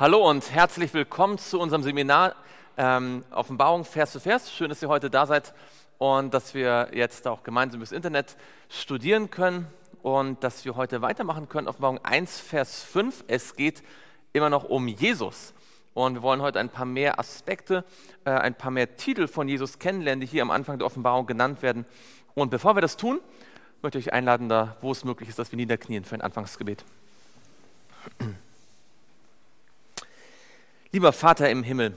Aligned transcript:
Hallo 0.00 0.26
und 0.26 0.50
herzlich 0.50 0.94
willkommen 0.94 1.36
zu 1.36 1.60
unserem 1.60 1.82
Seminar 1.82 2.34
ähm, 2.78 3.22
Offenbarung 3.32 3.84
Vers 3.84 4.12
zu 4.12 4.18
Vers. 4.18 4.50
Schön, 4.50 4.70
dass 4.70 4.80
ihr 4.80 4.88
heute 4.88 5.10
da 5.10 5.26
seid 5.26 5.52
und 5.98 6.32
dass 6.32 6.54
wir 6.54 6.88
jetzt 6.94 7.28
auch 7.28 7.42
gemeinsam 7.42 7.80
das 7.80 7.92
Internet 7.92 8.38
studieren 8.70 9.28
können 9.28 9.66
und 10.00 10.42
dass 10.42 10.64
wir 10.64 10.74
heute 10.74 11.02
weitermachen 11.02 11.50
können. 11.50 11.68
Offenbarung 11.68 12.02
1, 12.02 12.40
Vers 12.40 12.82
5. 12.82 13.24
Es 13.26 13.56
geht 13.56 13.82
immer 14.32 14.48
noch 14.48 14.64
um 14.64 14.88
Jesus. 14.88 15.52
Und 15.92 16.14
wir 16.14 16.22
wollen 16.22 16.40
heute 16.40 16.60
ein 16.60 16.70
paar 16.70 16.86
mehr 16.86 17.18
Aspekte, 17.18 17.84
äh, 18.24 18.30
ein 18.30 18.54
paar 18.54 18.70
mehr 18.70 18.96
Titel 18.96 19.28
von 19.28 19.48
Jesus 19.48 19.78
kennenlernen, 19.78 20.22
die 20.22 20.26
hier 20.26 20.40
am 20.40 20.50
Anfang 20.50 20.78
der 20.78 20.86
Offenbarung 20.86 21.26
genannt 21.26 21.60
werden. 21.60 21.84
Und 22.32 22.48
bevor 22.48 22.74
wir 22.74 22.80
das 22.80 22.96
tun, 22.96 23.20
möchte 23.82 23.98
ich 23.98 24.06
euch 24.06 24.12
einladen, 24.14 24.48
da 24.48 24.78
wo 24.80 24.92
es 24.92 25.04
möglich 25.04 25.28
ist, 25.28 25.38
dass 25.38 25.52
wir 25.52 25.58
niederknien 25.58 26.06
für 26.06 26.14
ein 26.14 26.22
Anfangsgebet. 26.22 26.86
Lieber 30.92 31.12
Vater 31.12 31.48
im 31.48 31.62
Himmel, 31.62 31.96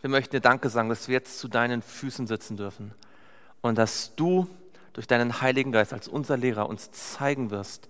wir 0.00 0.10
möchten 0.10 0.36
dir 0.36 0.40
Danke 0.40 0.68
sagen, 0.68 0.88
dass 0.88 1.08
wir 1.08 1.14
jetzt 1.14 1.40
zu 1.40 1.48
deinen 1.48 1.82
Füßen 1.82 2.28
sitzen 2.28 2.56
dürfen 2.56 2.94
und 3.62 3.76
dass 3.76 4.14
du 4.14 4.46
durch 4.92 5.08
deinen 5.08 5.40
Heiligen 5.40 5.72
Geist 5.72 5.92
als 5.92 6.06
unser 6.06 6.36
Lehrer 6.36 6.68
uns 6.68 6.92
zeigen 6.92 7.50
wirst, 7.50 7.88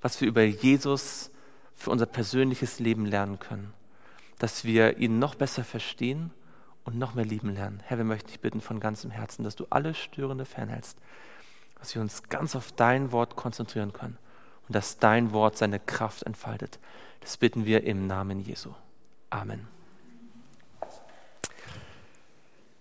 was 0.00 0.20
wir 0.20 0.28
über 0.28 0.42
Jesus 0.42 1.32
für 1.74 1.90
unser 1.90 2.06
persönliches 2.06 2.78
Leben 2.78 3.06
lernen 3.06 3.40
können, 3.40 3.74
dass 4.38 4.64
wir 4.64 4.98
ihn 4.98 5.18
noch 5.18 5.34
besser 5.34 5.64
verstehen 5.64 6.30
und 6.84 6.96
noch 6.96 7.14
mehr 7.14 7.24
lieben 7.24 7.52
lernen. 7.52 7.82
Herr, 7.84 7.98
wir 7.98 8.04
möchten 8.04 8.28
dich 8.28 8.38
bitten 8.38 8.60
von 8.60 8.78
ganzem 8.78 9.10
Herzen, 9.10 9.42
dass 9.42 9.56
du 9.56 9.66
alle 9.70 9.94
Störende 9.94 10.44
fernhältst, 10.44 10.96
dass 11.80 11.92
wir 11.96 12.02
uns 12.02 12.22
ganz 12.28 12.54
auf 12.54 12.70
dein 12.70 13.10
Wort 13.10 13.34
konzentrieren 13.34 13.92
können 13.92 14.16
und 14.68 14.76
dass 14.76 14.98
dein 14.98 15.32
Wort 15.32 15.58
seine 15.58 15.80
Kraft 15.80 16.22
entfaltet. 16.22 16.78
Das 17.18 17.36
bitten 17.36 17.66
wir 17.66 17.82
im 17.82 18.06
Namen 18.06 18.38
Jesu. 18.38 18.72
Amen. 19.32 19.66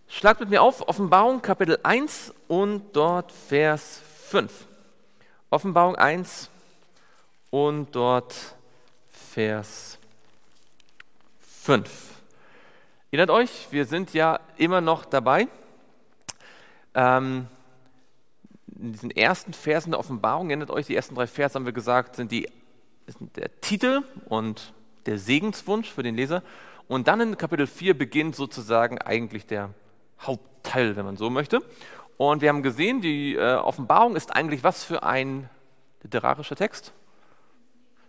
Schlagt 0.09 0.41
mit 0.41 0.49
mir 0.49 0.61
auf 0.61 0.85
Offenbarung 0.85 1.41
Kapitel 1.41 1.79
1 1.81 2.33
und 2.49 2.91
dort 2.91 3.31
Vers 3.31 4.01
5. 4.25 4.67
Offenbarung 5.49 5.95
1 5.95 6.49
und 7.51 7.95
dort 7.95 8.35
Vers 9.07 9.97
5. 11.39 11.89
Erinnert 13.11 13.29
euch, 13.29 13.67
wir 13.71 13.85
sind 13.85 14.13
ja 14.13 14.41
immer 14.57 14.81
noch 14.81 15.05
dabei. 15.05 15.47
Ähm, 16.93 17.47
in 18.77 18.91
diesen 18.91 19.11
ersten 19.11 19.53
Versen 19.53 19.91
der 19.91 20.01
Offenbarung, 20.01 20.49
erinnert 20.49 20.69
euch, 20.69 20.87
die 20.87 20.97
ersten 20.97 21.15
drei 21.15 21.27
Verse 21.27 21.55
haben 21.55 21.65
wir 21.65 21.71
gesagt, 21.71 22.17
sind, 22.17 22.29
die, 22.29 22.49
sind 23.07 23.37
der 23.37 23.61
Titel 23.61 24.03
und 24.25 24.73
der 25.05 25.17
Segenswunsch 25.17 25.89
für 25.89 26.03
den 26.03 26.15
Leser. 26.15 26.43
Und 26.87 27.07
dann 27.07 27.21
in 27.21 27.37
Kapitel 27.37 27.67
4 27.67 27.97
beginnt 27.97 28.35
sozusagen 28.35 28.97
eigentlich 28.97 29.45
der 29.45 29.69
Hauptteil, 30.19 30.95
wenn 30.95 31.05
man 31.05 31.17
so 31.17 31.29
möchte. 31.29 31.61
Und 32.17 32.41
wir 32.41 32.49
haben 32.49 32.63
gesehen, 32.63 33.01
die 33.01 33.35
äh, 33.35 33.55
Offenbarung 33.55 34.15
ist 34.15 34.35
eigentlich 34.35 34.63
was 34.63 34.83
für 34.83 35.03
ein 35.03 35.49
literarischer 36.03 36.55
Text? 36.55 36.93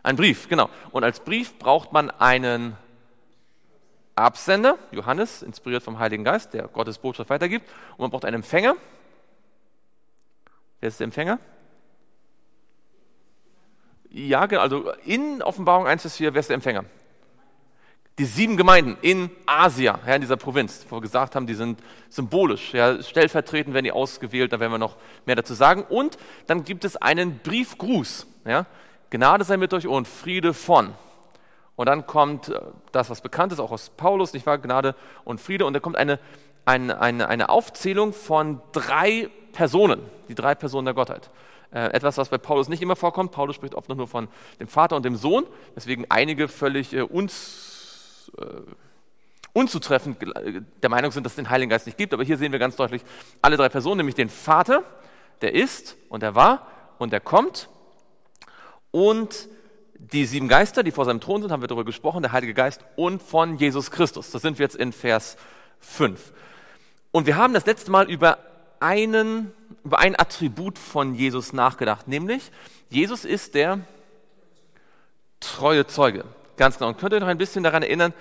Ein 0.02 0.16
Brief, 0.16 0.48
genau. 0.48 0.68
Und 0.90 1.04
als 1.04 1.20
Brief 1.20 1.58
braucht 1.58 1.92
man 1.92 2.10
einen 2.10 2.76
Absender, 4.16 4.76
Johannes, 4.90 5.42
inspiriert 5.42 5.82
vom 5.82 5.98
Heiligen 5.98 6.24
Geist, 6.24 6.52
der 6.54 6.68
Gottes 6.68 6.98
Botschaft 6.98 7.30
weitergibt. 7.30 7.68
Und 7.92 8.00
man 8.00 8.10
braucht 8.10 8.24
einen 8.24 8.36
Empfänger. 8.36 8.74
Wer 10.80 10.88
ist 10.88 11.00
der 11.00 11.04
Empfänger? 11.04 11.38
Ja, 14.12 14.46
genau. 14.46 14.62
Also 14.62 14.92
in 15.04 15.42
Offenbarung 15.42 15.86
1 15.86 16.02
bis 16.02 16.16
4, 16.16 16.34
wer 16.34 16.40
ist 16.40 16.48
der 16.48 16.54
Empfänger? 16.54 16.84
die 18.18 18.24
sieben 18.26 18.56
Gemeinden 18.56 18.96
in 19.00 19.30
Asia, 19.46 19.98
ja, 20.06 20.14
in 20.14 20.20
dieser 20.20 20.36
Provinz, 20.36 20.84
wo 20.88 20.96
wir 20.96 21.00
gesagt 21.00 21.34
haben, 21.34 21.46
die 21.46 21.54
sind 21.54 21.80
symbolisch, 22.10 22.74
ja, 22.74 23.02
stellvertretend 23.02 23.74
werden 23.74 23.84
die 23.84 23.92
ausgewählt, 23.92 24.52
da 24.52 24.60
werden 24.60 24.72
wir 24.72 24.78
noch 24.78 24.96
mehr 25.24 25.36
dazu 25.36 25.54
sagen. 25.54 25.84
Und 25.88 26.18
dann 26.46 26.64
gibt 26.64 26.84
es 26.84 26.96
einen 26.96 27.38
Briefgruß, 27.38 28.26
ja, 28.44 28.66
Gnade 29.10 29.44
sei 29.44 29.56
mit 29.56 29.72
euch 29.72 29.86
und 29.86 30.06
Friede 30.06 30.52
von. 30.52 30.94
Und 31.74 31.86
dann 31.86 32.06
kommt 32.06 32.50
äh, 32.50 32.60
das, 32.92 33.08
was 33.08 33.22
bekannt 33.22 33.52
ist, 33.52 33.60
auch 33.60 33.72
aus 33.72 33.90
Paulus, 33.90 34.34
nicht 34.34 34.46
wahr, 34.46 34.58
Gnade 34.58 34.94
und 35.24 35.40
Friede. 35.40 35.64
Und 35.64 35.72
da 35.72 35.80
kommt 35.80 35.96
eine, 35.96 36.18
eine, 36.66 37.00
eine, 37.00 37.28
eine 37.28 37.48
Aufzählung 37.48 38.12
von 38.12 38.60
drei 38.72 39.30
Personen, 39.52 40.00
die 40.28 40.34
drei 40.34 40.54
Personen 40.54 40.84
der 40.84 40.94
Gottheit. 40.94 41.30
Äh, 41.72 41.86
etwas, 41.94 42.18
was 42.18 42.28
bei 42.28 42.36
Paulus 42.36 42.68
nicht 42.68 42.82
immer 42.82 42.96
vorkommt. 42.96 43.32
Paulus 43.32 43.56
spricht 43.56 43.74
oft 43.74 43.88
nur 43.88 44.06
von 44.06 44.28
dem 44.60 44.68
Vater 44.68 44.94
und 44.94 45.04
dem 45.04 45.16
Sohn, 45.16 45.46
deswegen 45.74 46.04
einige 46.10 46.48
völlig 46.48 46.92
äh, 46.92 47.00
uns 47.00 48.30
äh, 48.38 48.44
unzutreffend 49.54 50.18
der 50.82 50.90
Meinung 50.90 51.12
sind, 51.12 51.24
dass 51.24 51.32
es 51.32 51.36
den 51.36 51.50
Heiligen 51.50 51.70
Geist 51.70 51.86
nicht 51.86 51.98
gibt. 51.98 52.12
Aber 52.12 52.24
hier 52.24 52.36
sehen 52.36 52.52
wir 52.52 52.58
ganz 52.58 52.76
deutlich 52.76 53.02
alle 53.40 53.56
drei 53.56 53.68
Personen, 53.68 53.98
nämlich 53.98 54.14
den 54.14 54.28
Vater, 54.28 54.82
der 55.40 55.54
ist 55.54 55.96
und 56.08 56.22
der 56.22 56.34
war 56.34 56.66
und 56.98 57.12
der 57.12 57.20
kommt. 57.20 57.68
Und 58.90 59.48
die 59.94 60.26
sieben 60.26 60.48
Geister, 60.48 60.82
die 60.82 60.90
vor 60.90 61.04
seinem 61.04 61.20
Thron 61.20 61.42
sind, 61.42 61.52
haben 61.52 61.62
wir 61.62 61.68
darüber 61.68 61.84
gesprochen, 61.84 62.22
der 62.22 62.32
Heilige 62.32 62.54
Geist 62.54 62.84
und 62.96 63.22
von 63.22 63.56
Jesus 63.56 63.90
Christus. 63.90 64.30
Das 64.30 64.42
sind 64.42 64.58
wir 64.58 64.64
jetzt 64.64 64.76
in 64.76 64.92
Vers 64.92 65.36
5. 65.80 66.32
Und 67.12 67.26
wir 67.26 67.36
haben 67.36 67.54
das 67.54 67.66
letzte 67.66 67.90
Mal 67.90 68.10
über 68.10 68.38
einen, 68.82 69.52
über 69.84 69.98
ein 69.98 70.18
Attribut 70.18 70.78
von 70.78 71.14
Jesus 71.14 71.52
nachgedacht, 71.52 72.08
nämlich 72.08 72.50
Jesus 72.90 73.24
ist 73.24 73.54
der 73.54 73.80
treue 75.40 75.86
Zeuge. 75.86 76.24
Ganz 76.56 76.78
genau. 76.78 76.90
Und 76.90 76.98
könnt 76.98 77.12
ihr 77.12 77.16
euch 77.16 77.22
noch 77.22 77.28
ein 77.28 77.38
bisschen 77.38 77.64
daran 77.64 77.82
erinnern, 77.82 78.12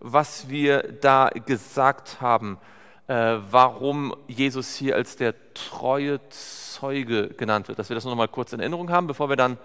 was 0.00 0.48
wir 0.48 0.82
da 0.82 1.28
gesagt 1.28 2.20
haben, 2.20 2.58
äh, 3.06 3.36
warum 3.50 4.14
Jesus 4.26 4.74
hier 4.74 4.96
als 4.96 5.16
der 5.16 5.34
treue 5.54 6.20
Zeuge 6.28 7.28
genannt 7.28 7.68
wird? 7.68 7.78
Dass 7.78 7.88
wir 7.88 7.94
das 7.94 8.04
noch 8.04 8.14
mal 8.14 8.28
kurz 8.28 8.52
in 8.52 8.60
Erinnerung 8.60 8.90
haben, 8.90 9.06
bevor 9.06 9.28
wir 9.28 9.36
dann 9.36 9.58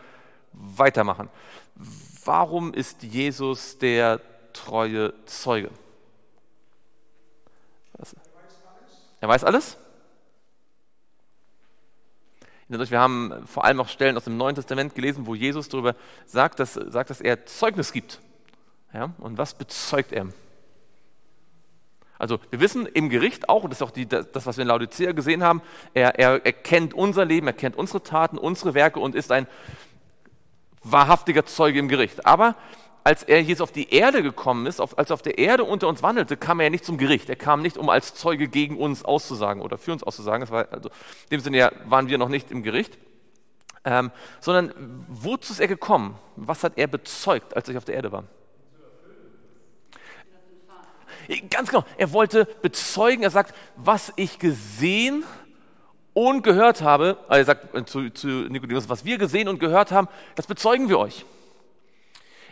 weitermachen. 0.53 1.29
Warum 2.23 2.73
ist 2.73 3.03
Jesus 3.03 3.77
der 3.79 4.21
treue 4.53 5.13
Zeuge? 5.25 5.69
Er 9.19 9.27
weiß 9.27 9.43
alles? 9.43 9.77
Wir 12.71 12.99
haben 12.99 13.33
vor 13.45 13.65
allem 13.65 13.81
auch 13.81 13.89
Stellen 13.89 14.15
aus 14.15 14.23
dem 14.23 14.37
Neuen 14.37 14.55
Testament 14.55 14.95
gelesen, 14.95 15.25
wo 15.25 15.35
Jesus 15.35 15.67
darüber 15.67 15.95
sagt, 16.25 16.59
dass, 16.59 16.73
sagt, 16.73 17.09
dass 17.09 17.19
er 17.19 17.45
Zeugnis 17.45 17.91
gibt. 17.91 18.21
Ja? 18.93 19.11
Und 19.17 19.37
was 19.37 19.53
bezeugt 19.53 20.13
er? 20.13 20.27
Also 22.17 22.39
wir 22.49 22.59
wissen 22.59 22.85
im 22.85 23.09
Gericht 23.09 23.49
auch, 23.49 23.63
und 23.63 23.71
das 23.71 23.79
ist 23.79 23.87
auch 23.87 23.91
die, 23.91 24.07
das, 24.07 24.45
was 24.45 24.55
wir 24.55 24.61
in 24.61 24.67
Laodicea 24.67 25.11
gesehen 25.11 25.43
haben, 25.43 25.61
er, 25.93 26.19
er, 26.19 26.45
er 26.45 26.53
kennt 26.53 26.93
unser 26.93 27.25
Leben, 27.25 27.47
er 27.47 27.53
kennt 27.53 27.75
unsere 27.75 28.03
Taten, 28.03 28.37
unsere 28.37 28.73
Werke 28.73 28.99
und 28.99 29.15
ist 29.15 29.31
ein 29.31 29.47
wahrhaftiger 30.83 31.45
Zeuge 31.45 31.79
im 31.79 31.87
Gericht. 31.87 32.25
Aber 32.25 32.55
als 33.03 33.23
er 33.23 33.41
jetzt 33.41 33.61
auf 33.61 33.71
die 33.71 33.93
Erde 33.93 34.21
gekommen 34.21 34.65
ist, 34.67 34.79
auf, 34.79 34.97
als 34.97 35.09
er 35.09 35.15
auf 35.15 35.21
der 35.21 35.37
Erde 35.37 35.63
unter 35.63 35.87
uns 35.87 36.03
wandelte, 36.03 36.37
kam 36.37 36.59
er 36.59 36.65
ja 36.65 36.69
nicht 36.69 36.85
zum 36.85 36.97
Gericht. 36.97 37.29
Er 37.29 37.35
kam 37.35 37.61
nicht, 37.61 37.77
um 37.77 37.89
als 37.89 38.13
Zeuge 38.13 38.47
gegen 38.47 38.77
uns 38.77 39.03
auszusagen 39.03 39.61
oder 39.61 39.77
für 39.77 39.91
uns 39.91 40.03
auszusagen. 40.03 40.41
Das 40.41 40.51
war, 40.51 40.67
also, 40.71 40.89
in 40.89 41.29
dem 41.31 41.39
Sinne 41.39 41.57
ja, 41.57 41.71
waren 41.85 42.09
wir 42.09 42.17
noch 42.17 42.29
nicht 42.29 42.51
im 42.51 42.63
Gericht. 42.63 42.97
Ähm, 43.83 44.11
sondern 44.39 44.73
wozu 45.07 45.53
ist 45.53 45.59
er 45.59 45.67
gekommen? 45.67 46.15
Was 46.35 46.63
hat 46.63 46.73
er 46.75 46.85
bezeugt, 46.85 47.55
als 47.55 47.67
er 47.67 47.77
auf 47.77 47.85
der 47.85 47.95
Erde 47.95 48.11
war? 48.11 48.25
Ganz 51.49 51.69
genau, 51.69 51.85
er 51.97 52.11
wollte 52.13 52.45
bezeugen, 52.61 53.23
er 53.23 53.29
sagt, 53.31 53.55
was 53.75 54.11
ich 54.17 54.37
gesehen 54.37 55.23
und 56.13 56.43
gehört 56.43 56.81
habe, 56.81 57.17
also 57.27 57.39
er 57.39 57.45
sagt 57.45 57.89
zu, 57.89 58.09
zu 58.09 58.27
Nikodemus, 58.27 58.89
was 58.89 59.05
wir 59.05 59.17
gesehen 59.17 59.47
und 59.47 59.59
gehört 59.59 59.91
haben, 59.91 60.07
das 60.35 60.45
bezeugen 60.45 60.89
wir 60.89 60.99
euch. 60.99 61.25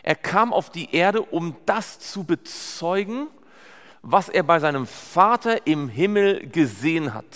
Er 0.02 0.14
kam 0.14 0.52
auf 0.52 0.70
die 0.70 0.94
Erde, 0.94 1.22
um 1.22 1.56
das 1.66 1.98
zu 1.98 2.24
bezeugen, 2.24 3.28
was 4.02 4.28
er 4.28 4.42
bei 4.42 4.58
seinem 4.58 4.86
Vater 4.86 5.66
im 5.66 5.88
Himmel 5.88 6.48
gesehen 6.48 7.12
hat. 7.12 7.26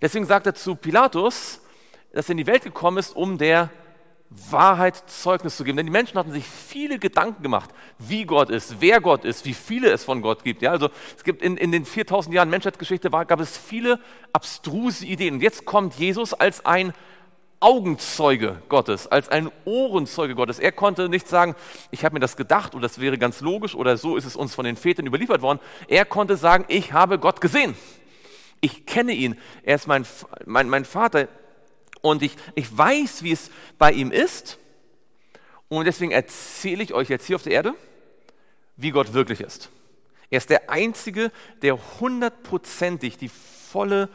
Deswegen 0.00 0.26
sagt 0.26 0.46
er 0.46 0.54
zu 0.54 0.76
Pilatus, 0.76 1.60
dass 2.12 2.28
er 2.28 2.32
in 2.32 2.38
die 2.38 2.46
Welt 2.46 2.64
gekommen 2.64 2.98
ist, 2.98 3.16
um 3.16 3.38
der 3.38 3.70
Wahrheit 4.50 5.10
Zeugnis 5.10 5.56
zu 5.56 5.64
geben. 5.64 5.76
Denn 5.76 5.86
die 5.86 5.92
Menschen 5.92 6.18
hatten 6.18 6.32
sich 6.32 6.46
viele 6.46 6.98
Gedanken 6.98 7.42
gemacht, 7.42 7.70
wie 7.98 8.24
Gott 8.24 8.50
ist, 8.50 8.80
wer 8.80 9.00
Gott 9.00 9.24
ist, 9.24 9.44
wie 9.44 9.54
viele 9.54 9.90
es 9.90 10.04
von 10.04 10.22
Gott 10.22 10.42
gibt. 10.42 10.62
Ja, 10.62 10.70
also 10.70 10.88
es 11.16 11.24
gibt 11.24 11.42
in, 11.42 11.56
in 11.56 11.72
den 11.72 11.84
4000 11.84 12.34
Jahren 12.34 12.50
Menschheitsgeschichte 12.50 13.12
war, 13.12 13.24
gab 13.24 13.40
es 13.40 13.56
viele 13.56 14.00
abstruse 14.32 15.04
Ideen. 15.04 15.34
Und 15.34 15.40
jetzt 15.40 15.64
kommt 15.64 15.94
Jesus 15.94 16.34
als 16.34 16.64
ein 16.64 16.92
Augenzeuge 17.62 18.60
Gottes, 18.68 19.06
als 19.06 19.28
ein 19.28 19.50
Ohrenzeuge 19.64 20.34
Gottes. 20.34 20.58
Er 20.58 20.72
konnte 20.72 21.08
nicht 21.08 21.28
sagen, 21.28 21.54
ich 21.90 22.04
habe 22.04 22.14
mir 22.14 22.20
das 22.20 22.36
gedacht 22.36 22.74
oder 22.74 22.82
das 22.82 23.00
wäre 23.00 23.18
ganz 23.18 23.40
logisch 23.40 23.74
oder 23.74 23.96
so 23.96 24.16
ist 24.16 24.24
es 24.24 24.36
uns 24.36 24.54
von 24.54 24.64
den 24.64 24.76
Vätern 24.76 25.06
überliefert 25.06 25.42
worden. 25.42 25.60
Er 25.88 26.04
konnte 26.04 26.36
sagen, 26.36 26.64
ich 26.68 26.92
habe 26.92 27.18
Gott 27.18 27.40
gesehen. 27.40 27.76
Ich 28.60 28.86
kenne 28.86 29.12
ihn. 29.12 29.38
Er 29.62 29.76
ist 29.76 29.86
mein, 29.86 30.04
mein, 30.44 30.68
mein 30.68 30.84
Vater 30.84 31.28
und 32.00 32.22
ich, 32.22 32.36
ich 32.54 32.76
weiß, 32.76 33.22
wie 33.22 33.32
es 33.32 33.50
bei 33.78 33.92
ihm 33.92 34.10
ist. 34.10 34.58
Und 35.68 35.86
deswegen 35.86 36.12
erzähle 36.12 36.82
ich 36.82 36.92
euch 36.92 37.08
jetzt 37.08 37.26
hier 37.26 37.36
auf 37.36 37.42
der 37.42 37.52
Erde, 37.52 37.74
wie 38.76 38.90
Gott 38.90 39.14
wirklich 39.14 39.40
ist. 39.40 39.70
Er 40.30 40.38
ist 40.38 40.50
der 40.50 40.70
Einzige, 40.70 41.30
der 41.62 41.78
hundertprozentig 42.00 43.16
die 43.18 43.28
volle, 43.28 44.08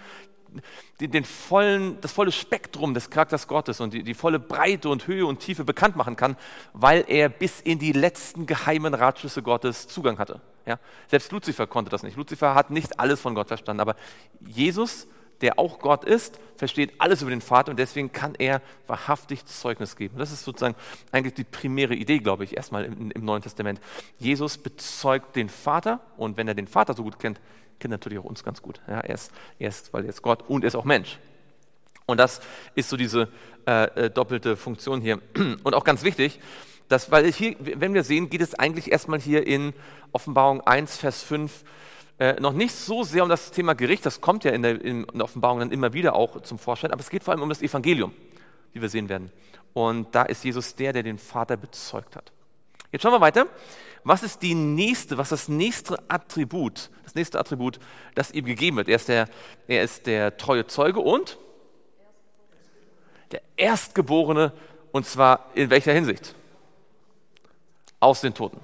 den, 1.00 1.12
den 1.12 1.24
vollen, 1.24 2.00
das 2.02 2.12
volle 2.12 2.32
Spektrum 2.32 2.94
des 2.94 3.10
Charakters 3.10 3.48
Gottes 3.48 3.82
und 3.82 3.94
die, 3.94 4.04
die 4.04 4.14
volle 4.14 4.40
Breite 4.40 4.90
und 4.90 5.08
Höhe 5.08 5.26
und 5.26 5.40
Tiefe 5.40 5.64
bekannt 5.64 5.96
machen 5.96 6.16
kann, 6.16 6.36
weil 6.74 7.06
er 7.08 7.30
bis 7.30 7.62
in 7.62 7.80
die 7.80 7.92
letzten 7.92 8.46
geheimen 8.46 8.94
Ratschlüsse 8.94 9.42
Gottes 9.44 9.88
Zugang 9.88 10.20
hatte. 10.20 10.42
Ja? 10.66 10.80
Selbst 11.08 11.32
Luzifer 11.32 11.68
konnte 11.68 11.92
das 11.92 12.04
nicht. 12.04 12.18
Luzifer 12.18 12.56
hat 12.56 12.70
nicht 12.72 13.00
alles 13.00 13.22
von 13.22 13.36
Gott 13.36 13.48
verstanden, 13.48 13.82
aber 13.82 13.96
Jesus 14.40 15.08
der 15.42 15.60
auch 15.60 15.80
Gott 15.80 16.04
ist, 16.04 16.40
versteht 16.56 16.94
alles 17.00 17.22
über 17.22 17.32
den 17.32 17.42
Vater 17.42 17.72
und 17.72 17.78
deswegen 17.78 18.12
kann 18.12 18.36
er 18.36 18.62
wahrhaftig 18.88 19.46
Zeugnis 19.46 19.96
geben. 19.96 20.18
Das 20.18 20.32
ist 20.32 20.44
sozusagen 20.44 20.76
eigentlich 21.12 21.36
die 21.36 21.44
primäre 21.44 21.94
Idee, 21.94 22.20
glaube 22.20 22.44
ich, 22.44 22.58
erstmal 22.58 22.86
im, 22.86 23.12
im 23.12 23.26
Neuen 23.26 23.42
Testament. 23.42 23.80
Jesus 24.18 24.58
bezeugt 24.58 25.36
den 25.36 25.50
Vater 25.50 26.00
und 26.18 26.38
wenn 26.38 26.48
er 26.48 26.56
den 26.56 26.68
Vater 26.68 26.94
so 26.94 27.04
gut 27.04 27.20
kennt, 27.20 27.40
kennt 27.80 27.92
natürlich 27.92 28.20
auch 28.20 28.26
uns 28.26 28.44
ganz 28.44 28.62
gut. 28.62 28.82
Ja, 28.88 29.00
er, 29.00 29.16
ist, 29.16 29.32
er 29.60 29.70
ist, 29.70 29.94
weil 29.94 30.04
er 30.04 30.10
ist 30.10 30.22
Gott 30.22 30.44
und 30.48 30.64
er 30.64 30.68
ist 30.68 30.76
auch 30.76 30.86
Mensch. 30.86 31.20
Und 32.06 32.18
das 32.18 32.40
ist 32.76 32.90
so 32.90 32.98
diese 32.98 33.30
äh, 33.66 34.06
äh 34.06 34.10
doppelte 34.10 34.56
Funktion 34.56 35.02
hier. 35.02 35.22
Und 35.64 35.76
auch 35.76 35.84
ganz 35.84 36.04
wichtig, 36.04 36.40
dass, 36.88 37.12
weil 37.12 37.30
hier, 37.32 37.58
wenn 37.60 37.94
wir 37.94 38.04
sehen, 38.04 38.30
geht 38.30 38.40
es 38.40 38.56
eigentlich 38.56 38.92
erstmal 38.92 39.20
hier 39.20 39.46
in 39.46 39.74
Offenbarung 40.14 40.62
1, 40.62 40.96
Vers 40.98 41.22
5 41.24 41.66
äh, 42.20 42.40
noch 42.40 42.54
nicht 42.54 42.74
so 42.74 43.04
sehr 43.04 43.24
um 43.24 43.30
das 43.30 43.52
Thema 43.52 43.76
Gericht, 43.76 44.06
das 44.06 44.22
kommt 44.22 44.44
ja 44.44 44.52
in 44.52 44.64
der, 44.64 44.82
in 44.82 45.06
der 45.14 45.26
Offenbarung 45.26 45.60
dann 45.60 45.72
immer 45.72 45.94
wieder 45.94 46.16
auch 46.16 46.42
zum 46.42 46.58
Vorschein, 46.58 46.92
aber 46.92 47.02
es 47.02 47.10
geht 47.10 47.24
vor 47.24 47.34
allem 47.34 47.44
um 47.44 47.50
das 47.50 47.62
Evangelium, 47.62 48.14
wie 48.74 48.82
wir 48.82 48.90
sehen 48.90 49.10
werden. 49.10 49.32
Und 49.74 50.16
da 50.16 50.24
ist 50.24 50.44
Jesus 50.44 50.76
der, 50.76 50.94
der 50.94 51.04
den 51.04 51.20
Vater 51.20 51.58
bezeugt 51.58 52.16
hat. 52.16 52.32
Jetzt 52.92 53.02
schauen 53.02 53.14
wir 53.14 53.22
weiter. 53.22 53.48
Was 54.04 54.22
ist 54.24 54.42
die 54.42 54.56
nächste, 54.56 55.18
was 55.18 55.30
das 55.30 55.48
nächste 55.50 55.98
Attribut, 56.10 56.90
das 57.04 57.16
nächste 57.16 57.40
Attribut, 57.40 57.80
das 58.16 58.32
ihm 58.32 58.46
gegeben 58.46 58.78
wird? 58.78 58.88
Er 58.88 58.96
ist 58.96 59.10
der, 59.10 59.28
er 59.68 59.84
ist 59.84 60.06
der 60.06 60.38
treue 60.38 60.66
Zeuge 60.66 61.02
und 61.02 61.38
der 63.32 63.42
Erstgeborene, 63.58 64.54
und 64.94 65.06
zwar 65.06 65.52
in 65.54 65.70
welcher 65.70 65.92
Hinsicht? 65.92 66.34
Aus 68.00 68.22
den 68.22 68.34
Toten. 68.34 68.62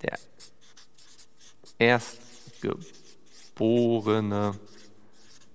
Der 0.00 0.18
Erstgeborene 1.78 4.58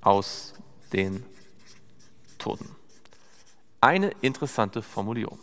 aus 0.01 0.53
den 0.93 1.25
Toten. 2.37 2.75
Eine 3.79 4.11
interessante 4.21 4.83
Formulierung. 4.83 5.39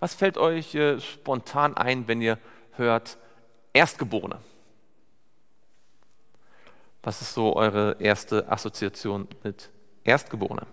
Was 0.00 0.14
fällt 0.14 0.38
euch 0.38 0.74
äh, 0.74 1.00
spontan 1.00 1.76
ein, 1.76 2.06
wenn 2.08 2.20
ihr 2.20 2.38
hört 2.72 3.18
Erstgeborene? 3.72 4.38
Was 7.02 7.22
ist 7.22 7.34
so 7.34 7.56
eure 7.56 7.96
erste 8.00 8.50
Assoziation 8.50 9.28
mit 9.42 9.70
Erstgeborene? 10.04 10.66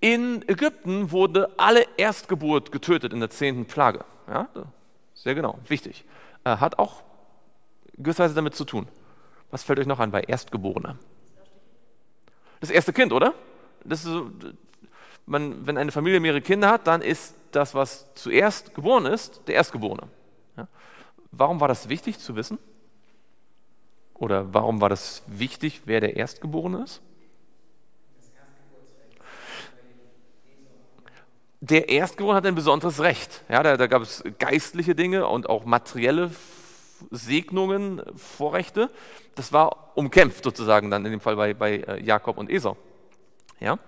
In 0.00 0.46
Ägypten 0.48 1.12
wurde 1.12 1.50
alle 1.56 1.86
Erstgeburt 1.96 2.72
getötet 2.72 3.12
in 3.12 3.20
der 3.20 3.30
zehnten 3.30 3.66
Plage. 3.66 4.04
Ja, 4.28 4.48
sehr 5.14 5.34
genau, 5.34 5.58
wichtig 5.68 6.04
äh, 6.44 6.56
hat 6.56 6.78
auch 6.78 7.02
gewisserweise 7.96 8.34
damit 8.34 8.54
zu 8.54 8.64
tun. 8.64 8.88
Was 9.50 9.62
fällt 9.62 9.78
euch 9.78 9.86
noch 9.86 10.00
an 10.00 10.10
bei 10.10 10.22
Erstgeborene? 10.22 10.98
Das 12.60 12.70
erste 12.70 12.92
Kind, 12.92 13.12
oder? 13.12 13.34
Das 13.84 14.04
ist, 14.04 14.14
man, 15.26 15.66
wenn 15.66 15.78
eine 15.78 15.92
Familie 15.92 16.20
mehrere 16.20 16.42
Kinder 16.42 16.70
hat, 16.70 16.86
dann 16.86 17.02
ist 17.02 17.34
das, 17.52 17.74
was 17.74 18.12
zuerst 18.14 18.74
geboren 18.74 19.06
ist, 19.06 19.42
der 19.46 19.56
Erstgeborene. 19.56 20.08
Ja? 20.56 20.68
Warum 21.30 21.60
war 21.60 21.68
das 21.68 21.88
wichtig 21.88 22.18
zu 22.18 22.36
wissen? 22.36 22.58
Oder 24.14 24.52
warum 24.54 24.80
war 24.80 24.88
das 24.88 25.22
wichtig, 25.26 25.82
wer 25.84 26.00
der 26.00 26.16
Erstgeborene 26.16 26.84
ist? 26.84 27.02
der 31.62 31.88
Erstgeborene 31.88 32.36
hat 32.36 32.46
ein 32.46 32.56
besonderes 32.56 33.00
Recht. 33.00 33.42
Ja, 33.48 33.62
da, 33.62 33.76
da 33.76 33.86
gab 33.86 34.02
es 34.02 34.24
geistliche 34.40 34.96
Dinge 34.96 35.28
und 35.28 35.48
auch 35.48 35.64
materielle 35.64 36.32
Segnungen, 37.12 38.02
Vorrechte. 38.16 38.90
Das 39.36 39.52
war 39.52 39.96
umkämpft 39.96 40.42
sozusagen 40.42 40.90
dann 40.90 41.06
in 41.06 41.12
dem 41.12 41.20
Fall 41.20 41.36
bei, 41.36 41.54
bei 41.54 41.76
äh, 41.76 42.02
Jakob 42.02 42.36
und 42.36 42.50
Esau. 42.50 42.76
Ja? 43.60 43.78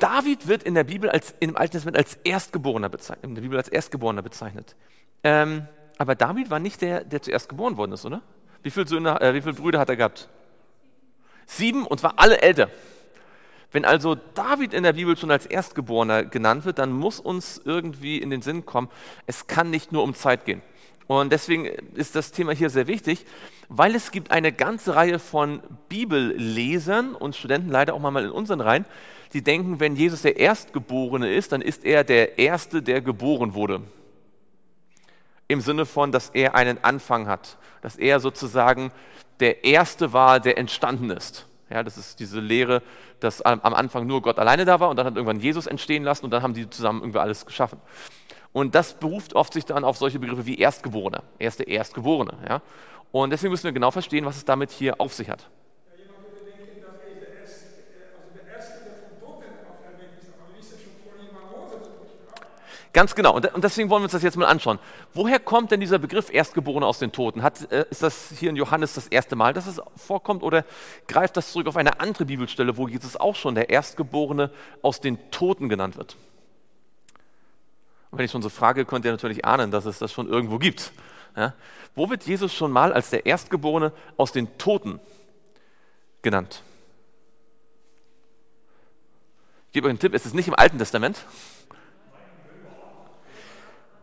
David 0.00 0.46
wird 0.48 0.62
in 0.62 0.74
der 0.74 0.84
Bibel 0.84 1.10
als, 1.10 1.34
im 1.40 1.56
Alten 1.56 1.72
Testament 1.72 1.96
als 1.96 2.18
Erstgeborener 2.24 2.88
bezeichnet, 2.88 3.24
in 3.24 3.34
der 3.34 3.42
Bibel 3.42 3.56
als 3.58 3.68
Erstgeborener 3.68 4.22
bezeichnet. 4.22 4.76
Ähm, 5.22 5.66
aber 5.98 6.14
David 6.14 6.50
war 6.50 6.58
nicht 6.58 6.82
der, 6.82 7.04
der 7.04 7.22
zuerst 7.22 7.48
geboren 7.48 7.76
worden 7.76 7.92
ist, 7.92 8.04
oder? 8.04 8.22
Wie 8.62 8.70
viele, 8.70 8.86
Söhne, 8.86 9.20
äh, 9.20 9.34
wie 9.34 9.40
viele 9.40 9.54
Brüder 9.54 9.78
hat 9.78 9.88
er 9.88 9.96
gehabt? 9.96 10.28
Sieben 11.46 11.86
und 11.86 12.00
zwar 12.00 12.14
alle 12.18 12.40
älter. 12.42 12.68
Wenn 13.72 13.84
also 13.84 14.16
David 14.34 14.72
in 14.74 14.82
der 14.82 14.92
Bibel 14.92 15.16
schon 15.16 15.30
als 15.30 15.46
Erstgeborener 15.46 16.24
genannt 16.24 16.64
wird, 16.64 16.78
dann 16.78 16.92
muss 16.92 17.20
uns 17.20 17.60
irgendwie 17.64 18.18
in 18.18 18.30
den 18.30 18.42
Sinn 18.42 18.64
kommen, 18.64 18.88
es 19.26 19.46
kann 19.46 19.70
nicht 19.70 19.92
nur 19.92 20.02
um 20.02 20.14
Zeit 20.14 20.44
gehen. 20.44 20.62
Und 21.06 21.32
deswegen 21.32 21.66
ist 21.66 22.16
das 22.16 22.32
Thema 22.32 22.52
hier 22.52 22.70
sehr 22.70 22.88
wichtig, 22.88 23.26
weil 23.68 23.94
es 23.94 24.10
gibt 24.10 24.30
eine 24.32 24.52
ganze 24.52 24.96
Reihe 24.96 25.18
von 25.18 25.62
Bibellesern 25.88 27.14
und 27.14 27.36
Studenten, 27.36 27.70
leider 27.70 27.94
auch 27.94 28.00
mal 28.00 28.24
in 28.24 28.30
unseren 28.30 28.60
Reihen, 28.60 28.84
die 29.32 29.42
denken, 29.42 29.80
wenn 29.80 29.96
Jesus 29.96 30.22
der 30.22 30.38
Erstgeborene 30.38 31.32
ist, 31.32 31.52
dann 31.52 31.60
ist 31.60 31.84
er 31.84 32.04
der 32.04 32.38
Erste, 32.38 32.82
der 32.82 33.00
geboren 33.00 33.54
wurde 33.54 33.82
im 35.48 35.60
Sinne 35.60 35.86
von, 35.86 36.12
dass 36.12 36.30
er 36.30 36.54
einen 36.54 36.82
Anfang 36.82 37.28
hat, 37.28 37.56
dass 37.82 37.96
er 37.96 38.20
sozusagen 38.20 38.90
der 39.40 39.64
Erste 39.64 40.12
war, 40.12 40.40
der 40.40 40.58
entstanden 40.58 41.10
ist. 41.10 41.46
Ja, 41.70 41.82
das 41.82 41.98
ist 41.98 42.20
diese 42.20 42.40
Lehre, 42.40 42.82
dass 43.20 43.42
am 43.42 43.74
Anfang 43.74 44.06
nur 44.06 44.22
Gott 44.22 44.38
alleine 44.38 44.64
da 44.64 44.78
war 44.78 44.88
und 44.88 44.96
dann 44.96 45.06
hat 45.06 45.16
irgendwann 45.16 45.40
Jesus 45.40 45.66
entstehen 45.66 46.04
lassen 46.04 46.24
und 46.24 46.30
dann 46.30 46.42
haben 46.42 46.54
die 46.54 46.68
zusammen 46.70 47.00
irgendwie 47.00 47.18
alles 47.18 47.44
geschaffen. 47.44 47.80
Und 48.52 48.74
das 48.74 48.94
beruft 48.94 49.34
oft 49.34 49.52
sich 49.52 49.64
dann 49.64 49.84
auf 49.84 49.96
solche 49.96 50.18
Begriffe 50.18 50.46
wie 50.46 50.58
Erstgeborene. 50.58 51.22
Er 51.38 51.48
ist 51.48 51.58
der 51.58 51.68
Erstgeborene. 51.68 52.34
Ja? 52.48 52.62
Und 53.12 53.30
deswegen 53.30 53.50
müssen 53.50 53.64
wir 53.64 53.72
genau 53.72 53.90
verstehen, 53.90 54.24
was 54.24 54.36
es 54.36 54.44
damit 54.44 54.70
hier 54.70 55.00
auf 55.00 55.12
sich 55.12 55.28
hat. 55.28 55.48
Ganz 62.96 63.14
genau. 63.14 63.34
Und, 63.36 63.46
deswegen 63.58 63.90
wollen 63.90 64.00
wir 64.00 64.04
uns 64.04 64.12
das 64.12 64.22
jetzt 64.22 64.38
mal 64.38 64.46
anschauen. 64.46 64.78
Woher 65.12 65.38
kommt 65.38 65.70
denn 65.70 65.80
dieser 65.80 65.98
Begriff 65.98 66.32
Erstgeborene 66.32 66.86
aus 66.86 66.98
den 66.98 67.12
Toten? 67.12 67.42
Hat, 67.42 67.70
äh, 67.70 67.84
ist 67.90 68.02
das 68.02 68.32
hier 68.38 68.48
in 68.48 68.56
Johannes 68.56 68.94
das 68.94 69.06
erste 69.08 69.36
Mal, 69.36 69.52
dass 69.52 69.66
es 69.66 69.82
vorkommt? 69.96 70.42
Oder 70.42 70.64
greift 71.06 71.36
das 71.36 71.52
zurück 71.52 71.66
auf 71.66 71.76
eine 71.76 72.00
andere 72.00 72.24
Bibelstelle, 72.24 72.78
wo 72.78 72.88
Jesus 72.88 73.18
auch 73.18 73.36
schon 73.36 73.54
der 73.54 73.68
Erstgeborene 73.68 74.50
aus 74.80 75.02
den 75.02 75.18
Toten 75.30 75.68
genannt 75.68 75.98
wird? 75.98 76.16
Und 78.10 78.16
wenn 78.16 78.24
ich 78.24 78.30
schon 78.30 78.40
so 78.40 78.48
frage, 78.48 78.86
könnt 78.86 79.04
ihr 79.04 79.12
natürlich 79.12 79.44
ahnen, 79.44 79.70
dass 79.70 79.84
es 79.84 79.98
das 79.98 80.10
schon 80.10 80.26
irgendwo 80.26 80.56
gibt. 80.56 80.90
Ja? 81.36 81.52
Wo 81.94 82.08
wird 82.08 82.22
Jesus 82.22 82.54
schon 82.54 82.72
mal 82.72 82.94
als 82.94 83.10
der 83.10 83.26
Erstgeborene 83.26 83.92
aus 84.16 84.32
den 84.32 84.56
Toten 84.56 85.00
genannt? 86.22 86.62
Ich 89.66 89.72
gebe 89.72 89.86
euch 89.86 89.90
einen 89.90 89.98
Tipp, 89.98 90.14
es 90.14 90.24
ist 90.24 90.34
nicht 90.34 90.48
im 90.48 90.54
Alten 90.54 90.78
Testament. 90.78 91.26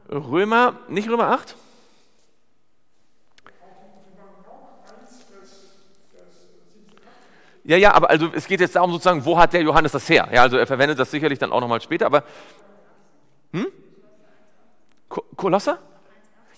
Römer, 0.10 0.76
nicht 0.88 1.10
Römer 1.10 1.30
8? 1.32 1.56
Ja, 7.66 7.78
ja, 7.78 7.94
aber 7.94 8.10
also 8.10 8.30
es 8.34 8.48
geht 8.48 8.60
jetzt 8.60 8.76
darum 8.76 8.92
sozusagen, 8.92 9.24
wo 9.24 9.38
hat 9.38 9.54
der 9.54 9.62
Johannes 9.62 9.94
das 9.94 10.10
her? 10.10 10.28
Ja, 10.34 10.42
also 10.42 10.58
er 10.58 10.68
verwendet 10.68 11.00
das 11.00 11.12
sicherlich 11.12 11.40
dann 11.40 11.54
auch 11.54 11.62
nochmal 11.62 11.80
später, 11.80 12.06
aber 12.06 12.24
hm? 13.54 13.68
Kolosser? 15.08 15.80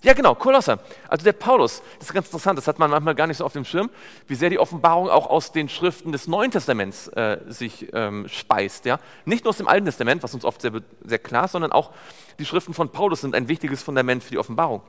Ja, 0.05 0.13
genau, 0.13 0.35
Kolosser. 0.35 0.77
Also 1.09 1.23
der 1.23 1.33
Paulus, 1.33 1.81
das 1.97 2.09
ist 2.09 2.13
ganz 2.13 2.27
interessant, 2.27 2.59
das 2.59 2.67
hat 2.67 2.77
man 2.77 2.91
manchmal 2.91 3.15
gar 3.15 3.25
nicht 3.25 3.37
so 3.37 3.43
auf 3.43 3.53
dem 3.53 3.65
Schirm, 3.65 3.89
wie 4.27 4.35
sehr 4.35 4.51
die 4.51 4.59
Offenbarung 4.59 5.09
auch 5.09 5.31
aus 5.31 5.51
den 5.51 5.67
Schriften 5.67 6.11
des 6.11 6.27
Neuen 6.27 6.51
Testaments 6.51 7.07
äh, 7.07 7.39
sich 7.47 7.87
ähm, 7.91 8.27
speist. 8.29 8.85
Ja? 8.85 8.99
Nicht 9.25 9.45
nur 9.45 9.49
aus 9.49 9.57
dem 9.57 9.67
Alten 9.67 9.85
Testament, 9.85 10.21
was 10.21 10.35
uns 10.35 10.45
oft 10.45 10.61
sehr, 10.61 10.73
sehr 11.03 11.17
klar 11.17 11.45
ist, 11.45 11.53
sondern 11.53 11.71
auch 11.71 11.89
die 12.37 12.45
Schriften 12.45 12.75
von 12.75 12.89
Paulus 12.89 13.21
sind 13.21 13.33
ein 13.33 13.47
wichtiges 13.47 13.81
Fundament 13.81 14.23
für 14.23 14.29
die 14.29 14.37
Offenbarung. 14.37 14.83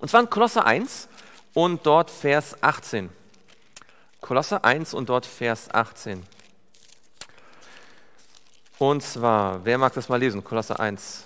Und 0.00 0.08
zwar 0.08 0.20
in 0.20 0.28
Kolosser 0.28 0.66
1 0.66 1.08
und 1.54 1.86
dort 1.86 2.10
Vers 2.10 2.60
18. 2.60 3.10
Kolosser 4.20 4.64
1 4.64 4.94
und 4.94 5.10
dort 5.10 5.26
Vers 5.26 5.72
18. 5.72 6.24
Und 8.78 9.04
zwar, 9.04 9.64
wer 9.64 9.78
mag 9.78 9.94
das 9.94 10.08
mal 10.08 10.18
lesen? 10.18 10.42
Kolosser 10.42 10.80
1, 10.80 11.24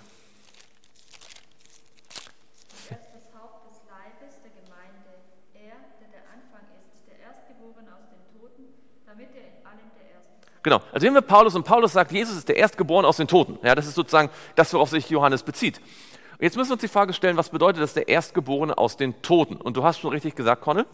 Genau, 10.62 10.80
also 10.92 11.06
haben 11.06 11.14
wir 11.14 11.22
Paulus 11.22 11.54
und 11.54 11.64
Paulus 11.64 11.92
sagt, 11.92 12.12
Jesus 12.12 12.36
ist 12.36 12.48
der 12.48 12.56
Erstgeborene 12.56 13.08
aus 13.08 13.16
den 13.16 13.26
Toten. 13.26 13.58
Ja, 13.66 13.74
das 13.74 13.86
ist 13.86 13.94
sozusagen 13.94 14.30
das, 14.54 14.72
worauf 14.72 14.90
sich 14.90 15.10
Johannes 15.10 15.42
bezieht. 15.42 15.78
Und 15.78 16.42
jetzt 16.42 16.56
müssen 16.56 16.70
wir 16.70 16.74
uns 16.74 16.82
die 16.82 16.88
Frage 16.88 17.12
stellen, 17.12 17.36
was 17.36 17.48
bedeutet 17.48 17.82
das, 17.82 17.94
der 17.94 18.08
Erstgeborene 18.08 18.78
aus 18.78 18.96
den 18.96 19.20
Toten? 19.22 19.56
Und 19.56 19.76
du 19.76 19.82
hast 19.82 19.98
schon 19.98 20.10
richtig 20.10 20.36
gesagt, 20.36 20.62
Conne, 20.62 20.86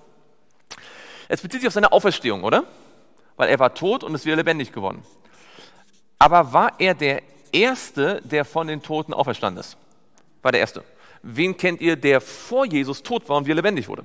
es 1.28 1.42
bezieht 1.42 1.60
sich 1.60 1.68
auf 1.68 1.75
seine 1.75 1.92
Auferstehung, 1.92 2.44
oder? 2.44 2.64
Weil 3.37 3.50
er 3.50 3.58
war 3.58 3.75
tot 3.75 4.02
und 4.04 4.14
ist 4.14 4.25
wieder 4.25 4.37
lebendig 4.37 4.72
geworden. 4.72 5.02
Aber 6.18 6.52
war 6.52 6.72
er 6.78 6.94
der 6.94 7.22
Erste, 7.52 8.20
der 8.25 8.44
von 8.44 8.66
den 8.66 8.82
Toten 8.82 9.12
auferstanden 9.12 9.60
ist? 9.60 9.76
War 10.42 10.52
der 10.52 10.60
Erste. 10.60 10.82
Wen 11.22 11.56
kennt 11.56 11.80
ihr, 11.80 11.96
der 11.96 12.20
vor 12.20 12.64
Jesus 12.64 13.02
tot 13.02 13.28
war 13.28 13.37
und 13.37 13.44
wieder 13.44 13.56
lebendig 13.56 13.88
wurde? 13.88 14.04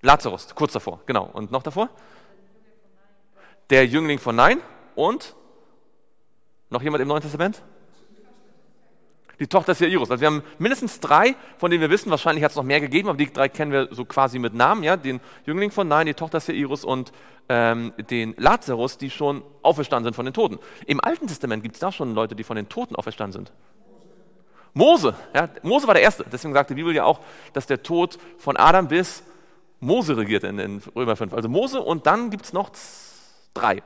Lazarus, 0.00 0.52
kurz 0.54 0.72
davor, 0.72 1.00
genau. 1.06 1.30
Und 1.32 1.52
noch 1.52 1.62
davor? 1.62 1.88
Der 3.72 3.86
Jüngling 3.86 4.18
von 4.18 4.36
Nein 4.36 4.60
und 4.94 5.34
noch 6.68 6.82
jemand 6.82 7.00
im 7.00 7.08
Neuen 7.08 7.22
Testament? 7.22 7.62
Die 9.40 9.46
Tochter 9.46 9.72
des 9.72 9.80
Jairus. 9.80 10.10
Also 10.10 10.20
wir 10.20 10.26
haben 10.26 10.42
mindestens 10.58 11.00
drei, 11.00 11.36
von 11.56 11.70
denen 11.70 11.80
wir 11.80 11.88
wissen, 11.88 12.10
wahrscheinlich 12.10 12.44
hat 12.44 12.50
es 12.50 12.56
noch 12.58 12.64
mehr 12.64 12.82
gegeben, 12.82 13.08
aber 13.08 13.16
die 13.16 13.32
drei 13.32 13.48
kennen 13.48 13.72
wir 13.72 13.88
so 13.90 14.04
quasi 14.04 14.38
mit 14.38 14.52
Namen, 14.52 14.82
ja, 14.82 14.98
den 14.98 15.22
Jüngling 15.46 15.70
von 15.70 15.88
Nein, 15.88 16.04
die 16.04 16.12
Tochter 16.12 16.36
des 16.36 16.48
Jairus 16.48 16.84
und 16.84 17.12
ähm, 17.48 17.94
den 18.10 18.34
Lazarus, 18.36 18.98
die 18.98 19.08
schon 19.08 19.42
auferstanden 19.62 20.04
sind 20.04 20.16
von 20.16 20.26
den 20.26 20.34
Toten. 20.34 20.58
Im 20.84 21.00
Alten 21.02 21.26
Testament 21.26 21.62
gibt 21.62 21.76
es 21.76 21.80
da 21.80 21.90
schon 21.90 22.14
Leute, 22.14 22.36
die 22.36 22.44
von 22.44 22.56
den 22.56 22.68
Toten 22.68 22.94
auferstanden 22.94 23.32
sind. 23.32 23.52
Mose, 24.74 25.14
ja, 25.34 25.48
Mose 25.62 25.86
war 25.86 25.94
der 25.94 26.02
Erste. 26.02 26.26
Deswegen 26.30 26.52
sagt 26.52 26.68
die 26.68 26.74
Bibel 26.74 26.94
ja 26.94 27.04
auch, 27.04 27.20
dass 27.54 27.66
der 27.66 27.82
Tod 27.82 28.18
von 28.36 28.58
Adam 28.58 28.88
bis 28.88 29.22
Mose 29.80 30.14
regiert 30.14 30.44
in, 30.44 30.58
in 30.58 30.82
Römer 30.94 31.16
5. 31.16 31.32
Also 31.32 31.48
Mose 31.48 31.80
und 31.80 32.06
dann 32.06 32.28
gibt 32.28 32.44
es 32.44 32.52
noch 32.52 32.68
drei. 33.54 33.82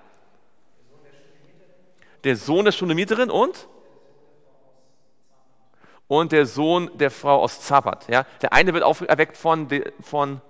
Der 2.24 2.36
Sohn 2.36 2.64
der 2.64 2.72
Schunemiterin 2.72 3.30
und? 3.30 3.68
Und 6.08 6.32
der 6.32 6.46
Sohn 6.46 6.90
der 6.94 7.10
Frau 7.10 7.42
aus 7.42 7.60
Zapat. 7.60 8.08
Ja? 8.08 8.26
Der 8.42 8.52
eine 8.52 8.72
wird 8.74 8.84
auferweckt 8.84 9.36
von, 9.36 9.68
von 10.00 10.40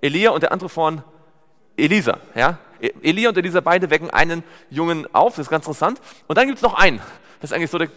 Elia 0.00 0.30
und 0.30 0.42
der 0.42 0.52
andere 0.52 0.68
von 0.68 1.02
Elisa. 1.76 2.18
Ja? 2.34 2.58
Elia 3.02 3.30
und 3.30 3.38
Elisa 3.38 3.60
beide 3.60 3.90
wecken 3.90 4.10
einen 4.10 4.44
Jungen 4.70 5.12
auf, 5.14 5.36
das 5.36 5.46
ist 5.46 5.50
ganz 5.50 5.64
interessant. 5.64 6.00
Und 6.26 6.38
dann 6.38 6.46
gibt 6.46 6.58
es 6.58 6.62
noch 6.62 6.74
einen. 6.74 6.98
Das 7.40 7.50
ist 7.50 7.52
eigentlich 7.56 7.70
so 7.70 7.78
der. 7.78 7.88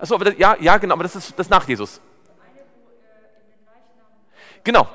Achso, 0.00 0.14
aber 0.14 0.26
das, 0.26 0.38
ja, 0.38 0.56
ja, 0.60 0.76
genau, 0.78 0.94
aber 0.94 1.02
das 1.02 1.16
ist 1.16 1.38
das 1.38 1.48
nach 1.48 1.66
Jesus. 1.66 2.00
Genau. 4.62 4.86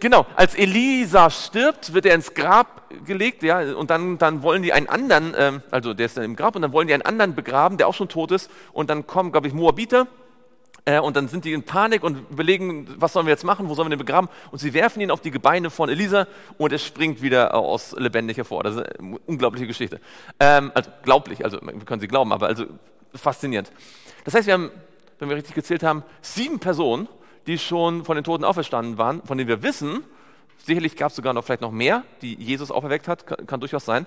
Genau, 0.00 0.26
als 0.34 0.54
Elisa 0.54 1.30
stirbt, 1.30 1.94
wird 1.94 2.06
er 2.06 2.14
ins 2.14 2.34
Grab 2.34 2.90
gelegt, 3.04 3.42
ja, 3.42 3.60
und 3.74 3.90
dann, 3.90 4.18
dann 4.18 4.42
wollen 4.42 4.62
die 4.62 4.72
einen 4.72 4.88
anderen, 4.88 5.34
ähm, 5.36 5.62
also 5.70 5.94
der 5.94 6.06
ist 6.06 6.16
dann 6.16 6.24
im 6.24 6.36
Grab, 6.36 6.54
und 6.54 6.62
dann 6.62 6.72
wollen 6.72 6.86
die 6.86 6.94
einen 6.94 7.02
anderen 7.02 7.34
begraben, 7.34 7.78
der 7.78 7.88
auch 7.88 7.94
schon 7.94 8.08
tot 8.08 8.30
ist, 8.30 8.50
und 8.72 8.90
dann 8.90 9.06
kommen, 9.06 9.32
glaube 9.32 9.48
ich, 9.48 9.54
Moabiter, 9.54 10.06
äh, 10.84 11.00
und 11.00 11.16
dann 11.16 11.28
sind 11.28 11.44
die 11.44 11.52
in 11.52 11.62
Panik 11.62 12.04
und 12.04 12.30
überlegen, 12.30 12.86
was 12.96 13.12
sollen 13.12 13.26
wir 13.26 13.32
jetzt 13.32 13.44
machen, 13.44 13.68
wo 13.68 13.74
sollen 13.74 13.86
wir 13.86 13.96
den 13.96 14.04
begraben, 14.04 14.28
und 14.50 14.58
sie 14.58 14.74
werfen 14.74 15.00
ihn 15.00 15.10
auf 15.10 15.20
die 15.20 15.30
Gebeine 15.30 15.70
von 15.70 15.88
Elisa, 15.88 16.26
und 16.58 16.72
er 16.72 16.78
springt 16.78 17.22
wieder 17.22 17.54
aus 17.54 17.94
lebendig 17.98 18.36
hervor. 18.36 18.62
Das 18.64 18.76
ist 18.76 18.98
eine 18.98 19.18
unglaubliche 19.26 19.66
Geschichte. 19.66 20.00
Ähm, 20.38 20.72
also, 20.74 20.90
glaublich, 21.02 21.44
also, 21.44 21.58
wir 21.62 21.84
können 21.84 22.00
sie 22.00 22.08
glauben, 22.08 22.32
aber 22.32 22.46
also, 22.46 22.66
faszinierend. 23.14 23.72
Das 24.24 24.34
heißt, 24.34 24.46
wir 24.46 24.54
haben, 24.54 24.70
wenn 25.18 25.28
wir 25.28 25.36
richtig 25.36 25.54
gezählt 25.54 25.82
haben, 25.82 26.02
sieben 26.20 26.58
Personen, 26.58 27.08
die 27.46 27.58
schon 27.58 28.04
von 28.04 28.16
den 28.16 28.24
Toten 28.24 28.44
auferstanden 28.44 28.98
waren, 28.98 29.22
von 29.24 29.38
denen 29.38 29.48
wir 29.48 29.62
wissen, 29.62 30.04
sicherlich 30.58 30.96
gab 30.96 31.10
es 31.10 31.16
sogar 31.16 31.32
noch 31.32 31.44
vielleicht 31.44 31.60
noch 31.60 31.70
mehr, 31.70 32.04
die 32.22 32.34
Jesus 32.34 32.70
auferweckt 32.70 33.08
hat, 33.08 33.26
kann, 33.26 33.46
kann 33.46 33.60
durchaus 33.60 33.84
sein. 33.84 34.06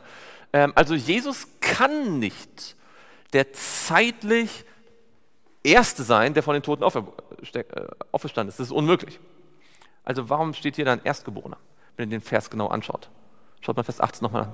Ähm, 0.53 0.73
also 0.75 0.95
Jesus 0.95 1.47
kann 1.61 2.19
nicht 2.19 2.75
der 3.33 3.53
zeitlich 3.53 4.65
Erste 5.63 6.03
sein, 6.03 6.33
der 6.33 6.41
von 6.41 6.53
den 6.53 6.63
Toten 6.63 6.83
aufer, 6.83 7.05
äh, 7.53 7.63
auferstanden 8.11 8.49
ist. 8.49 8.59
Das 8.59 8.67
ist 8.67 8.73
unmöglich. 8.73 9.19
Also 10.03 10.29
warum 10.29 10.53
steht 10.53 10.77
hier 10.77 10.85
dann 10.85 11.01
Erstgeborener, 11.03 11.57
wenn 11.97 12.09
ihr 12.09 12.17
den 12.17 12.23
Vers 12.23 12.49
genau 12.49 12.67
anschaut? 12.67 13.09
Schaut 13.61 13.75
mal 13.75 13.83
Vers 13.83 13.99
18 13.99 14.23
nochmal 14.23 14.43
an. 14.43 14.53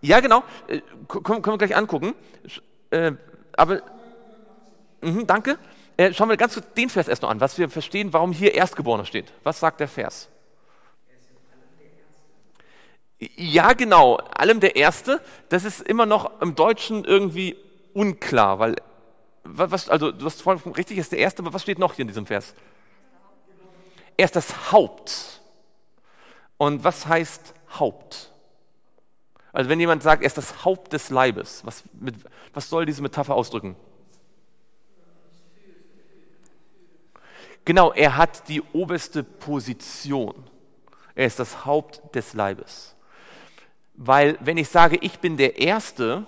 Ja, 0.00 0.20
genau. 0.20 0.44
Äh, 0.68 0.80
können, 1.08 1.44
wir 1.44 1.58
gleich 1.58 1.76
angucken. 1.76 2.14
Äh, 2.90 3.12
aber 3.56 3.82
Mhm, 5.00 5.26
danke. 5.26 5.58
Äh, 5.96 6.12
schauen 6.12 6.28
wir 6.28 6.36
ganz 6.36 6.54
kurz 6.54 6.66
den 6.74 6.90
Vers 6.90 7.08
erst 7.08 7.22
noch 7.22 7.30
an, 7.30 7.40
was 7.40 7.58
wir 7.58 7.68
verstehen, 7.70 8.12
warum 8.12 8.32
hier 8.32 8.54
Erstgeborener 8.54 9.04
steht. 9.04 9.32
Was 9.42 9.60
sagt 9.60 9.80
der 9.80 9.88
Vers? 9.88 10.28
Ja, 13.18 13.72
genau, 13.72 14.16
allem 14.16 14.60
der 14.60 14.76
Erste. 14.76 15.22
Das 15.48 15.64
ist 15.64 15.80
immer 15.80 16.04
noch 16.04 16.42
im 16.42 16.54
Deutschen 16.54 17.04
irgendwie 17.04 17.56
unklar, 17.94 18.58
weil, 18.58 18.76
was, 19.42 19.88
also 19.88 20.12
du 20.12 20.26
hast 20.26 20.42
voll 20.42 20.56
richtig, 20.76 20.98
ist 20.98 21.12
der 21.12 21.18
Erste, 21.18 21.42
aber 21.42 21.54
was 21.54 21.62
steht 21.62 21.78
noch 21.78 21.94
hier 21.94 22.02
in 22.02 22.08
diesem 22.08 22.26
Vers? 22.26 22.54
Er 24.18 24.26
ist 24.26 24.36
das 24.36 24.70
Haupt. 24.72 25.40
Und 26.58 26.84
was 26.84 27.06
heißt 27.06 27.54
Haupt? 27.78 28.30
Also 29.52 29.70
wenn 29.70 29.80
jemand 29.80 30.02
sagt, 30.02 30.22
er 30.22 30.26
ist 30.26 30.36
das 30.36 30.64
Haupt 30.64 30.92
des 30.92 31.08
Leibes, 31.08 31.64
was, 31.64 31.84
mit, 31.94 32.14
was 32.52 32.68
soll 32.68 32.84
diese 32.84 33.00
Metapher 33.00 33.34
ausdrücken? 33.34 33.76
Genau, 37.66 37.92
er 37.92 38.16
hat 38.16 38.48
die 38.48 38.62
oberste 38.72 39.24
Position. 39.24 40.34
Er 41.16 41.26
ist 41.26 41.40
das 41.40 41.66
Haupt 41.66 42.14
des 42.14 42.32
Leibes. 42.32 42.94
Weil 43.94 44.38
wenn 44.40 44.56
ich 44.56 44.68
sage, 44.68 44.98
ich 45.00 45.18
bin 45.18 45.36
der 45.36 45.58
Erste, 45.58 46.26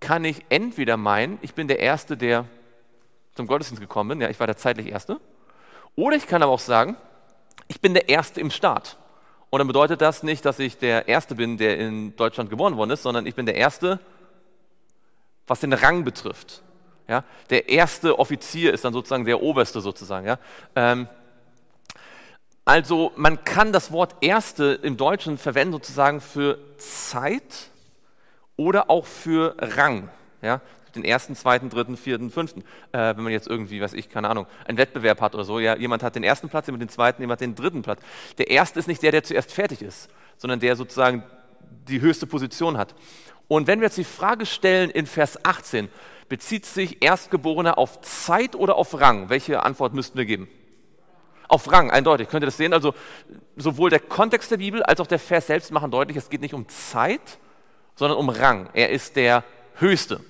kann 0.00 0.24
ich 0.24 0.46
entweder 0.48 0.96
meinen, 0.96 1.38
ich 1.42 1.52
bin 1.52 1.68
der 1.68 1.78
Erste, 1.78 2.16
der 2.16 2.46
zum 3.34 3.46
Gottesdienst 3.46 3.82
gekommen 3.82 4.08
bin, 4.08 4.20
ja, 4.22 4.30
ich 4.30 4.40
war 4.40 4.46
der 4.46 4.56
zeitlich 4.56 4.86
Erste, 4.86 5.20
oder 5.94 6.16
ich 6.16 6.26
kann 6.26 6.42
aber 6.42 6.52
auch 6.52 6.60
sagen, 6.60 6.96
ich 7.68 7.82
bin 7.82 7.92
der 7.92 8.08
Erste 8.08 8.40
im 8.40 8.50
Staat. 8.50 8.96
Und 9.50 9.58
dann 9.58 9.66
bedeutet 9.66 10.00
das 10.00 10.22
nicht, 10.22 10.46
dass 10.46 10.58
ich 10.58 10.78
der 10.78 11.06
Erste 11.06 11.34
bin, 11.34 11.58
der 11.58 11.78
in 11.78 12.16
Deutschland 12.16 12.48
geboren 12.48 12.78
worden 12.78 12.90
ist, 12.90 13.02
sondern 13.02 13.26
ich 13.26 13.34
bin 13.34 13.44
der 13.44 13.56
Erste, 13.56 14.00
was 15.46 15.60
den 15.60 15.74
Rang 15.74 16.04
betrifft. 16.04 16.62
Ja? 17.08 17.24
Der 17.50 17.68
erste 17.68 18.18
Offizier 18.18 18.72
ist 18.72 18.84
dann 18.84 18.92
sozusagen 18.92 19.24
der 19.24 19.42
oberste 19.42 19.80
sozusagen. 19.80 20.26
Ja? 20.26 20.38
Ähm, 20.74 21.08
also 22.64 23.12
man 23.16 23.44
kann 23.44 23.72
das 23.72 23.92
Wort 23.92 24.16
erste 24.20 24.80
im 24.82 24.96
Deutschen 24.96 25.38
verwenden 25.38 25.72
sozusagen 25.74 26.20
für 26.20 26.58
Zeit 26.78 27.70
oder 28.56 28.90
auch 28.90 29.06
für 29.06 29.54
Rang. 29.58 30.08
Ja? 30.42 30.60
Den 30.96 31.04
ersten, 31.04 31.36
zweiten, 31.36 31.68
dritten, 31.68 31.96
vierten, 31.96 32.30
fünften. 32.30 32.62
Äh, 32.90 33.16
wenn 33.16 33.22
man 33.22 33.32
jetzt 33.32 33.46
irgendwie, 33.46 33.80
weiß 33.80 33.92
ich, 33.92 34.08
keine 34.08 34.28
Ahnung, 34.28 34.46
einen 34.66 34.78
Wettbewerb 34.78 35.20
hat 35.20 35.34
oder 35.34 35.44
so, 35.44 35.60
ja, 35.60 35.76
jemand 35.76 36.02
hat 36.02 36.16
den 36.16 36.24
ersten 36.24 36.48
Platz, 36.48 36.66
jemand 36.66 36.82
den 36.82 36.88
zweiten, 36.88 37.22
jemand 37.22 37.40
den 37.40 37.54
dritten 37.54 37.82
Platz. 37.82 38.00
Der 38.38 38.50
erste 38.50 38.78
ist 38.78 38.88
nicht 38.88 39.02
der, 39.02 39.12
der 39.12 39.22
zuerst 39.22 39.52
fertig 39.52 39.82
ist, 39.82 40.08
sondern 40.38 40.58
der 40.58 40.74
sozusagen 40.74 41.22
die 41.86 42.00
höchste 42.00 42.26
Position 42.26 42.78
hat. 42.78 42.94
Und 43.46 43.66
wenn 43.66 43.80
wir 43.80 43.86
jetzt 43.86 43.98
die 43.98 44.04
Frage 44.04 44.46
stellen 44.46 44.90
in 44.90 45.06
Vers 45.06 45.44
18, 45.44 45.88
bezieht 46.28 46.66
sich 46.66 47.02
Erstgeborener 47.02 47.78
auf 47.78 48.00
Zeit 48.00 48.54
oder 48.54 48.76
auf 48.76 48.98
Rang? 49.00 49.28
Welche 49.28 49.62
Antwort 49.62 49.94
müssten 49.94 50.18
wir 50.18 50.26
geben? 50.26 50.48
Auf 51.48 51.70
Rang, 51.70 51.90
eindeutig. 51.90 52.28
Könnt 52.28 52.42
ihr 52.42 52.46
das 52.46 52.56
sehen? 52.56 52.72
Also 52.72 52.94
sowohl 53.56 53.90
der 53.90 54.00
Kontext 54.00 54.50
der 54.50 54.56
Bibel 54.56 54.82
als 54.82 55.00
auch 55.00 55.06
der 55.06 55.18
Vers 55.18 55.46
selbst 55.46 55.70
machen 55.70 55.90
deutlich, 55.90 56.16
es 56.16 56.28
geht 56.28 56.40
nicht 56.40 56.54
um 56.54 56.68
Zeit, 56.68 57.38
sondern 57.94 58.18
um 58.18 58.28
Rang. 58.28 58.68
Er 58.72 58.90
ist 58.90 59.16
der 59.16 59.44
Höchste. 59.76 60.20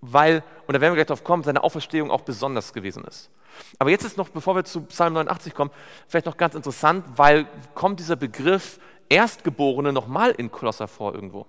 Weil, 0.00 0.42
und 0.66 0.74
da 0.74 0.80
werden 0.80 0.92
wir 0.92 0.96
gleich 0.96 1.06
drauf 1.06 1.24
kommen, 1.24 1.42
seine 1.42 1.62
Auferstehung 1.62 2.10
auch 2.10 2.22
besonders 2.22 2.72
gewesen 2.72 3.04
ist. 3.04 3.30
Aber 3.78 3.90
jetzt 3.90 4.04
ist 4.04 4.16
noch, 4.16 4.28
bevor 4.28 4.54
wir 4.54 4.64
zu 4.64 4.82
Psalm 4.82 5.14
89 5.14 5.54
kommen, 5.54 5.70
vielleicht 6.08 6.26
noch 6.26 6.36
ganz 6.36 6.54
interessant, 6.54 7.04
weil 7.16 7.46
kommt 7.74 8.00
dieser 8.00 8.16
Begriff 8.16 8.78
Erstgeborene 9.08 9.92
nochmal 9.92 10.32
in 10.32 10.50
Kolosser 10.50 10.88
vor 10.88 11.14
irgendwo. 11.14 11.46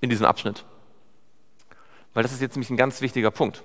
In 0.00 0.10
diesem 0.10 0.26
Abschnitt. 0.26 0.64
Weil 2.14 2.22
das 2.22 2.32
ist 2.32 2.40
jetzt 2.40 2.54
nämlich 2.54 2.70
ein 2.70 2.76
ganz 2.76 3.00
wichtiger 3.00 3.30
Punkt. 3.30 3.62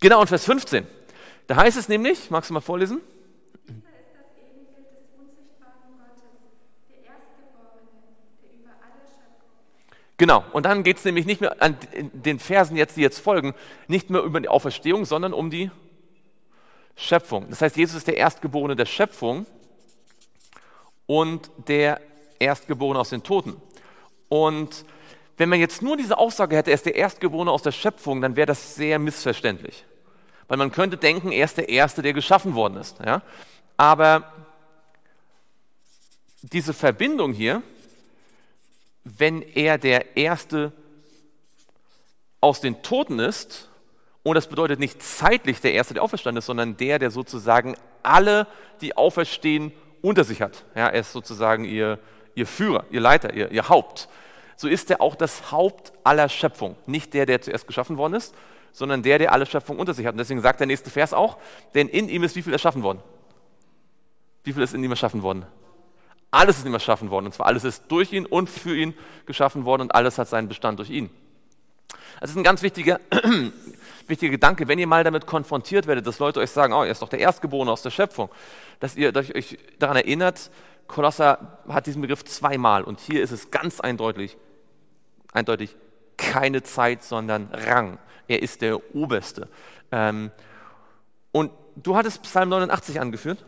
Genau, 0.00 0.20
und 0.20 0.28
Vers 0.28 0.44
15. 0.44 0.86
Da 1.46 1.56
heißt 1.56 1.76
es 1.76 1.88
nämlich, 1.88 2.30
magst 2.30 2.50
du 2.50 2.54
mal 2.54 2.60
vorlesen? 2.60 3.00
Genau, 10.16 10.44
und 10.52 10.64
dann 10.64 10.84
geht 10.84 10.98
es 10.98 11.04
nämlich 11.04 11.26
nicht 11.26 11.40
mehr 11.40 11.60
an 11.60 11.76
den 12.12 12.38
Versen 12.38 12.76
jetzt, 12.76 12.96
die 12.96 13.00
jetzt 13.00 13.18
folgen, 13.18 13.52
nicht 13.88 14.10
mehr 14.10 14.22
über 14.22 14.40
die 14.40 14.48
Auferstehung, 14.48 15.04
sondern 15.06 15.32
um 15.32 15.50
die 15.50 15.72
Schöpfung. 16.94 17.50
Das 17.50 17.60
heißt, 17.60 17.76
Jesus 17.76 17.96
ist 17.96 18.06
der 18.06 18.16
Erstgeborene 18.16 18.76
der 18.76 18.86
Schöpfung 18.86 19.44
und 21.06 21.50
der 21.66 22.00
Erstgeborene 22.38 23.00
aus 23.00 23.10
den 23.10 23.24
Toten. 23.24 23.60
Und 24.28 24.84
wenn 25.36 25.48
man 25.48 25.58
jetzt 25.58 25.82
nur 25.82 25.96
diese 25.96 26.18
Aussage 26.18 26.56
hätte, 26.56 26.70
er 26.70 26.74
ist 26.74 26.86
der 26.86 26.94
Erstgeborene 26.94 27.50
aus 27.50 27.62
der 27.62 27.72
Schöpfung, 27.72 28.20
dann 28.20 28.36
wäre 28.36 28.46
das 28.46 28.74
sehr 28.74 28.98
missverständlich. 28.98 29.84
Weil 30.48 30.58
man 30.58 30.70
könnte 30.70 30.96
denken, 30.96 31.32
er 31.32 31.44
ist 31.44 31.56
der 31.56 31.68
Erste, 31.68 32.02
der 32.02 32.12
geschaffen 32.12 32.54
worden 32.54 32.76
ist. 32.76 32.98
Ja? 33.04 33.22
Aber 33.76 34.32
diese 36.42 36.74
Verbindung 36.74 37.32
hier, 37.32 37.62
wenn 39.04 39.42
er 39.42 39.78
der 39.78 40.16
Erste 40.16 40.72
aus 42.40 42.60
den 42.60 42.82
Toten 42.82 43.18
ist, 43.18 43.70
und 44.22 44.34
das 44.34 44.48
bedeutet 44.48 44.80
nicht 44.80 45.02
zeitlich 45.02 45.60
der 45.60 45.74
Erste, 45.74 45.94
der 45.94 46.02
auferstanden 46.02 46.38
ist, 46.38 46.46
sondern 46.46 46.76
der, 46.76 46.98
der 46.98 47.10
sozusagen 47.10 47.76
alle, 48.02 48.46
die 48.80 48.96
auferstehen, 48.96 49.72
unter 50.00 50.24
sich 50.24 50.42
hat. 50.42 50.64
Ja, 50.74 50.88
er 50.88 51.00
ist 51.00 51.12
sozusagen 51.12 51.64
ihr, 51.64 51.98
ihr 52.34 52.46
Führer, 52.46 52.84
ihr 52.90 53.00
Leiter, 53.00 53.32
ihr, 53.32 53.50
ihr 53.50 53.68
Haupt. 53.68 54.08
So 54.56 54.68
ist 54.68 54.90
er 54.90 55.00
auch 55.00 55.16
das 55.16 55.50
Haupt 55.50 55.92
aller 56.04 56.28
Schöpfung. 56.28 56.76
Nicht 56.86 57.14
der, 57.14 57.26
der 57.26 57.40
zuerst 57.40 57.66
geschaffen 57.66 57.96
worden 57.96 58.14
ist, 58.14 58.34
sondern 58.72 59.02
der, 59.02 59.18
der 59.18 59.32
alle 59.32 59.46
Schöpfung 59.46 59.78
unter 59.78 59.94
sich 59.94 60.06
hat. 60.06 60.14
Und 60.14 60.18
deswegen 60.18 60.40
sagt 60.40 60.60
der 60.60 60.66
nächste 60.66 60.90
Vers 60.90 61.12
auch, 61.12 61.38
denn 61.74 61.88
in 61.88 62.08
ihm 62.08 62.22
ist 62.24 62.36
wie 62.36 62.42
viel 62.42 62.52
erschaffen 62.52 62.82
worden? 62.82 63.00
Wie 64.42 64.52
viel 64.52 64.62
ist 64.62 64.74
in 64.74 64.84
ihm 64.84 64.90
erschaffen 64.90 65.22
worden? 65.22 65.46
Alles 66.30 66.58
ist 66.58 66.62
in 66.64 66.70
ihm 66.70 66.74
erschaffen 66.74 67.10
worden. 67.10 67.26
Und 67.26 67.34
zwar 67.34 67.46
alles 67.46 67.64
ist 67.64 67.84
durch 67.88 68.12
ihn 68.12 68.26
und 68.26 68.50
für 68.50 68.76
ihn 68.76 68.94
geschaffen 69.26 69.64
worden 69.64 69.82
und 69.82 69.94
alles 69.94 70.18
hat 70.18 70.28
seinen 70.28 70.48
Bestand 70.48 70.78
durch 70.78 70.90
ihn. 70.90 71.10
Das 72.20 72.30
ist 72.30 72.36
ein 72.36 72.44
ganz 72.44 72.62
wichtiger, 72.62 73.00
wichtiger 74.06 74.30
Gedanke, 74.32 74.68
wenn 74.68 74.78
ihr 74.78 74.86
mal 74.86 75.04
damit 75.04 75.26
konfrontiert 75.26 75.86
werdet, 75.86 76.06
dass 76.06 76.18
Leute 76.18 76.40
euch 76.40 76.50
sagen, 76.50 76.72
oh, 76.72 76.82
er 76.82 76.90
ist 76.90 77.02
doch 77.02 77.08
der 77.08 77.20
Erstgeborene 77.20 77.70
aus 77.70 77.82
der 77.82 77.90
Schöpfung, 77.90 78.28
dass 78.80 78.96
ihr 78.96 79.14
euch 79.14 79.58
daran 79.78 79.96
erinnert, 79.96 80.50
Kolosser 80.86 81.58
hat 81.68 81.86
diesen 81.86 82.02
Begriff 82.02 82.24
zweimal 82.24 82.84
und 82.84 83.00
hier 83.00 83.22
ist 83.22 83.30
es 83.30 83.50
ganz 83.50 83.80
eindeutig, 83.80 84.36
eindeutig 85.32 85.76
keine 86.16 86.62
Zeit, 86.62 87.02
sondern 87.02 87.48
Rang. 87.52 87.98
Er 88.28 88.42
ist 88.42 88.62
der 88.62 88.94
Oberste. 88.94 89.48
Ähm, 89.92 90.30
und 91.32 91.50
du 91.76 91.96
hattest 91.96 92.22
Psalm 92.22 92.48
89 92.48 93.00
angeführt. 93.00 93.44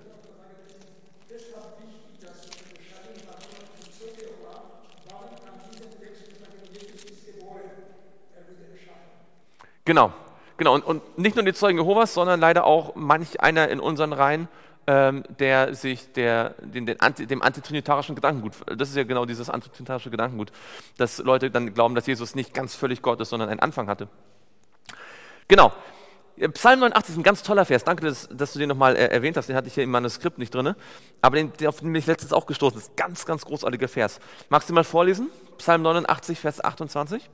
Genau, 9.87 10.13
genau. 10.57 10.75
Und, 10.75 10.85
und, 10.85 11.19
nicht 11.19 11.37
nur 11.37 11.45
die 11.45 11.53
Zeugen 11.53 11.79
Jehovas, 11.79 12.13
sondern 12.13 12.41
leider 12.41 12.65
auch 12.65 12.97
manch 12.97 13.41
einer 13.41 13.69
in 13.69 13.79
unseren 13.79 14.13
Reihen, 14.13 14.49
ähm, 14.87 15.25
der 15.39 15.75
sich 15.75 16.13
der, 16.13 16.55
den, 16.63 16.87
den 16.87 17.01
Anti, 17.01 17.27
dem 17.27 17.43
antitrinitarischen 17.43 18.15
Gedankengut, 18.15 18.53
das 18.77 18.91
ist 18.91 18.97
ja 18.97 19.05
genau 19.05 19.25
dieses 19.25 19.51
antitrinitarische 19.51 20.11
Gedankengut, 20.11 20.53
dass 20.97 21.19
Leute 21.19 21.51
dann 21.51 21.75
glauben, 21.75 21.95
dass 21.95 22.07
Jesus 22.07 22.35
nicht 22.35 22.55
ganz 22.55 22.75
völlig 22.75 23.03
Gott 23.03 23.21
ist, 23.21 23.31
sondern 23.31 23.49
einen 23.49 23.61
Anfang 23.61 23.89
hatte. 23.89 24.09
Genau. 25.49 25.73
Psalm 26.53 26.81
89 26.81 27.13
ist 27.13 27.17
ein 27.19 27.23
ganz 27.23 27.43
toller 27.43 27.65
Vers. 27.65 27.85
Danke, 27.85 28.05
dass, 28.05 28.29
dass 28.31 28.53
du 28.53 28.59
den 28.59 28.69
nochmal 28.69 28.95
äh, 28.95 29.07
erwähnt 29.07 29.39
hast. 29.39 29.49
Den 29.49 29.57
hatte 29.57 29.69
ich 29.69 29.75
hier 29.75 29.85
im 29.85 29.91
Manuskript 29.91 30.37
nicht 30.37 30.55
drin. 30.55 30.75
Aber 31.23 31.37
den, 31.37 31.51
auf 31.67 31.79
den 31.79 31.93
bin 31.93 31.95
ich 31.95 32.07
letztens 32.07 32.35
auch 32.35 32.45
gestoßen. 32.45 32.77
Das 32.77 32.89
ist 32.89 32.93
ein 32.93 32.97
ganz, 32.97 33.25
ganz 33.25 33.47
großartiger 33.47 33.89
Vers. 33.89 34.21
Magst 34.51 34.69
du 34.69 34.75
mal 34.75 34.85
vorlesen? 34.85 35.31
Psalm 35.57 35.81
89, 35.83 36.39
Vers 36.39 36.63
28. 36.63 37.31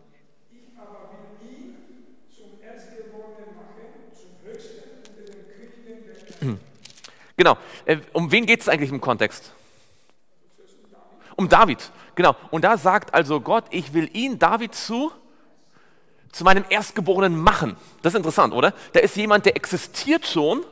Genau. 7.36 7.56
Äh, 7.84 7.98
um 8.12 8.30
wen 8.30 8.46
geht 8.46 8.60
es 8.60 8.68
eigentlich 8.68 8.90
im 8.90 9.00
Kontext? 9.00 9.52
Um 11.36 11.48
David. 11.48 11.90
Genau. 12.14 12.36
Und 12.50 12.64
da 12.64 12.76
sagt 12.76 13.14
also 13.14 13.40
Gott, 13.40 13.64
ich 13.70 13.94
will 13.94 14.10
ihn, 14.12 14.38
David, 14.38 14.74
zu, 14.74 15.10
zu 16.30 16.44
meinem 16.44 16.64
Erstgeborenen 16.68 17.38
machen. 17.38 17.76
Das 18.02 18.12
ist 18.12 18.18
interessant, 18.18 18.52
oder? 18.52 18.74
Da 18.92 19.00
ist 19.00 19.16
jemand, 19.16 19.46
der 19.46 19.56
existiert 19.56 20.26
schon 20.26 20.64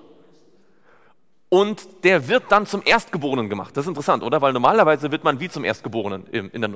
und 1.48 2.04
der 2.04 2.28
wird 2.28 2.44
dann 2.50 2.66
zum 2.66 2.82
Erstgeborenen 2.84 3.48
gemacht. 3.48 3.76
Das 3.76 3.84
ist 3.84 3.88
interessant, 3.88 4.22
oder? 4.22 4.40
Weil 4.40 4.52
normalerweise 4.52 5.10
wird 5.10 5.24
man 5.24 5.40
wie 5.40 5.48
zum 5.48 5.64
Erstgeborenen 5.64 6.26
in 6.26 6.60
der, 6.60 6.70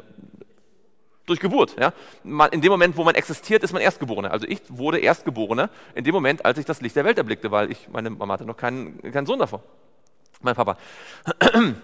durch 1.26 1.40
Geburt. 1.40 1.76
Ja? 1.78 1.92
In 2.50 2.60
dem 2.60 2.70
Moment, 2.70 2.96
wo 2.96 3.04
man 3.04 3.14
existiert, 3.14 3.62
ist 3.62 3.72
man 3.72 3.82
Erstgeborener. 3.82 4.30
Also 4.30 4.46
ich 4.46 4.60
wurde 4.68 4.98
Erstgeborener 4.98 5.70
in 5.94 6.04
dem 6.04 6.14
Moment, 6.14 6.44
als 6.44 6.58
ich 6.58 6.64
das 6.64 6.80
Licht 6.80 6.96
der 6.96 7.04
Welt 7.04 7.18
erblickte, 7.18 7.50
weil 7.50 7.70
ich, 7.70 7.88
meine 7.88 8.10
Mama 8.10 8.34
hatte 8.34 8.44
noch 8.44 8.56
keinen, 8.56 9.00
keinen 9.12 9.26
Sohn 9.26 9.38
davor. 9.38 9.62
Mein 10.42 10.54
Papa. 10.54 10.76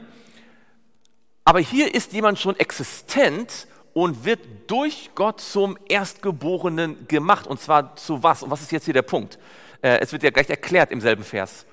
Aber 1.44 1.60
hier 1.60 1.94
ist 1.94 2.12
jemand 2.12 2.38
schon 2.38 2.56
existent 2.58 3.66
und 3.92 4.24
wird 4.24 4.40
durch 4.68 5.10
Gott 5.14 5.40
zum 5.40 5.78
Erstgeborenen 5.88 7.08
gemacht. 7.08 7.46
Und 7.46 7.60
zwar 7.60 7.96
zu 7.96 8.22
was? 8.22 8.42
Und 8.42 8.50
was 8.50 8.60
ist 8.60 8.72
jetzt 8.72 8.84
hier 8.84 8.94
der 8.94 9.02
Punkt? 9.02 9.38
Äh, 9.82 9.98
es 10.00 10.12
wird 10.12 10.22
ja 10.22 10.30
gleich 10.30 10.50
erklärt 10.50 10.92
im 10.92 11.00
selben 11.00 11.24
Vers. 11.24 11.66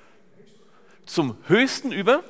Zum 1.06 1.38
Höchsten 1.48 1.92
über 1.92 2.24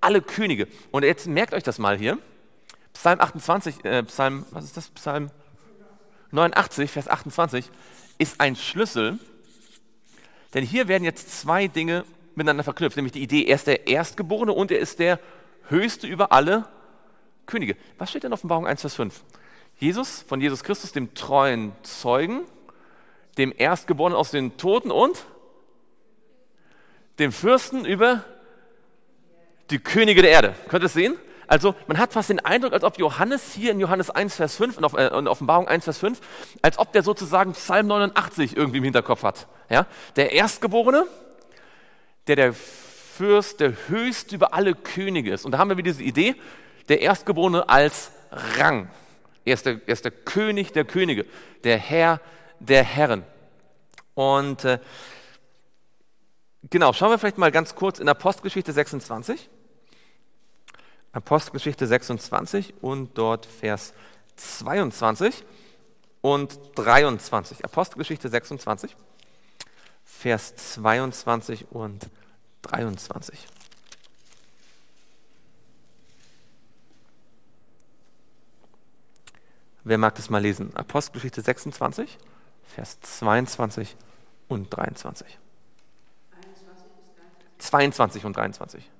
alle 0.00 0.20
Könige. 0.20 0.66
Und 0.90 1.04
jetzt 1.04 1.26
merkt 1.28 1.54
euch 1.54 1.62
das 1.62 1.78
mal 1.78 1.96
hier. 1.96 2.18
Psalm 2.92 3.20
28, 3.20 3.84
äh, 3.84 4.02
Psalm, 4.04 4.46
was 4.50 4.64
ist 4.64 4.76
das? 4.76 4.88
Psalm 4.90 5.30
89, 6.30 6.90
Vers 6.90 7.08
28 7.08 7.70
ist 8.18 8.40
ein 8.40 8.56
Schlüssel, 8.56 9.18
denn 10.54 10.64
hier 10.64 10.88
werden 10.88 11.04
jetzt 11.04 11.40
zwei 11.40 11.66
Dinge 11.66 12.04
miteinander 12.34 12.64
verknüpft, 12.64 12.96
nämlich 12.96 13.12
die 13.12 13.22
Idee, 13.22 13.44
er 13.44 13.56
ist 13.56 13.66
der 13.66 13.86
Erstgeborene 13.86 14.52
und 14.52 14.70
er 14.70 14.78
ist 14.78 14.98
der 14.98 15.18
Höchste 15.68 16.06
über 16.06 16.32
alle 16.32 16.66
Könige. 17.46 17.76
Was 17.98 18.10
steht 18.10 18.22
denn 18.22 18.30
in 18.30 18.34
Offenbarung 18.34 18.66
1, 18.66 18.80
Vers 18.80 18.94
5? 18.94 19.22
Jesus, 19.78 20.22
von 20.22 20.40
Jesus 20.40 20.62
Christus, 20.62 20.92
dem 20.92 21.14
treuen 21.14 21.72
Zeugen, 21.82 22.42
dem 23.38 23.52
Erstgeborenen 23.56 24.16
aus 24.16 24.30
den 24.30 24.56
Toten 24.56 24.90
und 24.90 25.24
dem 27.18 27.32
Fürsten 27.32 27.84
über 27.84 28.24
die 29.70 29.78
Könige 29.78 30.22
der 30.22 30.30
Erde. 30.30 30.54
Könnt 30.68 30.82
ihr 30.84 30.86
es 30.86 30.92
sehen? 30.92 31.16
Also 31.52 31.74
man 31.86 31.98
hat 31.98 32.14
fast 32.14 32.30
den 32.30 32.40
Eindruck, 32.40 32.72
als 32.72 32.82
ob 32.82 32.98
Johannes 32.98 33.52
hier 33.52 33.72
in 33.72 33.78
Johannes 33.78 34.08
1, 34.08 34.36
Vers 34.36 34.56
5 34.56 34.78
und 34.78 34.94
äh, 34.94 35.08
in 35.18 35.28
Offenbarung 35.28 35.68
1, 35.68 35.84
Vers 35.84 35.98
5, 35.98 36.18
als 36.62 36.78
ob 36.78 36.94
der 36.94 37.02
sozusagen 37.02 37.52
Psalm 37.52 37.88
89 37.88 38.56
irgendwie 38.56 38.78
im 38.78 38.84
Hinterkopf 38.84 39.22
hat. 39.22 39.48
Ja? 39.68 39.84
Der 40.16 40.32
Erstgeborene, 40.32 41.06
der 42.26 42.36
der 42.36 42.54
Fürst, 42.54 43.60
der 43.60 43.74
höchst 43.88 44.32
über 44.32 44.54
alle 44.54 44.74
Könige 44.74 45.30
ist. 45.30 45.44
Und 45.44 45.52
da 45.52 45.58
haben 45.58 45.68
wir 45.68 45.76
wieder 45.76 45.90
diese 45.90 46.02
Idee, 46.02 46.36
der 46.88 47.02
Erstgeborene 47.02 47.68
als 47.68 48.12
Rang. 48.30 48.88
Er 49.44 49.52
ist 49.52 49.66
der, 49.66 49.74
er 49.84 49.92
ist 49.92 50.06
der 50.06 50.12
König 50.12 50.72
der 50.72 50.86
Könige, 50.86 51.26
der 51.64 51.76
Herr 51.76 52.22
der 52.60 52.82
Herren. 52.82 53.24
Und 54.14 54.64
äh, 54.64 54.78
genau, 56.70 56.94
schauen 56.94 57.10
wir 57.10 57.18
vielleicht 57.18 57.36
mal 57.36 57.52
ganz 57.52 57.74
kurz 57.74 57.98
in 57.98 58.08
Apostelgeschichte 58.08 58.72
26. 58.72 59.50
Apostelgeschichte 61.12 61.86
26 61.86 62.74
und 62.80 63.16
dort 63.18 63.46
Vers 63.46 63.92
22 64.36 65.44
und 66.22 66.58
23. 66.76 67.64
Apostelgeschichte 67.64 68.28
26, 68.28 68.96
Vers 70.04 70.56
22 70.56 71.70
und 71.70 72.08
23. 72.62 73.46
Wer 79.84 79.98
mag 79.98 80.14
das 80.14 80.30
mal 80.30 80.40
lesen? 80.40 80.74
Apostelgeschichte 80.76 81.42
26, 81.42 82.18
Vers 82.64 83.00
22 83.00 83.96
und 84.48 84.70
23. 84.70 85.38
22 87.58 88.24
und 88.24 88.36
23. 88.36 88.90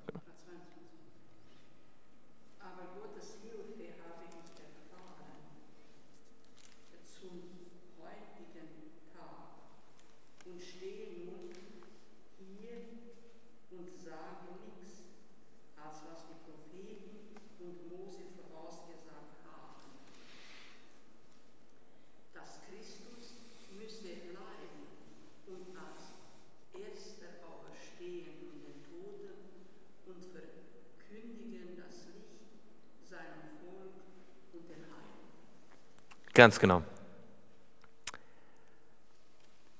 Ganz 36.33 36.59
genau. 36.59 36.81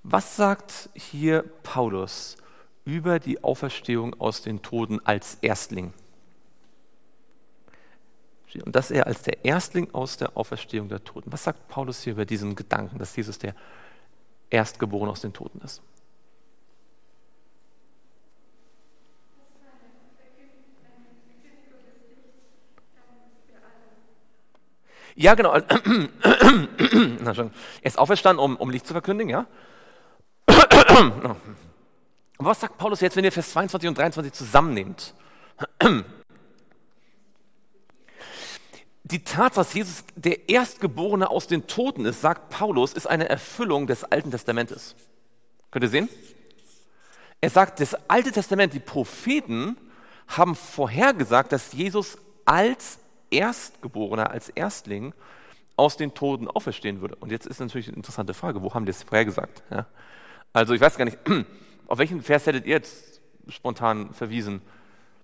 Was 0.04 0.36
sagt 0.36 0.90
hier 0.94 1.44
Paulus 1.64 2.38
über 2.86 3.20
die 3.20 3.44
Auferstehung 3.44 4.20
aus 4.20 4.42
den 4.42 4.62
Toten 4.62 5.00
als 5.06 5.38
Erstling? 5.42 5.94
Und 8.66 8.76
dass 8.76 8.92
er 8.92 9.08
als 9.08 9.24
der 9.24 9.44
Erstling 9.46 9.92
aus 9.94 10.18
der 10.18 10.38
Auferstehung 10.38 10.88
der 10.88 11.04
Toten. 11.04 11.32
Was 11.32 11.46
sagt 11.46 11.68
Paulus 11.70 12.04
hier 12.04 12.14
über 12.14 12.26
diesen 12.26 12.56
Gedanken, 12.56 13.00
dass 13.00 13.16
Jesus 13.16 13.40
der 13.40 13.56
Erstgeborene 14.52 15.12
aus 15.12 15.22
den 15.22 15.34
Toten 15.34 15.60
ist? 15.62 15.82
Ja, 25.16 25.36
genau. 25.36 25.54
er 25.56 27.52
ist 27.82 28.00
auferstanden, 28.00 28.44
um, 28.44 28.56
um 28.56 28.70
Licht 28.70 28.88
zu 28.88 28.94
verkündigen, 28.94 29.30
ja? 29.30 29.46
Und 32.38 32.50
was 32.50 32.60
sagt 32.60 32.78
Paulus 32.78 33.00
jetzt, 33.02 33.16
wenn 33.16 33.24
ihr 33.24 33.32
Vers 33.32 33.52
22 33.52 33.88
und 33.88 33.98
23 33.98 34.34
zusammennehmt? 34.34 35.14
Die 39.04 39.24
Tatsache, 39.24 39.66
dass 39.66 39.74
Jesus 39.74 40.04
der 40.16 40.50
Erstgeborene 40.50 41.30
aus 41.30 41.48
den 41.48 41.68
Toten 41.68 42.06
ist, 42.06 42.22
sagt 42.22 42.50
Paulus, 42.50 42.94
ist 42.94 43.08
eine 43.08 43.30
Erfüllung 43.30 43.86
des 43.86 44.04
Alten 44.04 44.32
Testamentes. 44.32 44.96
Könnt 45.72 45.84
ihr 45.84 45.90
sehen? 45.90 46.10
Er 47.40 47.50
sagt, 47.50 47.80
das 47.80 47.96
Alte 48.10 48.32
Testament, 48.32 48.74
die 48.74 48.80
Propheten 48.80 49.78
haben 50.28 50.56
vorhergesagt, 50.56 51.52
dass 51.52 51.74
Jesus 51.74 52.18
als 52.46 53.00
Erstgeborener, 53.34 54.32
als 54.32 54.50
Erstling 54.50 55.14
aus 55.76 55.98
den 55.98 56.14
Toten 56.14 56.48
auferstehen 56.48 57.02
würde. 57.02 57.16
Und 57.16 57.32
jetzt 57.32 57.48
ist 57.48 57.60
natürlich 57.60 57.88
eine 57.88 57.98
interessante 57.98 58.34
Frage, 58.34 58.62
wo 58.62 58.74
haben 58.74 58.86
die 58.86 58.92
es 58.92 59.04
vorhergesagt? 59.04 59.64
Ja? 59.72 59.88
Also 60.54 60.74
ich 60.74 60.82
weiß 60.82 60.98
gar 60.98 61.06
nicht, 61.06 61.18
auf 61.88 61.98
welchen 61.98 62.22
Vers 62.22 62.46
hättet 62.46 62.66
ihr 62.66 62.76
jetzt 62.76 63.22
spontan 63.48 64.14
verwiesen, 64.14 64.62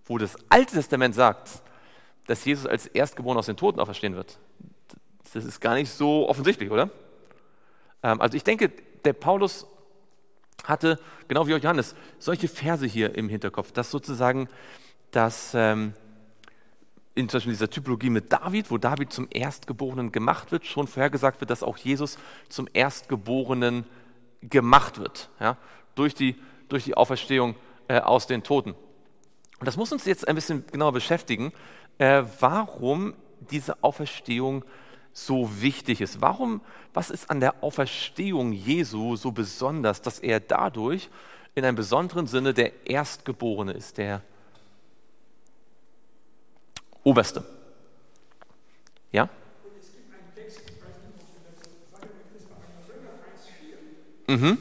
wo 0.05 0.17
das 0.17 0.35
Alte 0.49 0.73
Testament 0.73 1.13
sagt, 1.13 1.61
dass 2.25 2.43
Jesus 2.45 2.65
als 2.65 2.87
Erstgeborener 2.87 3.39
aus 3.39 3.45
den 3.45 3.57
Toten 3.57 3.79
auferstehen 3.79 4.15
wird? 4.15 4.39
Das 5.33 5.45
ist 5.45 5.59
gar 5.59 5.75
nicht 5.75 5.91
so 5.91 6.27
offensichtlich, 6.27 6.71
oder? 6.71 6.89
Ähm, 8.01 8.19
also 8.19 8.35
ich 8.35 8.43
denke, 8.43 8.71
der 9.05 9.13
Paulus 9.13 9.67
hatte, 10.63 10.99
genau 11.27 11.47
wie 11.47 11.53
auch 11.53 11.59
Johannes, 11.59 11.95
solche 12.17 12.47
Verse 12.47 12.85
hier 12.85 13.15
im 13.15 13.29
Hinterkopf, 13.29 13.71
dass 13.71 13.91
sozusagen 13.91 14.49
das... 15.11 15.53
Ähm, 15.53 15.93
in 17.19 17.29
zum 17.29 17.37
Beispiel 17.37 17.53
dieser 17.53 17.69
Typologie 17.69 18.09
mit 18.09 18.31
David, 18.31 18.71
wo 18.71 18.77
David 18.77 19.11
zum 19.11 19.27
Erstgeborenen 19.29 20.11
gemacht 20.11 20.51
wird, 20.51 20.65
schon 20.65 20.87
vorhergesagt 20.87 21.41
wird, 21.41 21.49
dass 21.49 21.63
auch 21.63 21.77
Jesus 21.77 22.17
zum 22.47 22.67
Erstgeborenen 22.73 23.85
gemacht 24.41 24.99
wird, 24.99 25.29
ja, 25.39 25.57
durch, 25.95 26.15
die, 26.15 26.35
durch 26.69 26.85
die 26.85 26.95
Auferstehung 26.95 27.55
äh, 27.87 27.99
aus 27.99 28.25
den 28.25 28.43
Toten. 28.43 28.71
Und 28.71 29.67
das 29.67 29.75
muss 29.75 29.91
uns 29.91 30.05
jetzt 30.05 30.27
ein 30.27 30.35
bisschen 30.35 30.65
genauer 30.71 30.93
beschäftigen, 30.93 31.51
äh, 31.97 32.23
warum 32.39 33.13
diese 33.51 33.83
Auferstehung 33.83 34.63
so 35.11 35.61
wichtig 35.61 35.99
ist. 36.01 36.21
Warum, 36.21 36.61
was 36.93 37.09
ist 37.09 37.29
an 37.29 37.41
der 37.41 37.61
Auferstehung 37.63 38.53
Jesu 38.53 39.17
so 39.17 39.31
besonders, 39.31 40.01
dass 40.01 40.19
er 40.19 40.39
dadurch 40.39 41.09
in 41.55 41.65
einem 41.65 41.75
besonderen 41.75 42.27
Sinne 42.27 42.53
der 42.53 42.87
Erstgeborene 42.87 43.73
ist, 43.73 43.97
der 43.97 44.21
Oberste. 47.09 47.43
Ja? 49.11 49.27
Mhm. 54.27 54.59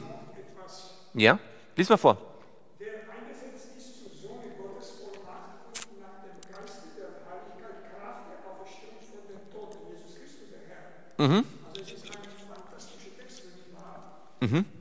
Ja, 1.13 1.37
lies 1.75 1.89
mal 1.89 1.97
vor. 1.97 2.17
Mhm. 11.19 11.43
Also 11.77 11.81
es 11.81 11.91
ist 11.91 12.05
ein 12.05 12.13
fantastischer 12.47 13.15
Text, 13.19 13.43
wenn 13.43 13.59
ich 13.59 14.49
mal. 14.49 14.59
Mhm. 14.59 14.78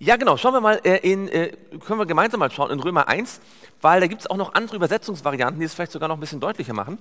Ja, 0.00 0.16
genau. 0.16 0.36
Schauen 0.36 0.54
wir 0.54 0.60
mal 0.60 0.80
äh, 0.84 0.98
in, 0.98 1.26
äh, 1.28 1.56
können 1.84 1.98
wir 1.98 2.06
gemeinsam 2.06 2.38
mal 2.38 2.52
schauen 2.52 2.70
in 2.70 2.78
Römer 2.78 3.08
1, 3.08 3.40
weil 3.80 4.00
da 4.00 4.06
gibt 4.06 4.20
es 4.20 4.30
auch 4.30 4.36
noch 4.36 4.54
andere 4.54 4.76
Übersetzungsvarianten, 4.76 5.58
die 5.58 5.66
es 5.66 5.74
vielleicht 5.74 5.90
sogar 5.90 6.08
noch 6.08 6.16
ein 6.16 6.20
bisschen 6.20 6.38
deutlicher 6.38 6.72
machen. 6.72 6.98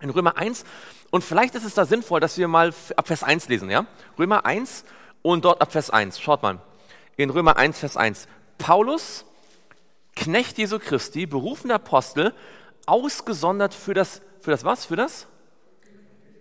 In 0.00 0.10
Römer 0.10 0.36
1, 0.36 0.64
und 1.10 1.24
vielleicht 1.24 1.56
ist 1.56 1.64
es 1.64 1.74
da 1.74 1.84
sinnvoll, 1.84 2.20
dass 2.20 2.38
wir 2.38 2.46
mal 2.46 2.72
ab 2.96 3.08
Vers 3.08 3.24
1 3.24 3.48
lesen, 3.48 3.70
ja? 3.70 3.86
Römer 4.18 4.46
1 4.46 4.84
und 5.22 5.44
dort 5.44 5.60
ab 5.60 5.72
Vers 5.72 5.90
1. 5.90 6.20
Schaut 6.20 6.42
mal. 6.42 6.58
In 7.16 7.30
Römer 7.30 7.56
1, 7.56 7.80
Vers 7.80 7.96
1. 7.96 8.28
Paulus, 8.58 9.24
Knecht 10.14 10.58
Jesu 10.58 10.78
Christi, 10.78 11.26
berufener 11.26 11.74
Apostel, 11.76 12.34
ausgesondert 12.86 13.74
für 13.74 13.94
das, 13.94 14.22
für 14.40 14.52
das 14.52 14.64
was? 14.64 14.84
Für 14.86 14.96
das? 14.96 15.26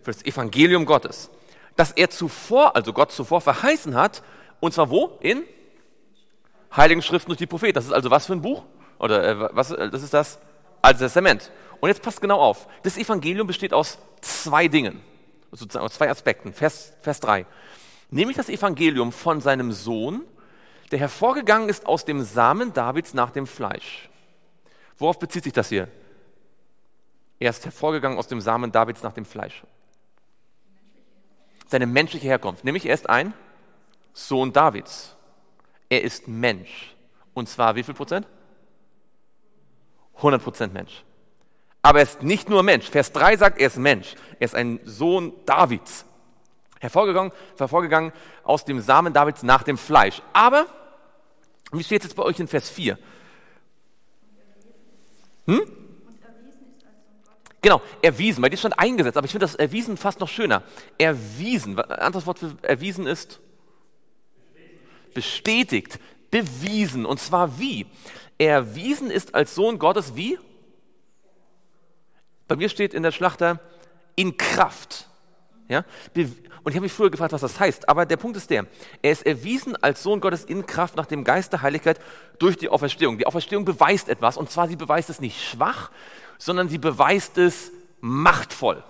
Für 0.04 0.12
das 0.12 0.24
Evangelium 0.26 0.86
Gottes. 0.86 1.32
Das 1.76 1.92
er 1.92 2.12
zuvor, 2.12 2.76
also 2.76 2.94
Gott 2.94 3.12
zuvor 3.12 3.42
verheißen 3.42 3.96
hat, 3.96 4.22
und 4.60 4.74
zwar 4.76 4.92
wo? 4.92 5.18
In 5.22 5.44
Heiligen 6.76 7.02
Schriften 7.02 7.30
durch 7.30 7.38
die 7.38 7.48
Propheten. 7.48 7.74
Das 7.74 7.86
ist 7.86 7.92
also 7.92 8.10
was 8.12 8.26
für 8.26 8.34
ein 8.34 8.42
Buch? 8.42 8.64
Oder 9.00 9.28
äh, 9.28 9.56
was, 9.56 9.72
äh, 9.72 9.90
das 9.90 10.04
ist 10.04 10.14
das 10.14 10.40
Alte 10.82 11.00
Testament. 11.00 11.52
Und 11.80 11.90
jetzt 11.90 12.02
passt 12.02 12.22
genau 12.22 12.40
auf. 12.40 12.68
Das 12.84 12.98
Evangelium 12.98 13.48
besteht 13.48 13.74
aus 13.74 13.98
zwei 14.22 14.68
Dingen, 14.68 15.02
sozusagen 15.52 15.86
aus 15.86 15.94
zwei 15.94 16.10
Aspekten. 16.10 16.54
Vers, 16.54 16.94
Vers 17.02 17.20
3. 17.20 17.46
Nämlich 18.10 18.38
das 18.38 18.50
Evangelium 18.50 19.12
von 19.12 19.42
seinem 19.42 19.72
Sohn, 19.72 20.24
der 20.92 21.00
hervorgegangen 21.00 21.70
ist 21.70 21.86
aus 21.86 22.06
dem 22.06 22.22
Samen 22.22 22.74
Davids 22.74 23.14
nach 23.14 23.32
dem 23.32 23.48
Fleisch. 23.48 24.10
Worauf 24.98 25.18
bezieht 25.18 25.44
sich 25.44 25.54
das 25.54 25.70
hier? 25.70 25.88
Er 27.40 27.50
ist 27.50 27.66
hervorgegangen 27.66 28.20
aus 28.20 28.28
dem 28.28 28.40
Samen 28.40 28.72
Davids 28.72 29.02
nach 29.02 29.14
dem 29.14 29.26
Fleisch. 29.26 29.64
Seine 31.68 31.88
menschliche 31.88 32.28
Herkunft. 32.28 32.64
Nämlich 32.64 32.86
er 32.86 32.94
ist 32.94 33.10
ein 33.10 33.34
Sohn 34.14 34.54
Davids 34.54 35.16
er 35.92 36.02
ist 36.02 36.28
Mensch. 36.28 36.96
Und 37.34 37.50
zwar 37.50 37.76
wie 37.76 37.84
viel 37.84 37.94
Prozent? 37.94 38.26
100 40.16 40.42
Prozent 40.42 40.74
Mensch. 40.74 41.04
Aber 41.82 42.00
er 42.00 42.04
ist 42.04 42.24
nicht 42.24 42.50
nur 42.50 42.64
Mensch. 42.64 42.90
Vers 42.90 43.12
3 43.12 43.36
sagt, 43.36 43.60
er 43.60 43.68
ist 43.68 43.78
Mensch. 43.78 44.16
Er 44.40 44.46
ist 44.46 44.56
ein 44.56 44.80
Sohn 44.86 45.34
Davids. 45.46 46.06
Hervorgegangen, 46.80 47.32
hervorgegangen 47.58 48.14
aus 48.44 48.64
dem 48.64 48.80
Samen 48.80 49.12
Davids 49.12 49.44
nach 49.44 49.64
dem 49.64 49.78
Fleisch. 49.78 50.22
Aber, 50.32 50.66
wie 51.74 51.84
steht 51.84 52.02
es 52.02 52.10
jetzt 52.10 52.16
bei 52.16 52.24
euch 52.24 52.40
in 52.40 52.48
Vers 52.48 52.70
4? 52.70 52.98
Hm? 55.46 55.62
Genau, 57.62 57.82
erwiesen, 58.02 58.42
weil 58.42 58.50
die 58.50 58.58
stand 58.58 58.80
eingesetzt, 58.80 59.18
aber 59.18 59.26
ich 59.26 59.32
finde 59.32 59.46
das 59.46 59.56
erwiesen 59.56 59.98
fast 59.98 60.20
noch 60.20 60.30
schöner. 60.30 60.64
Erwiesen, 60.98 61.78
anderes 61.80 62.26
Wort 62.26 62.40
für 62.40 62.56
erwiesen 62.62 63.06
ist 63.06 63.40
bestätigt, 65.14 66.00
bewiesen. 66.30 67.06
Und 67.06 67.20
zwar 67.20 67.60
wie? 67.60 67.86
Erwiesen 68.38 69.12
ist 69.12 69.36
als 69.36 69.56
Sohn 69.56 69.80
Gottes 69.80 70.16
wie? 70.16 70.40
Bei 72.48 72.56
mir 72.56 72.70
steht 72.70 72.94
in 72.94 73.04
der 73.04 73.12
Schlachter 73.12 73.60
in 74.16 74.38
Kraft. 74.38 75.08
Ja? 75.68 75.86
Und 76.64 76.72
ich 76.72 76.76
habe 76.76 76.82
mich 76.82 76.92
früher 76.92 77.10
gefragt, 77.10 77.34
was 77.34 77.42
das 77.42 77.60
heißt. 77.60 77.90
Aber 77.90 78.06
der 78.06 78.18
Punkt 78.18 78.38
ist 78.38 78.50
der, 78.50 78.68
er 79.02 79.12
ist 79.12 79.26
erwiesen 79.26 79.76
als 79.82 80.04
Sohn 80.04 80.20
Gottes 80.20 80.44
in 80.44 80.66
Kraft 80.66 80.96
nach 80.96 81.06
dem 81.06 81.24
Geist 81.24 81.54
der 81.54 81.62
Heiligkeit 81.62 82.00
durch 82.40 82.58
die 82.58 82.70
Auferstehung. 82.70 83.18
Die 83.18 83.26
Auferstehung 83.26 83.66
beweist 83.66 84.10
etwas. 84.10 84.38
Und 84.38 84.52
zwar, 84.52 84.68
sie 84.68 84.76
beweist 84.76 85.10
es 85.10 85.22
nicht 85.22 85.42
schwach, 85.42 85.92
sondern 86.38 86.70
sie 86.70 86.78
beweist 86.78 87.38
es 87.38 87.72
machtvoll. 88.00 88.84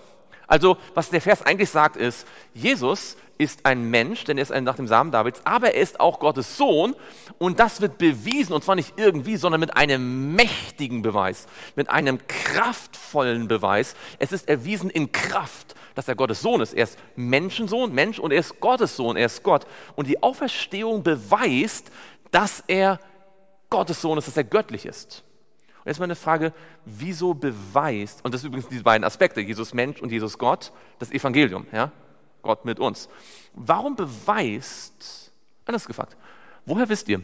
Also, 0.52 0.76
was 0.92 1.08
der 1.08 1.22
Vers 1.22 1.40
eigentlich 1.40 1.70
sagt, 1.70 1.96
ist, 1.96 2.26
Jesus 2.52 3.16
ist 3.38 3.64
ein 3.64 3.88
Mensch, 3.88 4.24
denn 4.24 4.36
er 4.36 4.42
ist 4.42 4.52
ein, 4.52 4.64
nach 4.64 4.76
dem 4.76 4.86
Samen 4.86 5.10
Davids, 5.10 5.40
aber 5.44 5.68
er 5.72 5.80
ist 5.80 5.98
auch 5.98 6.20
Gottes 6.20 6.58
Sohn 6.58 6.94
und 7.38 7.58
das 7.58 7.80
wird 7.80 7.96
bewiesen 7.96 8.52
und 8.52 8.62
zwar 8.62 8.74
nicht 8.74 8.92
irgendwie, 8.98 9.38
sondern 9.38 9.62
mit 9.62 9.74
einem 9.74 10.34
mächtigen 10.34 11.00
Beweis, 11.00 11.46
mit 11.74 11.88
einem 11.88 12.18
kraftvollen 12.28 13.48
Beweis. 13.48 13.94
Es 14.18 14.30
ist 14.30 14.46
erwiesen 14.46 14.90
in 14.90 15.10
Kraft, 15.10 15.74
dass 15.94 16.06
er 16.06 16.16
Gottes 16.16 16.42
Sohn 16.42 16.60
ist. 16.60 16.74
Er 16.74 16.84
ist 16.84 16.98
Menschensohn, 17.16 17.90
Mensch 17.94 18.18
und 18.18 18.30
er 18.30 18.40
ist 18.40 18.60
Gottes 18.60 18.94
Sohn, 18.94 19.16
er 19.16 19.24
ist 19.24 19.42
Gott. 19.42 19.66
Und 19.96 20.06
die 20.06 20.22
Auferstehung 20.22 21.02
beweist, 21.02 21.90
dass 22.30 22.62
er 22.66 23.00
Gottes 23.70 24.02
Sohn 24.02 24.18
ist, 24.18 24.28
dass 24.28 24.36
er 24.36 24.44
göttlich 24.44 24.84
ist. 24.84 25.24
Und 25.84 25.88
jetzt 25.88 26.00
eine 26.00 26.14
Frage, 26.14 26.52
wieso 26.84 27.34
beweist, 27.34 28.24
und 28.24 28.32
das 28.32 28.40
sind 28.40 28.48
übrigens 28.48 28.68
diese 28.68 28.84
beiden 28.84 29.04
Aspekte, 29.04 29.40
Jesus 29.40 29.74
Mensch 29.74 30.00
und 30.00 30.12
Jesus 30.12 30.38
Gott, 30.38 30.72
das 31.00 31.10
Evangelium, 31.10 31.66
ja? 31.72 31.90
Gott 32.40 32.64
mit 32.64 32.78
uns. 32.78 33.08
Warum 33.52 33.96
beweist, 33.96 35.32
anders 35.64 35.86
gefragt, 35.86 36.16
woher 36.66 36.88
wisst 36.88 37.08
ihr, 37.08 37.22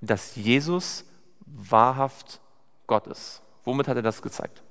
dass 0.00 0.34
Jesus 0.34 1.04
wahrhaft 1.46 2.40
Gott 2.86 3.06
ist? 3.06 3.40
Womit 3.64 3.86
hat 3.88 3.96
er 3.96 4.02
das 4.02 4.20
gezeigt? 4.20 4.62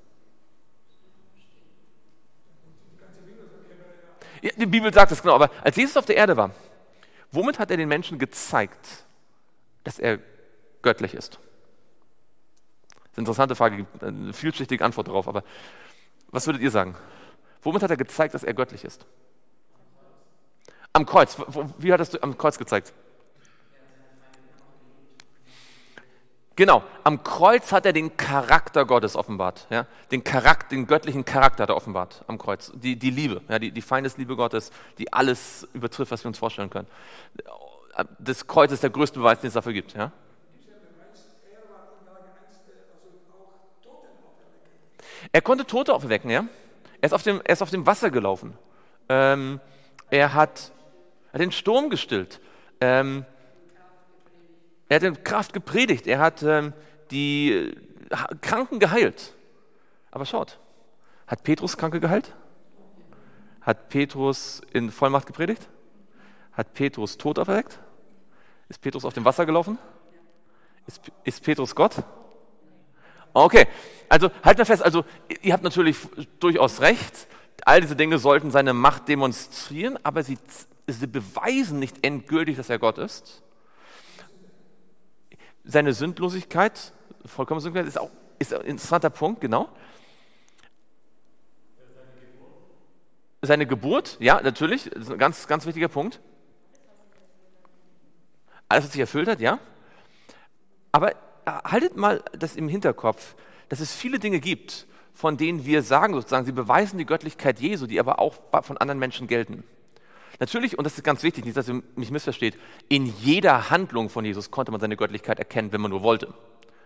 Ja, 4.42 4.52
die 4.58 4.66
Bibel 4.66 4.94
sagt 4.94 5.12
es 5.14 5.22
genau, 5.22 5.36
aber 5.36 5.50
als 5.62 5.78
Jesus 5.78 5.96
auf 5.96 6.06
der 6.06 6.18
Erde 6.18 6.36
war, 6.36 6.52
womit 7.32 7.60
hat 7.60 7.72
er 7.72 7.78
den 7.78 7.88
Menschen 7.88 8.20
gezeigt, 8.20 9.06
dass 9.86 10.00
er 10.00 10.20
göttlich 10.82 11.14
eine 13.16 13.24
interessante 13.24 13.56
Frage, 13.56 13.78
gibt 13.78 14.04
eine 14.04 14.34
vielschichtige 14.34 14.84
Antwort 14.84 15.08
darauf. 15.08 15.28
Aber 15.28 15.44
was 16.32 16.46
würdet 16.48 16.62
ihr 16.62 16.72
sagen? 16.72 16.96
Womit 17.62 17.84
hat 17.84 17.92
er 17.92 17.98
gezeigt, 17.98 18.34
dass 18.34 18.44
er 18.44 18.54
göttlich 18.54 18.84
ist? 18.84 19.06
Am 20.92 21.06
Kreuz. 21.06 21.38
Wie 21.78 21.92
hat 21.92 22.00
er 22.00 22.04
es 22.04 22.22
am 22.22 22.38
Kreuz 22.38 22.58
gezeigt? 22.58 22.94
Genau, 26.56 26.84
am 27.04 27.24
Kreuz 27.24 27.72
hat 27.72 27.86
er 27.88 27.94
den 27.94 28.16
Charakter 28.16 28.86
Gottes 28.86 29.16
offenbart. 29.16 29.66
Ja? 29.72 29.88
Den, 30.12 30.24
Charakter, 30.24 30.70
den 30.70 30.86
göttlichen 30.86 31.26
Charakter 31.26 31.64
hat 31.64 31.70
er 31.70 31.76
offenbart 31.76 32.24
am 32.28 32.38
Kreuz. 32.38 32.72
Die, 32.76 32.96
die 32.96 33.10
Liebe, 33.10 33.42
ja? 33.50 33.58
die, 33.58 33.72
die 33.72 33.82
Feindesliebe 33.82 34.36
Gottes, 34.36 34.72
die 35.00 35.12
alles 35.12 35.68
übertrifft, 35.74 36.12
was 36.12 36.24
wir 36.24 36.28
uns 36.28 36.38
vorstellen 36.38 36.70
können. 36.70 36.88
Das 38.20 38.46
Kreuz 38.46 38.72
ist 38.72 38.84
der 38.84 38.92
größte 38.92 39.18
Beweis, 39.20 39.40
den 39.40 39.48
es 39.48 39.56
dafür 39.56 39.74
gibt. 39.74 39.94
Ja? 39.94 40.12
Er 45.34 45.42
konnte 45.42 45.66
Tote 45.66 45.94
auferwecken, 45.94 46.30
ja. 46.30 46.46
Er 47.02 47.08
ist 47.08 47.14
auf 47.14 47.24
dem, 47.24 47.42
er 47.44 47.54
ist 47.54 47.62
auf 47.64 47.72
dem 47.72 47.86
Wasser 47.88 48.12
gelaufen. 48.12 48.54
Ähm, 49.10 49.60
er 50.12 50.36
hat, 50.36 50.72
hat, 51.34 51.42
den 51.42 51.52
Sturm 51.52 51.90
gestillt. 51.90 52.40
Ähm, 52.80 53.26
er 54.88 54.98
hat 54.98 55.04
in 55.04 55.24
Kraft 55.24 55.52
gepredigt. 55.52 56.06
Er 56.06 56.20
hat 56.20 56.44
ähm, 56.44 56.72
die 57.10 57.52
äh, 57.52 57.76
Kranken 58.42 58.80
geheilt. 58.80 59.34
Aber 60.12 60.26
schaut, 60.26 60.60
hat 61.26 61.44
Petrus 61.44 61.78
Kranke 61.78 62.00
geheilt? 62.00 62.32
Hat 63.62 63.90
Petrus 63.90 64.62
in 64.72 64.92
Vollmacht 64.92 65.26
gepredigt? 65.26 65.68
Hat 66.52 66.76
Petrus 66.76 67.18
Tod 67.18 67.40
auferweckt? 67.40 67.80
Ist 68.70 68.82
Petrus 68.82 69.04
auf 69.04 69.14
dem 69.14 69.26
Wasser 69.26 69.48
gelaufen? 69.48 69.80
Ist, 70.86 71.02
ist 71.24 71.44
Petrus 71.44 71.74
Gott? 71.74 72.04
Okay, 73.34 73.68
also 74.10 74.30
halt 74.44 74.58
mal 74.60 74.66
fest, 74.66 74.84
also 74.84 75.06
ihr 75.42 75.54
habt 75.54 75.64
natürlich 75.64 75.98
durchaus 76.40 76.82
recht, 76.82 77.28
all 77.66 77.82
diese 77.82 77.96
Dinge 77.96 78.20
sollten 78.20 78.52
seine 78.52 78.74
Macht 78.74 79.08
demonstrieren, 79.08 79.98
aber 80.04 80.24
sie, 80.24 80.38
sie 80.88 81.08
beweisen 81.08 81.80
nicht 81.80 82.06
endgültig, 82.06 82.58
dass 82.58 82.70
er 82.70 82.78
Gott 82.78 83.00
ist. 83.00 83.42
Seine 85.64 85.94
Sündlosigkeit, 85.94 86.94
vollkommene 87.26 87.62
Sündlosigkeit, 87.62 87.88
ist 87.88 87.98
auch 88.00 88.12
ist 88.40 88.54
ein 88.54 88.62
interessanter 88.62 89.10
Punkt, 89.10 89.42
genau. 89.42 89.70
Seine 93.42 93.66
Geburt, 93.66 94.18
ja, 94.20 94.42
natürlich, 94.42 94.90
das 94.90 95.04
ist 95.04 95.12
ein 95.12 95.18
ganz, 95.18 95.48
ganz 95.48 95.66
wichtiger 95.66 95.88
Punkt. 95.88 96.22
Alles, 98.70 98.86
was 98.86 98.92
sich 98.92 99.02
erfüllt 99.02 99.28
hat, 99.28 99.40
ja. 99.40 99.60
Aber 100.92 101.14
haltet 101.46 101.98
mal 101.98 102.24
das 102.38 102.56
im 102.56 102.68
Hinterkopf, 102.68 103.36
dass 103.70 103.80
es 103.80 103.94
viele 103.94 104.20
Dinge 104.20 104.40
gibt, 104.40 104.88
von 105.14 105.38
denen 105.38 105.66
wir 105.66 105.84
sagen, 105.84 106.14
sozusagen, 106.14 106.46
sie 106.46 106.52
beweisen 106.52 106.98
die 106.98 107.06
Göttlichkeit 107.06 107.60
Jesu, 107.60 107.88
die 107.88 108.00
aber 108.00 108.20
auch 108.20 108.36
von 108.64 108.78
anderen 108.78 109.00
Menschen 109.00 109.28
gelten. 109.28 109.64
Natürlich, 110.40 110.78
und 110.78 110.84
das 110.84 110.98
ist 110.98 111.04
ganz 111.04 111.24
wichtig, 111.24 111.46
nicht, 111.46 111.56
dass 111.56 111.70
ihr 111.70 111.84
mich 111.96 112.12
missversteht, 112.12 112.58
in 112.90 113.06
jeder 113.06 113.70
Handlung 113.70 114.10
von 114.10 114.26
Jesus 114.26 114.52
konnte 114.52 114.72
man 114.72 114.82
seine 114.82 114.98
Göttlichkeit 114.98 115.38
erkennen, 115.38 115.72
wenn 115.72 115.82
man 115.82 115.92
nur 115.92 116.02
wollte. 116.02 116.34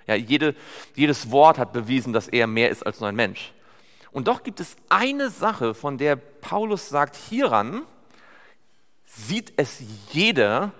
Ja, 0.05 0.15
jede, 0.15 0.55
jedes 0.95 1.31
Wort 1.31 1.57
hat 1.57 1.73
bewiesen, 1.73 2.13
dass 2.13 2.27
er 2.27 2.47
mehr 2.47 2.69
ist 2.69 2.85
als 2.85 2.99
nur 2.99 3.09
ein 3.09 3.15
Mensch. 3.15 3.53
Und 4.11 4.27
doch 4.27 4.43
gibt 4.43 4.59
es 4.59 4.75
eine 4.89 5.29
Sache, 5.29 5.73
von 5.73 5.97
der 5.97 6.15
Paulus 6.15 6.89
sagt, 6.89 7.15
hieran 7.15 7.83
sieht 9.05 9.53
es 9.57 9.81
jeder, 10.11 10.71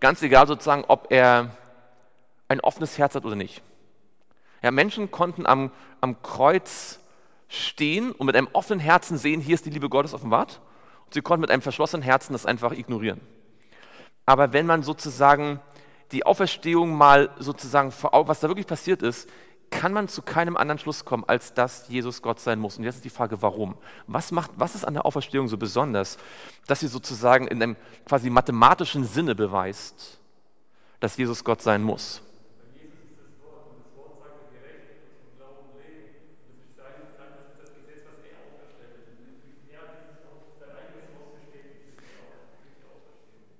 ganz 0.00 0.22
egal 0.22 0.46
sozusagen, 0.46 0.84
ob 0.88 1.06
er 1.10 1.56
ein 2.48 2.60
offenes 2.60 2.98
Herz 2.98 3.14
hat 3.14 3.24
oder 3.24 3.36
nicht. 3.36 3.62
Ja, 4.62 4.70
Menschen 4.70 5.10
konnten 5.10 5.46
am, 5.46 5.70
am 6.00 6.22
Kreuz 6.22 7.00
stehen 7.48 8.12
und 8.12 8.26
mit 8.26 8.36
einem 8.36 8.48
offenen 8.52 8.80
Herzen 8.80 9.18
sehen, 9.18 9.40
hier 9.40 9.54
ist 9.54 9.66
die 9.66 9.70
Liebe 9.70 9.88
Gottes 9.88 10.14
offenbart. 10.14 10.60
Und 11.04 11.14
sie 11.14 11.20
konnten 11.20 11.42
mit 11.42 11.50
einem 11.50 11.62
verschlossenen 11.62 12.02
Herzen 12.02 12.32
das 12.32 12.46
einfach 12.46 12.72
ignorieren. 12.72 13.20
Aber 14.26 14.52
wenn 14.52 14.66
man 14.66 14.82
sozusagen 14.82 15.60
die 16.12 16.24
Auferstehung 16.24 16.94
mal 16.94 17.30
sozusagen 17.38 17.90
vor 17.90 18.14
Augen, 18.14 18.28
was 18.28 18.40
da 18.40 18.48
wirklich 18.48 18.66
passiert 18.66 19.02
ist, 19.02 19.28
kann 19.70 19.92
man 19.92 20.08
zu 20.08 20.22
keinem 20.22 20.56
anderen 20.56 20.78
Schluss 20.78 21.04
kommen, 21.04 21.24
als 21.26 21.52
dass 21.52 21.88
Jesus 21.88 22.22
Gott 22.22 22.38
sein 22.38 22.58
muss. 22.58 22.78
Und 22.78 22.84
jetzt 22.84 22.96
ist 22.96 23.04
die 23.04 23.10
Frage, 23.10 23.42
warum? 23.42 23.76
Was, 24.06 24.30
macht, 24.30 24.52
was 24.56 24.74
ist 24.74 24.84
an 24.84 24.94
der 24.94 25.04
Auferstehung 25.04 25.48
so 25.48 25.56
besonders, 25.56 26.16
dass 26.66 26.80
sie 26.80 26.86
sozusagen 26.86 27.48
in 27.48 27.62
einem 27.62 27.76
quasi 28.06 28.30
mathematischen 28.30 29.04
Sinne 29.04 29.34
beweist, 29.34 30.20
dass 31.00 31.16
Jesus 31.16 31.42
Gott 31.44 31.60
sein 31.60 31.82
muss? 31.82 32.22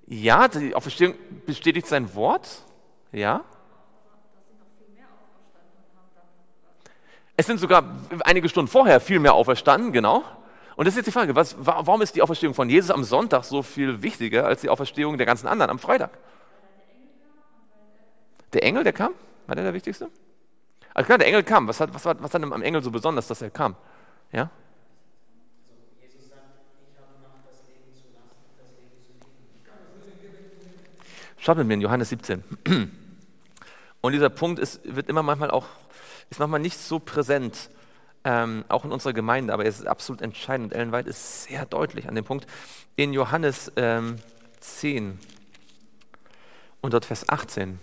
Ja, 0.07 0.47
die 0.47 0.75
Auferstehung 0.75 1.15
bestätigt 1.45 1.87
sein 1.87 2.13
Wort. 2.13 2.63
Ja. 3.11 3.43
Es 7.37 7.47
sind 7.47 7.59
sogar 7.59 7.83
einige 8.23 8.47
Stunden 8.47 8.69
vorher 8.69 8.99
viel 8.99 9.19
mehr 9.19 9.33
auferstanden, 9.33 9.91
genau. 9.91 10.23
Und 10.75 10.85
das 10.85 10.93
ist 10.93 10.97
jetzt 10.97 11.07
die 11.07 11.11
Frage, 11.11 11.35
was, 11.35 11.55
warum 11.59 12.01
ist 12.01 12.15
die 12.15 12.21
Auferstehung 12.21 12.53
von 12.53 12.69
Jesus 12.69 12.91
am 12.91 13.03
Sonntag 13.03 13.43
so 13.43 13.61
viel 13.61 14.01
wichtiger 14.01 14.45
als 14.45 14.61
die 14.61 14.69
Auferstehung 14.69 15.17
der 15.17 15.25
ganzen 15.25 15.47
anderen 15.47 15.71
am 15.71 15.79
Freitag? 15.79 16.11
Der 18.53 18.63
Engel, 18.63 18.83
der 18.83 18.93
kam? 18.93 19.13
War 19.47 19.55
der 19.55 19.65
der 19.65 19.73
Wichtigste? 19.73 20.09
Also 20.93 21.05
klar, 21.05 21.17
der 21.17 21.27
Engel 21.27 21.43
kam. 21.43 21.67
Was 21.67 21.79
hat, 21.79 21.93
was, 21.93 22.05
was 22.05 22.33
hat 22.33 22.43
am 22.43 22.61
Engel 22.61 22.81
so 22.81 22.91
besonders, 22.91 23.27
dass 23.27 23.41
er 23.41 23.49
kam? 23.49 23.75
Ja? 24.31 24.49
Schaut 31.45 31.57
mit 31.57 31.67
mir 31.67 31.75
in 31.75 31.81
Johannes 31.81 32.09
17. 32.09 32.43
Und 34.01 34.11
dieser 34.13 34.31
Punkt 34.31 34.57
ist, 34.57 34.81
wird 34.83 35.07
immer 35.09 35.21
manchmal 35.21 35.51
auch, 35.51 35.67
ist 36.31 36.39
manchmal 36.39 36.59
nicht 36.59 36.79
so 36.79 36.97
präsent, 36.97 37.69
ähm, 38.23 38.65
auch 38.67 38.83
in 38.83 38.91
unserer 38.91 39.13
Gemeinde, 39.13 39.53
aber 39.53 39.61
er 39.61 39.69
ist 39.69 39.85
absolut 39.85 40.23
entscheidend. 40.23 40.73
Ellen 40.73 40.91
White 40.91 41.07
ist 41.07 41.43
sehr 41.43 41.67
deutlich 41.67 42.09
an 42.09 42.15
dem 42.15 42.25
Punkt. 42.25 42.47
In 42.95 43.13
Johannes 43.13 43.71
ähm, 43.75 44.15
10 44.59 45.19
und 46.81 46.95
dort 46.95 47.05
Vers 47.05 47.29
18. 47.29 47.77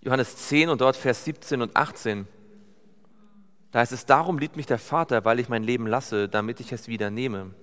Johannes 0.00 0.36
10 0.36 0.68
und 0.68 0.80
dort 0.80 0.96
Vers 0.96 1.24
17 1.24 1.62
und 1.62 1.76
18. 1.76 2.26
Da 3.70 3.78
heißt 3.78 3.92
es, 3.92 4.04
darum 4.04 4.36
liebt 4.36 4.56
mich 4.56 4.66
der 4.66 4.80
Vater, 4.80 5.24
weil 5.24 5.38
ich 5.38 5.48
mein 5.48 5.62
Leben 5.62 5.86
lasse, 5.86 6.28
damit 6.28 6.58
ich 6.58 6.72
es 6.72 6.88
wieder 6.88 7.10
nehme. 7.10 7.54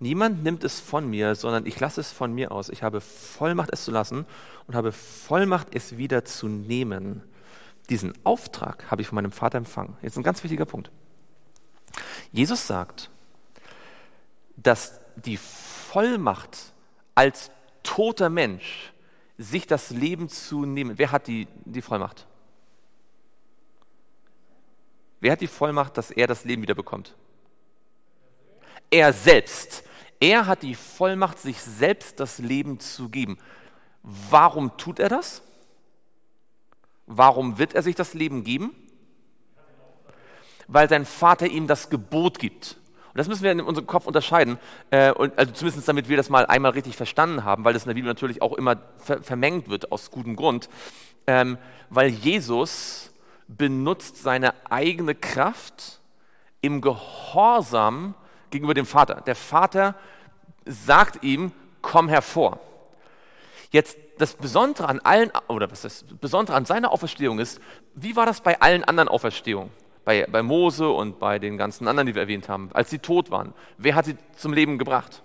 Niemand 0.00 0.42
nimmt 0.42 0.64
es 0.64 0.80
von 0.80 1.08
mir, 1.08 1.34
sondern 1.34 1.66
ich 1.66 1.78
lasse 1.78 2.00
es 2.00 2.10
von 2.10 2.34
mir 2.34 2.52
aus. 2.52 2.68
Ich 2.68 2.82
habe 2.82 3.00
Vollmacht, 3.00 3.70
es 3.72 3.84
zu 3.84 3.90
lassen 3.90 4.26
und 4.66 4.74
habe 4.74 4.92
Vollmacht, 4.92 5.68
es 5.74 5.96
wieder 5.96 6.24
zu 6.24 6.48
nehmen. 6.48 7.22
Diesen 7.90 8.12
Auftrag 8.24 8.90
habe 8.90 9.02
ich 9.02 9.08
von 9.08 9.16
meinem 9.16 9.32
Vater 9.32 9.58
empfangen. 9.58 9.96
Jetzt 10.02 10.16
ein 10.16 10.22
ganz 10.22 10.42
wichtiger 10.42 10.64
Punkt. 10.64 10.90
Jesus 12.32 12.66
sagt, 12.66 13.10
dass 14.56 15.00
die 15.16 15.36
Vollmacht 15.36 16.72
als 17.14 17.50
toter 17.82 18.30
Mensch 18.30 18.92
sich 19.38 19.66
das 19.66 19.90
Leben 19.90 20.28
zu 20.28 20.64
nehmen. 20.64 20.98
Wer 20.98 21.12
hat 21.12 21.26
die, 21.26 21.46
die 21.64 21.82
Vollmacht? 21.82 22.26
Wer 25.20 25.32
hat 25.32 25.40
die 25.40 25.46
Vollmacht, 25.46 25.96
dass 25.96 26.10
er 26.10 26.26
das 26.26 26.44
Leben 26.44 26.62
wieder 26.62 26.74
bekommt? 26.74 27.14
Er 28.90 29.12
selbst. 29.12 29.84
Er 30.20 30.46
hat 30.46 30.62
die 30.62 30.74
Vollmacht, 30.74 31.38
sich 31.38 31.60
selbst 31.60 32.20
das 32.20 32.38
Leben 32.38 32.80
zu 32.80 33.08
geben. 33.08 33.38
Warum 34.02 34.76
tut 34.76 34.98
er 34.98 35.08
das? 35.08 35.42
Warum 37.06 37.58
wird 37.58 37.74
er 37.74 37.82
sich 37.82 37.94
das 37.94 38.14
Leben 38.14 38.44
geben? 38.44 38.74
Weil 40.66 40.88
sein 40.88 41.04
Vater 41.04 41.46
ihm 41.46 41.66
das 41.66 41.90
Gebot 41.90 42.38
gibt. 42.38 42.76
Und 43.14 43.18
das 43.18 43.28
müssen 43.28 43.44
wir 43.44 43.52
in 43.52 43.60
unserem 43.60 43.86
Kopf 43.86 44.06
unterscheiden, 44.06 44.58
äh, 44.90 45.12
und, 45.12 45.38
also 45.38 45.52
zumindest 45.52 45.86
damit 45.86 46.08
wir 46.08 46.16
das 46.16 46.30
mal 46.30 46.46
einmal 46.46 46.72
richtig 46.72 46.96
verstanden 46.96 47.44
haben, 47.44 47.64
weil 47.64 47.72
das 47.72 47.84
in 47.84 47.88
der 47.88 47.94
Bibel 47.94 48.08
natürlich 48.08 48.42
auch 48.42 48.54
immer 48.54 48.78
ver 48.96 49.22
vermengt 49.22 49.68
wird, 49.68 49.92
aus 49.92 50.10
gutem 50.10 50.34
Grund. 50.34 50.68
Ähm, 51.26 51.58
weil 51.90 52.08
Jesus 52.08 53.12
benutzt 53.46 54.22
seine 54.22 54.52
eigene 54.68 55.14
Kraft 55.14 56.00
im 56.60 56.80
Gehorsam 56.80 58.14
gegenüber 58.54 58.74
dem 58.74 58.86
Vater. 58.86 59.20
Der 59.26 59.34
Vater 59.34 59.96
sagt 60.64 61.24
ihm, 61.24 61.52
komm 61.82 62.08
hervor. 62.08 62.60
Jetzt 63.70 63.98
das 64.18 64.34
Besondere 64.34 64.88
an 64.88 65.00
allen, 65.00 65.32
oder 65.48 65.70
was 65.70 65.82
das 65.82 66.04
Besondere 66.20 66.56
an 66.56 66.64
seiner 66.64 66.92
Auferstehung 66.92 67.40
ist, 67.40 67.60
wie 67.94 68.14
war 68.14 68.26
das 68.26 68.40
bei 68.40 68.60
allen 68.60 68.84
anderen 68.84 69.08
Auferstehungen? 69.08 69.70
Bei, 70.04 70.26
bei 70.30 70.42
Mose 70.42 70.88
und 70.88 71.18
bei 71.18 71.38
den 71.38 71.56
ganzen 71.56 71.88
anderen, 71.88 72.06
die 72.06 72.14
wir 72.14 72.22
erwähnt 72.22 72.48
haben, 72.48 72.70
als 72.74 72.90
sie 72.90 72.98
tot 72.98 73.30
waren. 73.30 73.54
Wer 73.76 73.96
hat 73.96 74.04
sie 74.04 74.16
zum 74.36 74.52
Leben 74.52 74.78
gebracht? 74.78 75.22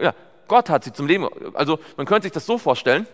Ja, 0.00 0.14
Gott 0.46 0.70
hat 0.70 0.84
sie 0.84 0.92
zum 0.92 1.06
Leben. 1.06 1.28
Also 1.54 1.78
man 1.96 2.06
könnte 2.06 2.24
sich 2.24 2.32
das 2.32 2.46
so 2.46 2.56
vorstellen, 2.56 3.06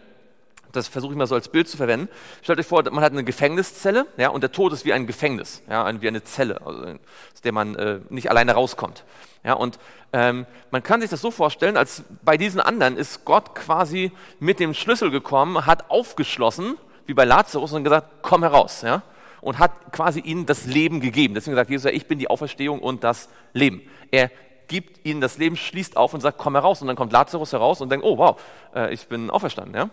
das 0.76 0.88
versuche 0.88 1.12
ich 1.12 1.18
mal 1.18 1.26
so 1.26 1.34
als 1.34 1.48
Bild 1.48 1.68
zu 1.68 1.76
verwenden. 1.76 2.08
Stellt 2.42 2.58
euch 2.58 2.66
vor, 2.66 2.82
man 2.90 3.02
hat 3.02 3.12
eine 3.12 3.24
Gefängniszelle 3.24 4.06
ja, 4.16 4.28
und 4.28 4.42
der 4.42 4.52
Tod 4.52 4.72
ist 4.72 4.84
wie 4.84 4.92
ein 4.92 5.06
Gefängnis, 5.06 5.62
ja, 5.68 6.00
wie 6.00 6.08
eine 6.08 6.24
Zelle, 6.24 6.60
also, 6.64 6.82
aus 6.82 7.40
der 7.42 7.52
man 7.52 7.74
äh, 7.74 8.00
nicht 8.10 8.30
alleine 8.30 8.52
rauskommt. 8.52 9.04
Ja, 9.44 9.54
und 9.54 9.78
ähm, 10.12 10.46
man 10.70 10.82
kann 10.82 11.00
sich 11.00 11.10
das 11.10 11.20
so 11.20 11.30
vorstellen, 11.30 11.76
als 11.76 12.04
bei 12.24 12.36
diesen 12.36 12.60
anderen 12.60 12.96
ist 12.96 13.24
Gott 13.24 13.54
quasi 13.54 14.12
mit 14.40 14.60
dem 14.60 14.74
Schlüssel 14.74 15.10
gekommen, 15.10 15.66
hat 15.66 15.90
aufgeschlossen, 15.90 16.78
wie 17.06 17.14
bei 17.14 17.24
Lazarus, 17.24 17.72
und 17.72 17.84
gesagt, 17.84 18.08
komm 18.22 18.42
heraus. 18.42 18.82
Ja, 18.82 19.02
und 19.44 19.58
hat 19.58 19.92
quasi 19.92 20.20
ihnen 20.20 20.46
das 20.46 20.64
Leben 20.64 21.00
gegeben. 21.00 21.34
Deswegen 21.34 21.54
sagt 21.54 21.68
Jesus, 21.68 21.90
ich 21.92 22.06
bin 22.06 22.18
die 22.18 22.30
Auferstehung 22.30 22.80
und 22.80 23.04
das 23.04 23.28
Leben. 23.52 23.82
Er 24.10 24.30
gibt 24.68 25.04
ihnen 25.04 25.20
das 25.20 25.36
Leben, 25.36 25.56
schließt 25.56 25.98
auf 25.98 26.14
und 26.14 26.22
sagt, 26.22 26.38
komm 26.38 26.54
heraus. 26.54 26.80
Und 26.80 26.88
dann 26.88 26.96
kommt 26.96 27.12
Lazarus 27.12 27.52
heraus 27.52 27.82
und 27.82 27.90
denkt, 27.90 28.06
oh 28.06 28.16
wow, 28.16 28.40
äh, 28.74 28.94
ich 28.94 29.06
bin 29.06 29.28
auferstanden. 29.28 29.74
Ja? 29.74 29.90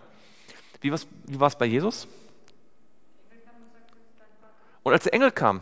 Wie 0.81 0.91
war 0.91 1.47
es 1.47 1.55
bei 1.55 1.65
Jesus? 1.65 2.07
Und 4.83 4.93
als 4.93 5.03
der 5.03 5.13
Engel 5.13 5.31
kam, 5.31 5.61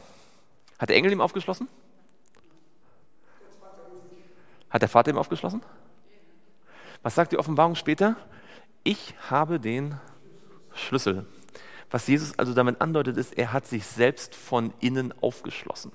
hat 0.78 0.90
der 0.90 0.96
Engel 0.96 1.12
ihm 1.12 1.22
aufgeschlossen? 1.22 1.68
Hat 4.70 4.82
der 4.82 4.90
Vater 4.90 5.12
ihm 5.12 5.18
aufgeschlossen? 5.18 5.62
Was 7.02 7.16
sagt 7.16 7.32
die 7.32 7.38
Offenbarung 7.38 7.76
später? 7.76 8.16
Ich 8.84 9.14
habe 9.30 9.60
den 9.60 10.00
Schlüssel. 10.74 11.26
Was 11.92 12.08
Jesus 12.08 12.38
also 12.38 12.54
damit 12.54 12.82
andeutet, 12.82 13.18
ist, 13.18 13.38
er 13.38 13.52
hat 13.52 13.66
sich 13.68 13.86
selbst 13.86 14.36
von 14.36 14.74
innen 14.80 15.14
aufgeschlossen. 15.22 15.92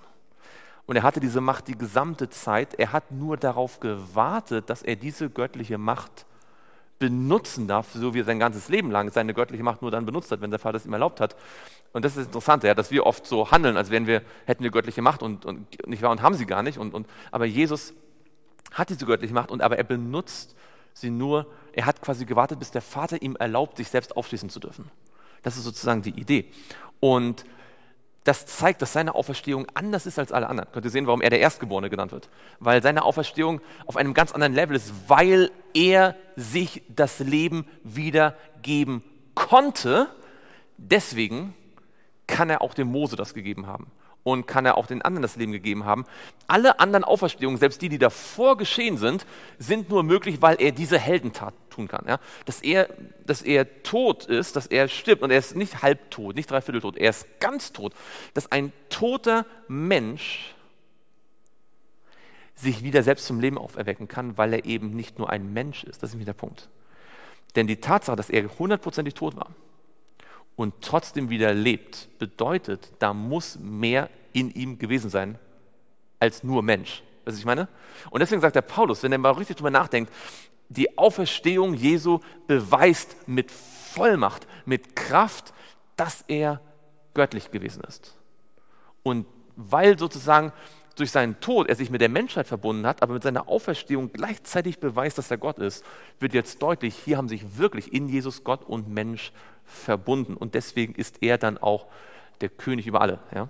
Und 0.87 0.97
er 0.97 1.03
hatte 1.03 1.21
diese 1.21 1.41
Macht 1.41 1.69
die 1.69 1.79
gesamte 1.79 2.29
Zeit. 2.29 2.75
Er 2.75 2.93
hat 2.93 3.11
nur 3.11 3.37
darauf 3.37 3.81
gewartet, 3.81 4.69
dass 4.69 4.83
er 4.83 4.97
diese 4.97 5.31
göttliche 5.31 5.79
Macht 5.79 6.27
benutzen 6.99 7.67
darf, 7.67 7.93
so 7.93 8.15
wie 8.15 8.21
er 8.21 8.25
sein 8.25 8.39
ganzes 8.39 8.69
Leben 8.69 8.91
lang 8.91 9.11
seine 9.11 9.35
göttliche 9.35 9.63
Macht 9.63 9.83
nur 9.83 9.91
dann 9.91 10.07
benutzt 10.07 10.31
hat, 10.31 10.41
wenn 10.41 10.51
der 10.51 10.61
Vater 10.61 10.77
es 10.77 10.87
ihm 10.87 10.93
erlaubt 10.93 11.21
hat. 11.21 11.37
Und 11.93 12.05
das 12.05 12.17
ist 12.17 12.27
interessant, 12.27 12.65
ja, 12.65 12.75
dass 12.75 12.91
wir 12.91 13.07
oft 13.07 13.27
so 13.27 13.51
handeln, 13.51 13.77
als 13.77 13.91
wären 13.91 14.07
wir, 14.07 14.23
hätten 14.47 14.65
wir 14.65 14.71
göttliche 14.71 15.03
Macht 15.03 15.23
und, 15.23 15.45
und 15.45 15.87
nicht 15.87 16.03
wahr 16.03 16.11
und 16.11 16.23
haben 16.23 16.35
sie 16.35 16.47
gar 16.47 16.63
nicht. 16.63 16.79
Und, 16.79 16.95
und, 16.95 17.07
aber 17.31 17.45
Jesus 17.45 17.95
hat 18.73 18.91
diese 18.91 19.07
göttliche 19.07 19.35
Macht, 19.35 19.51
und, 19.51 19.63
aber 19.63 19.79
er 19.79 19.85
benutzt 19.85 20.57
sie 20.93 21.11
nur, 21.11 21.47
er 21.73 21.87
hat 21.87 22.01
quasi 22.01 22.25
gewartet, 22.25 22.59
bis 22.59 22.71
der 22.71 22.83
Vater 22.83 23.21
ihm 23.23 23.37
erlaubt, 23.37 23.77
sich 23.77 23.89
selbst 23.89 24.17
aufschließen 24.17 24.49
zu 24.49 24.61
dürfen. 24.61 24.91
Das 25.43 25.57
ist 25.57 25.65
sozusagen 25.65 26.03
die 26.03 26.19
Idee. 26.19 26.47
Und 27.01 27.45
das 28.25 28.47
zeigt, 28.47 28.83
dass 28.83 28.95
seine 28.95 29.15
Auferstehung 29.15 29.67
anders 29.75 30.07
ist 30.07 30.19
als 30.19 30.33
alle 30.33 30.49
anderen. 30.49 30.71
Könnt 30.73 30.85
ihr 30.87 30.91
sehen, 30.91 31.07
warum 31.07 31.21
er 31.21 31.31
der 31.31 31.41
Erstgeborene 31.41 31.91
genannt 31.91 32.13
wird? 32.13 32.31
Weil 32.59 32.83
seine 32.83 33.05
Auferstehung 33.05 33.61
auf 33.87 33.97
einem 33.97 34.15
ganz 34.15 34.33
anderen 34.33 34.55
Level 34.55 34.75
ist, 34.75 34.93
weil 35.09 35.51
er 35.75 36.17
sich 36.35 36.83
das 36.89 37.19
Leben 37.21 37.67
wiedergeben 37.83 39.03
konnte. 39.35 40.09
Deswegen 40.79 41.55
kann 42.27 42.49
er 42.49 42.63
auch 42.63 42.73
dem 42.73 42.89
Mose 42.89 43.17
das 43.17 43.35
gegeben 43.35 43.67
haben 43.67 43.91
und 44.25 44.47
kann 44.47 44.67
er 44.67 44.77
auch 44.77 44.87
den 44.87 45.03
anderen 45.03 45.23
das 45.23 45.37
Leben 45.37 45.53
gegeben 45.53 45.85
haben. 45.85 46.05
Alle 46.49 46.81
anderen 46.81 47.05
Auferstehungen, 47.05 47.59
selbst 47.59 47.81
die, 47.83 47.89
die 47.89 47.99
davor 47.99 48.57
geschehen 48.57 48.97
sind, 48.97 49.27
sind 49.59 49.91
nur 49.91 50.03
möglich, 50.03 50.43
weil 50.43 50.57
er 50.61 50.73
diese 50.73 50.99
Heldentat 50.99 51.55
tun 51.71 51.87
kann. 51.87 52.07
Ja? 52.09 52.19
Dass, 52.47 52.63
er, 52.63 52.89
dass 53.27 53.43
er 53.43 53.83
tot 53.83 54.25
ist, 54.25 54.57
dass 54.57 54.67
er 54.67 54.89
stirbt 54.89 55.23
und 55.23 55.31
er 55.31 55.39
ist 55.39 55.55
nicht 55.55 55.83
halbtot, 55.83 56.35
nicht 56.35 56.51
dreiviertel 56.51 56.81
tot, 56.81 56.97
er 56.97 57.11
ist 57.11 57.27
ganz 57.39 57.73
tot. 57.73 57.95
Dass 58.33 58.51
ein 58.51 58.73
toter 58.89 59.47
Mensch 59.69 60.55
sich 62.57 62.83
wieder 62.83 63.03
selbst 63.03 63.27
zum 63.27 63.41
Leben 63.41 63.59
auferwecken 63.59 64.09
kann, 64.09 64.39
weil 64.39 64.55
er 64.55 64.65
eben 64.65 64.97
nicht 64.97 65.19
nur 65.19 65.29
ein 65.29 65.53
Mensch 65.53 65.85
ist. 65.85 66.03
Das 66.03 66.11
ist 66.11 66.17
mir 66.17 66.25
der 66.25 66.33
Punkt. 66.33 66.69
Denn 67.57 67.67
die 67.67 67.77
Tatsache, 67.77 68.17
dass 68.17 68.31
er 68.31 68.49
hundertprozentig 68.59 69.15
tot 69.15 69.37
war, 69.37 69.51
und 70.57 70.75
trotzdem 70.81 71.31
wieder 71.31 71.53
lebt, 71.53 72.09
bedeutet, 72.19 72.93
da 72.99 73.13
muss 73.13 73.59
mehr 73.59 74.09
in 74.33 74.51
ihm 74.51 74.79
gewesen 74.79 75.11
sein 75.11 75.39
als 76.21 76.45
nur 76.45 76.63
Mensch. 76.63 77.03
Was 77.25 77.39
ich 77.39 77.45
meine? 77.45 77.69
Und 78.11 78.21
deswegen 78.21 78.41
sagt 78.41 78.57
der 78.57 78.63
Paulus, 78.63 79.03
wenn 79.03 79.13
er 79.13 79.19
mal 79.19 79.33
richtig 79.33 79.57
drüber 79.57 79.71
nachdenkt, 79.71 80.13
die 80.69 80.97
Auferstehung 80.99 81.75
Jesu 81.75 82.21
beweist 82.47 83.17
mit 83.27 83.51
Vollmacht, 83.51 84.47
mit 84.65 84.97
Kraft, 84.97 85.53
dass 85.97 86.25
er 86.27 86.61
göttlich 87.15 87.51
gewesen 87.51 87.83
ist. 87.85 88.17
Und 89.03 89.27
weil 89.57 89.99
sozusagen 89.99 90.53
durch 90.97 91.11
seinen 91.11 91.41
Tod 91.41 91.69
er 91.69 91.75
sich 91.75 91.91
mit 91.91 92.01
der 92.01 92.09
Menschheit 92.09 92.47
verbunden 92.47 92.87
hat, 92.87 93.03
aber 93.03 93.15
mit 93.15 93.23
seiner 93.23 93.49
Auferstehung 93.49 94.13
gleichzeitig 94.13 94.79
beweist, 94.79 95.19
dass 95.19 95.31
er 95.31 95.39
Gott 95.39 95.59
ist, 95.59 95.85
wird 96.21 96.35
jetzt 96.35 96.63
deutlich, 96.63 96.95
hier 96.95 97.17
haben 97.17 97.29
sich 97.29 97.59
wirklich 97.59 97.93
in 97.93 98.09
Jesus 98.09 98.45
Gott 98.45 98.65
und 98.65 98.89
Mensch 98.89 99.33
verbunden. 99.65 100.37
Und 100.37 100.55
deswegen 100.55 100.95
ist 100.95 101.19
er 101.23 101.39
dann 101.39 101.59
auch 101.59 101.87
der 102.41 102.49
König 102.49 102.87
über 102.87 103.01
alle. 103.01 103.21
Ja? 103.35 103.49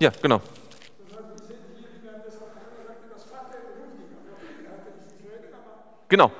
Ja, 0.00 0.12
genau. 0.22 0.40
Genau. 6.08 6.30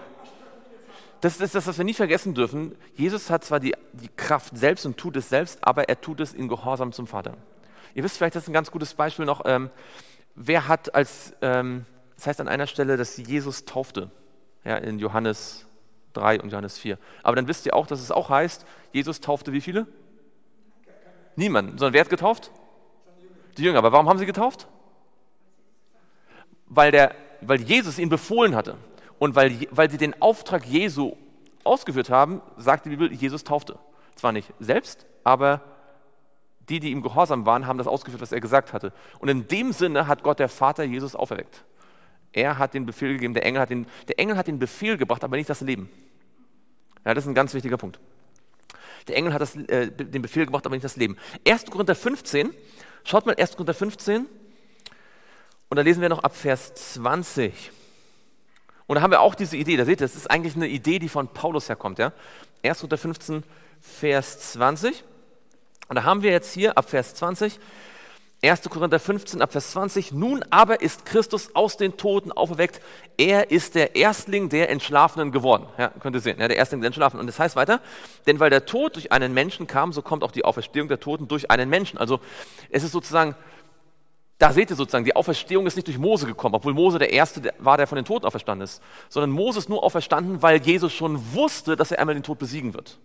Das 1.20 1.40
ist 1.40 1.55
das, 1.55 1.66
was 1.66 1.79
wir 1.79 1.85
nie 1.85 1.94
vergessen 1.94 2.35
dürfen. 2.35 2.77
Jesus 2.94 3.31
hat 3.31 3.44
zwar 3.44 3.59
die, 3.59 3.74
die 3.94 4.11
Kraft 4.14 4.59
selbst 4.59 4.85
und 4.85 4.98
tut 4.98 5.16
es 5.16 5.31
selbst, 5.31 5.59
aber 5.62 5.88
er 5.88 6.00
tut 6.00 6.20
es 6.20 6.35
in 6.35 6.48
Gehorsam 6.48 6.92
zum 6.92 7.07
Vater. 7.07 7.37
Ihr 7.94 8.05
wisst 8.05 8.18
vielleicht, 8.18 8.35
das 8.35 8.42
ist 8.42 8.50
ein 8.50 8.53
ganz 8.53 8.70
gutes 8.70 8.92
Beispiel 8.92 9.24
noch. 9.24 9.42
Ähm, 9.46 9.70
wer 10.35 10.68
hat 10.68 10.94
als, 10.94 11.33
ähm, 11.40 11.87
das 12.16 12.27
heißt 12.27 12.40
an 12.40 12.48
einer 12.48 12.66
Stelle, 12.66 12.96
dass 12.96 13.16
Jesus 13.16 13.64
taufte, 13.64 14.11
ja, 14.64 14.77
in 14.77 14.98
Johannes 14.98 15.66
3 16.12 16.40
und 16.42 16.50
Johannes 16.50 16.79
4. 16.79 16.98
Aber 17.22 17.37
dann 17.37 17.48
wisst 17.48 17.66
ihr 17.66 17.74
auch, 17.74 17.87
dass 17.87 18.00
es 18.00 18.11
auch 18.11 18.29
heißt, 18.29 18.66
Jesus 18.92 19.20
taufte 19.20 19.53
wie 19.53 19.61
viele? 19.61 19.87
Niemand. 21.37 21.79
Sondern 21.79 21.94
wer 21.94 22.00
hat 22.00 22.11
getauft? 22.11 22.50
Die 23.57 23.62
Jünger. 23.62 23.79
Aber 23.79 23.92
warum 23.92 24.09
haben 24.09 24.18
sie 24.18 24.27
getauft? 24.27 24.68
Weil, 26.66 26.91
der, 26.91 27.14
weil 27.41 27.61
Jesus 27.61 27.99
ihn 27.99 28.09
befohlen 28.09 28.55
hatte. 28.55 28.76
Und 29.25 29.35
weil, 29.37 29.57
weil 29.70 29.91
sie 29.91 29.97
den 29.97 30.20
Auftrag 30.20 30.66
Jesu 30.66 31.16
ausgeführt 31.64 32.11
haben, 32.11 32.43
sagt 32.59 32.85
die 32.85 32.91
Bibel, 32.91 33.11
Jesus 33.11 33.43
taufte. 33.43 33.79
Zwar 34.16 34.33
nicht 34.33 34.53
selbst, 34.61 35.07
aber 35.25 35.62
die, 36.68 36.79
die 36.79 36.91
ihm 36.91 37.01
gehorsam 37.01 37.47
waren, 37.47 37.66
haben 37.66 37.79
das 37.79 37.87
ausgeführt, 37.87 38.20
was 38.20 38.33
er 38.33 38.43
gesagt 38.43 38.75
hatte. 38.75 38.93
Und 39.20 39.31
in 39.31 39.49
dem 39.49 39.72
Sinne 39.72 40.09
hat 40.09 40.25
Gott 40.25 40.41
der 40.41 40.51
Vater 40.51 40.85
Jesus 40.85 41.16
auferweckt. 41.16 41.64
Er 42.35 42.59
hat 42.59 42.75
den 42.75 42.85
Befehl 42.85 43.14
gegeben, 43.14 43.33
der 43.33 43.47
Engel 43.47 43.62
hat 43.62 43.70
den, 43.70 43.87
der 44.09 44.18
Engel 44.18 44.37
hat 44.37 44.47
den 44.47 44.59
Befehl 44.59 44.99
gebracht, 44.99 45.25
aber 45.25 45.39
nicht 45.39 45.49
das 45.49 45.62
Leben. 45.62 45.89
Ja, 47.07 47.14
das 47.14 47.25
ist 47.25 47.29
ein 47.29 47.35
ganz 47.35 47.55
wichtiger 47.55 47.79
Punkt. 47.79 47.99
Der 49.09 49.16
Engel 49.16 49.33
hat 49.33 49.41
das, 49.41 49.57
äh, 49.57 49.91
den 49.91 50.20
Befehl 50.20 50.45
gebracht, 50.45 50.66
aber 50.66 50.75
nicht 50.75 50.85
das 50.85 50.97
Leben. 50.97 51.16
1. 51.49 51.64
Korinther 51.70 51.95
15, 51.95 52.53
schaut 53.05 53.25
mal 53.25 53.37
1. 53.37 53.53
Korinther 53.53 53.72
15 53.72 54.27
und 55.70 55.77
da 55.79 55.81
lesen 55.81 56.03
wir 56.03 56.11
noch 56.11 56.22
ab 56.22 56.37
Vers 56.37 56.75
20. 56.75 57.72
Und 58.95 58.99
da 58.99 59.03
haben 59.03 59.11
wir 59.11 59.22
auch 59.22 59.34
diese 59.34 59.57
Idee, 59.57 59.76
da 59.76 59.84
seht 59.84 60.01
ihr, 60.01 60.07
das 60.07 60.14
ist 60.14 60.30
eigentlich 60.30 60.55
eine 60.55 60.68
Idee, 60.68 61.01
die 61.01 61.09
von 61.09 61.26
Paulus 61.26 61.68
herkommt. 61.68 61.99
Ja? 61.99 62.12
1. 62.62 62.78
Korinther 62.78 62.97
15, 62.97 63.42
Vers 63.80 64.53
20. 64.53 65.03
Und 65.88 65.97
da 65.97 66.05
haben 66.05 66.22
wir 66.22 66.30
jetzt 66.30 66.55
hier 66.55 66.78
ab 66.78 66.88
Vers 66.88 67.16
20, 67.16 67.59
1. 68.45 68.62
Korinther 68.70 69.01
15, 69.01 69.42
ab 69.42 69.51
Vers 69.51 69.72
20, 69.72 70.12
nun 70.12 70.45
aber 70.51 70.80
ist 70.80 71.07
Christus 71.07 71.57
aus 71.57 71.76
den 71.76 71.97
Toten 71.97 72.30
auferweckt, 72.30 72.80
er 73.18 73.51
ist 73.51 73.74
der 73.74 73.97
Erstling 73.97 74.49
der 74.49 74.70
Entschlafenen 74.70 75.32
geworden. 75.32 75.66
Ja, 75.76 75.88
könnt 75.88 76.14
ihr 76.14 76.20
sehen, 76.20 76.38
ja, 76.38 76.47
der 76.47 76.57
Erstling 76.57 76.80
der 76.80 76.86
Entschlafenen. 76.86 77.22
Und 77.22 77.26
das 77.26 77.40
heißt 77.40 77.57
weiter, 77.57 77.80
denn 78.28 78.38
weil 78.38 78.51
der 78.51 78.64
Tod 78.64 78.95
durch 78.95 79.11
einen 79.11 79.34
Menschen 79.34 79.66
kam, 79.66 79.92
so 79.92 80.03
kommt 80.03 80.22
auch 80.22 80.30
die 80.30 80.45
Auferstehung 80.45 80.86
der 80.86 81.01
Toten 81.01 81.26
durch 81.26 81.51
einen 81.51 81.68
Menschen. 81.68 81.99
Also 81.99 82.20
es 82.70 82.84
ist 82.84 82.92
sozusagen 82.92 83.34
da 84.45 84.53
seht 84.53 84.68
ihr 84.68 84.76
sozusagen, 84.76 85.07
die 85.07 85.16
Auferstehung 85.16 85.66
ist 85.66 85.74
nicht 85.74 85.86
durch 85.86 85.97
Mose 85.97 86.26
gekommen, 86.26 86.55
obwohl 86.55 86.74
Mose 86.74 86.99
der 86.99 87.11
Erste 87.14 87.55
war, 87.61 87.78
der 87.78 87.86
von 87.86 87.97
den 87.97 88.05
Toten 88.05 88.26
auferstanden 88.26 88.62
ist, 88.62 88.82
sondern 89.09 89.30
Mose 89.30 89.59
ist 89.59 89.70
nur 89.70 89.82
auferstanden, 89.82 90.42
weil 90.42 90.61
Jesus 90.61 90.92
schon 90.92 91.18
wusste, 91.32 91.76
dass 91.76 91.92
er 91.92 91.99
einmal 91.99 92.14
den 92.14 92.22
Tod 92.22 92.38
besiegen 92.38 92.74
wird. 92.74 92.99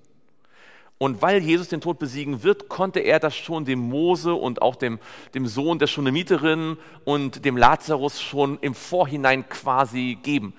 Und 0.98 1.22
weil 1.22 1.42
Jesus 1.42 1.70
den 1.70 1.80
Tod 1.80 1.98
besiegen 1.98 2.44
wird, 2.44 2.68
konnte 2.68 3.00
er 3.00 3.22
das 3.22 3.38
schon 3.38 3.64
dem 3.64 3.80
Mose 3.80 4.34
und 4.34 4.62
auch 4.62 4.76
dem, 4.76 5.00
dem 5.34 5.48
Sohn 5.48 5.80
der 5.80 5.88
Schunemiterin 5.88 6.76
und 7.06 7.46
dem 7.46 7.56
Lazarus 7.56 8.22
schon 8.22 8.58
im 8.60 8.76
Vorhinein 8.76 9.48
quasi 9.48 10.18
geben. 10.22 10.54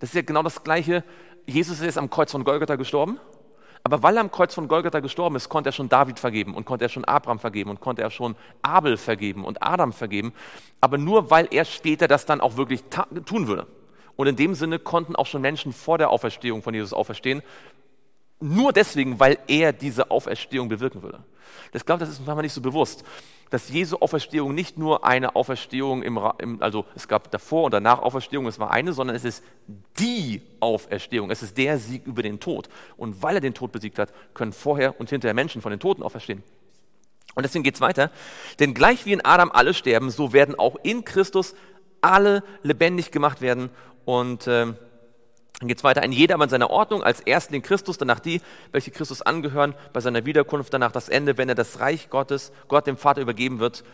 Das 0.00 0.08
ist 0.08 0.16
ja 0.16 0.22
genau 0.22 0.42
das 0.42 0.64
Gleiche. 0.64 1.04
Jesus 1.46 1.78
ist 1.78 1.84
jetzt 1.84 1.98
am 1.98 2.10
Kreuz 2.10 2.32
von 2.32 2.42
Golgatha 2.42 2.74
gestorben 2.74 3.20
aber 3.84 4.02
weil 4.02 4.16
er 4.16 4.22
am 4.22 4.30
Kreuz 4.30 4.54
von 4.54 4.66
Golgatha 4.66 5.00
gestorben 5.00 5.36
ist, 5.36 5.50
konnte 5.50 5.68
er 5.68 5.72
schon 5.72 5.90
David 5.90 6.18
vergeben 6.18 6.54
und 6.54 6.64
konnte 6.64 6.86
er 6.86 6.88
schon 6.88 7.04
Abraham 7.04 7.38
vergeben 7.38 7.68
und 7.68 7.80
konnte 7.80 8.00
er 8.00 8.10
schon 8.10 8.34
Abel 8.62 8.96
vergeben 8.96 9.44
und 9.44 9.62
Adam 9.62 9.92
vergeben. 9.92 10.32
Aber 10.80 10.96
nur 10.96 11.30
weil 11.30 11.48
er 11.50 11.66
später 11.66 12.08
das 12.08 12.24
dann 12.24 12.40
auch 12.40 12.56
wirklich 12.56 12.82
tun 13.26 13.46
würde. 13.46 13.66
Und 14.16 14.26
in 14.26 14.36
dem 14.36 14.54
Sinne 14.54 14.78
konnten 14.78 15.16
auch 15.16 15.26
schon 15.26 15.42
Menschen 15.42 15.72
vor 15.74 15.98
der 15.98 16.08
Auferstehung 16.08 16.62
von 16.62 16.72
Jesus 16.72 16.94
auferstehen, 16.94 17.42
nur 18.40 18.72
deswegen, 18.72 19.20
weil 19.20 19.38
er 19.46 19.72
diese 19.72 20.10
Auferstehung 20.10 20.68
bewirken 20.68 21.02
würde. 21.02 21.22
Ich 21.72 21.84
glaube, 21.84 22.00
das 22.00 22.10
ist 22.10 22.18
uns 22.18 22.26
manchmal 22.26 22.42
nicht 22.42 22.52
so 22.52 22.60
bewusst, 22.60 23.04
dass 23.50 23.68
Jesu 23.68 23.96
Auferstehung 23.98 24.54
nicht 24.54 24.78
nur 24.78 25.04
eine 25.04 25.36
Auferstehung 25.36 26.02
im, 26.02 26.18
im, 26.38 26.62
also 26.62 26.86
es 26.94 27.06
gab 27.06 27.30
davor 27.30 27.64
und 27.64 27.74
danach 27.74 28.00
Auferstehung, 28.00 28.46
es 28.46 28.58
war 28.58 28.70
eine, 28.70 28.92
sondern 28.92 29.16
es 29.16 29.24
ist 29.24 29.44
die 29.98 30.42
Auferstehung, 30.60 31.30
es 31.30 31.42
ist 31.42 31.56
der 31.56 31.78
Sieg 31.78 32.06
über 32.06 32.22
den 32.22 32.40
Tod. 32.40 32.68
Und 32.96 33.22
weil 33.22 33.36
er 33.36 33.40
den 33.40 33.54
Tod 33.54 33.72
besiegt 33.72 33.98
hat, 33.98 34.12
können 34.34 34.52
vorher 34.52 34.98
und 34.98 35.10
hinterher 35.10 35.34
Menschen 35.34 35.62
von 35.62 35.70
den 35.70 35.80
Toten 35.80 36.02
auferstehen. 36.02 36.42
Und 37.34 37.42
deswegen 37.42 37.64
geht 37.64 37.74
es 37.74 37.80
weiter. 37.80 38.10
Denn 38.60 38.74
gleich 38.74 39.06
wie 39.06 39.12
in 39.12 39.24
Adam 39.24 39.50
alle 39.50 39.74
sterben, 39.74 40.10
so 40.10 40.32
werden 40.32 40.56
auch 40.56 40.76
in 40.82 41.04
Christus 41.04 41.54
alle 42.00 42.42
lebendig 42.62 43.10
gemacht 43.10 43.40
werden. 43.40 43.70
Und 44.04 44.46
äh, 44.46 44.74
dann 45.60 45.68
geht 45.68 45.78
es 45.78 45.84
weiter. 45.84 46.02
Ein 46.02 46.12
jedermann 46.12 46.48
seiner 46.48 46.70
Ordnung, 46.70 47.02
als 47.02 47.20
Erstling 47.20 47.62
Christus, 47.62 47.96
danach 47.96 48.20
die, 48.20 48.40
welche 48.72 48.90
Christus 48.90 49.22
angehören, 49.22 49.74
bei 49.92 50.00
seiner 50.00 50.26
Wiederkunft, 50.26 50.74
danach 50.74 50.92
das 50.92 51.08
Ende, 51.08 51.38
wenn 51.38 51.48
er 51.48 51.54
das 51.54 51.80
Reich 51.80 52.10
Gottes, 52.10 52.52
Gott 52.68 52.86
dem 52.86 52.96
Vater 52.96 53.20
übergeben 53.20 53.60
wird, 53.60 53.84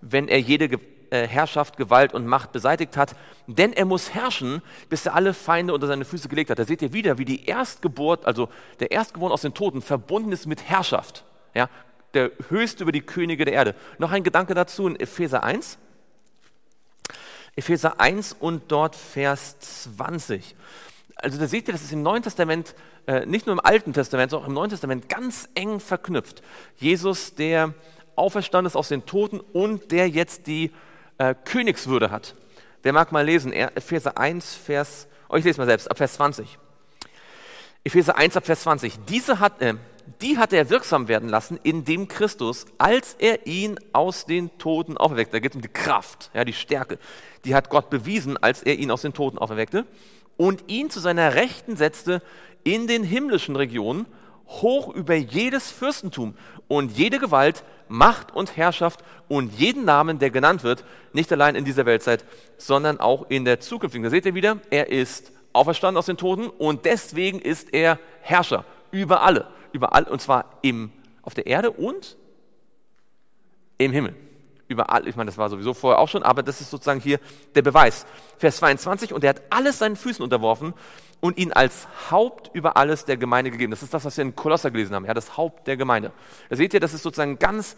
wenn 0.00 0.28
er 0.28 0.38
jede 0.38 0.78
äh, 1.10 1.26
Herrschaft, 1.26 1.78
Gewalt 1.78 2.12
und 2.12 2.26
Macht 2.26 2.52
beseitigt 2.52 2.96
hat. 2.96 3.16
Denn 3.46 3.72
er 3.72 3.86
muss 3.86 4.12
herrschen, 4.14 4.60
bis 4.90 5.06
er 5.06 5.14
alle 5.14 5.32
Feinde 5.32 5.72
unter 5.72 5.86
seine 5.86 6.04
Füße 6.04 6.28
gelegt 6.28 6.50
hat. 6.50 6.58
Da 6.58 6.64
seht 6.64 6.82
ihr 6.82 6.92
wieder, 6.92 7.16
wie 7.16 7.24
die 7.24 7.46
Erstgeburt, 7.46 8.26
also 8.26 8.50
der 8.80 8.90
Erstgeborene 8.90 9.32
aus 9.32 9.42
den 9.42 9.54
Toten, 9.54 9.80
verbunden 9.80 10.32
ist 10.32 10.46
mit 10.46 10.68
Herrschaft. 10.68 11.24
Ja, 11.54 11.70
der 12.12 12.30
Höchste 12.50 12.82
über 12.82 12.92
die 12.92 13.00
Könige 13.00 13.46
der 13.46 13.54
Erde. 13.54 13.74
Noch 13.98 14.12
ein 14.12 14.22
Gedanke 14.22 14.54
dazu 14.54 14.86
in 14.86 15.00
Epheser 15.00 15.42
1. 15.42 15.78
Epheser 17.56 17.98
1 17.98 18.36
und 18.38 18.70
dort 18.70 18.94
Vers 18.94 19.58
20. 19.58 20.54
Also 21.20 21.38
da 21.38 21.48
seht 21.48 21.66
ihr, 21.66 21.72
das 21.72 21.82
ist 21.82 21.92
im 21.92 22.02
Neuen 22.02 22.22
Testament, 22.22 22.76
äh, 23.06 23.26
nicht 23.26 23.46
nur 23.46 23.52
im 23.52 23.60
Alten 23.60 23.92
Testament, 23.92 24.30
sondern 24.30 24.44
auch 24.44 24.48
im 24.48 24.54
Neuen 24.54 24.70
Testament 24.70 25.08
ganz 25.08 25.48
eng 25.54 25.80
verknüpft. 25.80 26.42
Jesus, 26.76 27.34
der 27.34 27.74
auferstanden 28.14 28.68
ist 28.68 28.76
aus 28.76 28.88
den 28.88 29.04
Toten 29.04 29.40
und 29.40 29.90
der 29.90 30.08
jetzt 30.08 30.46
die 30.46 30.70
äh, 31.18 31.34
Königswürde 31.44 32.12
hat. 32.12 32.36
Wer 32.82 32.92
mag 32.92 33.10
mal 33.10 33.24
lesen? 33.24 33.52
Epheser 33.52 34.16
1, 34.16 34.54
Vers, 34.54 35.08
oh, 35.28 35.34
ich 35.34 35.44
lese 35.44 35.60
mal 35.60 35.66
selbst, 35.66 35.90
ab 35.90 35.98
Vers 35.98 36.14
20. 36.14 36.56
Epheser 37.82 38.16
1, 38.16 38.36
ab 38.36 38.46
Vers 38.46 38.62
20. 38.62 39.00
Diese 39.08 39.40
hat, 39.40 39.60
äh, 39.60 39.74
die 40.20 40.38
hat 40.38 40.52
er 40.52 40.70
wirksam 40.70 41.08
werden 41.08 41.28
lassen 41.28 41.58
in 41.64 41.84
dem 41.84 42.06
Christus, 42.06 42.66
als 42.78 43.14
er 43.18 43.44
ihn 43.48 43.76
aus 43.92 44.24
den 44.24 44.56
Toten 44.58 44.96
auferweckte. 44.96 45.32
Da 45.32 45.40
geht 45.40 45.52
es 45.52 45.56
um 45.56 45.62
die 45.62 45.68
Kraft, 45.68 46.30
ja, 46.32 46.44
die 46.44 46.52
Stärke. 46.52 47.00
Die 47.44 47.56
hat 47.56 47.70
Gott 47.70 47.90
bewiesen, 47.90 48.36
als 48.36 48.62
er 48.62 48.76
ihn 48.76 48.92
aus 48.92 49.02
den 49.02 49.12
Toten 49.12 49.38
auferweckte 49.38 49.84
und 50.38 50.64
ihn 50.68 50.88
zu 50.88 51.00
seiner 51.00 51.34
Rechten 51.34 51.76
setzte 51.76 52.22
in 52.64 52.86
den 52.86 53.04
himmlischen 53.04 53.56
Regionen, 53.56 54.06
hoch 54.46 54.88
über 54.94 55.14
jedes 55.14 55.70
Fürstentum 55.70 56.34
und 56.66 56.96
jede 56.96 57.18
Gewalt, 57.18 57.62
Macht 57.88 58.34
und 58.34 58.56
Herrschaft 58.56 59.00
und 59.28 59.52
jeden 59.58 59.84
Namen, 59.84 60.18
der 60.18 60.30
genannt 60.30 60.62
wird, 60.62 60.84
nicht 61.12 61.30
allein 61.30 61.54
in 61.54 61.66
dieser 61.66 61.84
Weltzeit, 61.84 62.24
sondern 62.56 63.00
auch 63.00 63.28
in 63.28 63.44
der 63.44 63.60
zukünftigen. 63.60 64.04
Da 64.04 64.10
seht 64.10 64.24
ihr 64.24 64.34
wieder, 64.34 64.58
er 64.70 64.88
ist 64.90 65.32
auferstanden 65.52 65.98
aus 65.98 66.06
den 66.06 66.16
Toten 66.16 66.48
und 66.48 66.86
deswegen 66.86 67.38
ist 67.38 67.74
er 67.74 67.98
Herrscher 68.22 68.64
über 68.90 69.22
alle 69.22 69.46
überall, 69.72 70.04
und 70.04 70.20
zwar 70.20 70.58
im, 70.62 70.90
auf 71.22 71.34
der 71.34 71.46
Erde 71.46 71.70
und 71.70 72.16
im 73.78 73.92
Himmel. 73.92 74.14
Überall, 74.68 75.08
ich 75.08 75.16
meine, 75.16 75.30
das 75.30 75.38
war 75.38 75.48
sowieso 75.48 75.72
vorher 75.72 75.98
auch 75.98 76.08
schon, 76.08 76.22
aber 76.22 76.42
das 76.42 76.60
ist 76.60 76.70
sozusagen 76.70 77.00
hier 77.00 77.18
der 77.54 77.62
Beweis. 77.62 78.04
Vers 78.36 78.58
22, 78.58 79.14
und 79.14 79.24
er 79.24 79.30
hat 79.30 79.42
alles 79.48 79.78
seinen 79.78 79.96
Füßen 79.96 80.22
unterworfen 80.22 80.74
und 81.20 81.38
ihn 81.38 81.52
als 81.52 81.88
Haupt 82.10 82.50
über 82.54 82.76
alles 82.76 83.06
der 83.06 83.16
Gemeinde 83.16 83.50
gegeben. 83.50 83.70
Das 83.70 83.82
ist 83.82 83.94
das, 83.94 84.04
was 84.04 84.16
wir 84.18 84.22
in 84.22 84.36
Kolosser 84.36 84.70
gelesen 84.70 84.94
haben, 84.94 85.06
ja, 85.06 85.14
das 85.14 85.38
Haupt 85.38 85.66
der 85.66 85.78
Gemeinde. 85.78 86.12
Da 86.50 86.56
seht 86.56 86.74
ihr, 86.74 86.80
das 86.80 86.92
ist 86.92 87.02
sozusagen 87.02 87.32
ein 87.32 87.38
ganz, 87.38 87.76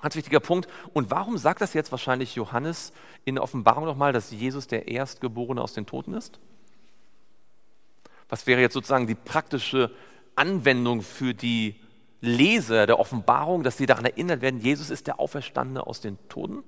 ganz 0.00 0.14
wichtiger 0.14 0.40
Punkt. 0.40 0.68
Und 0.92 1.10
warum 1.10 1.38
sagt 1.38 1.60
das 1.60 1.74
jetzt 1.74 1.90
wahrscheinlich 1.90 2.36
Johannes 2.36 2.92
in 3.24 3.34
der 3.34 3.44
Offenbarung 3.44 3.84
nochmal, 3.84 4.12
dass 4.12 4.30
Jesus 4.30 4.68
der 4.68 4.86
Erstgeborene 4.86 5.60
aus 5.60 5.74
den 5.74 5.86
Toten 5.86 6.14
ist? 6.14 6.38
Was 8.28 8.46
wäre 8.46 8.60
jetzt 8.60 8.74
sozusagen 8.74 9.06
die 9.08 9.14
praktische 9.16 9.90
Anwendung 10.36 11.02
für 11.02 11.34
die 11.34 11.76
Leser 12.26 12.86
der 12.86 12.98
Offenbarung, 12.98 13.62
dass 13.62 13.76
sie 13.76 13.86
daran 13.86 14.04
erinnert 14.04 14.42
werden, 14.42 14.60
Jesus 14.60 14.90
ist 14.90 15.06
der 15.06 15.18
Auferstandene 15.18 15.86
aus 15.86 16.00
den 16.00 16.18
Toten? 16.28 16.62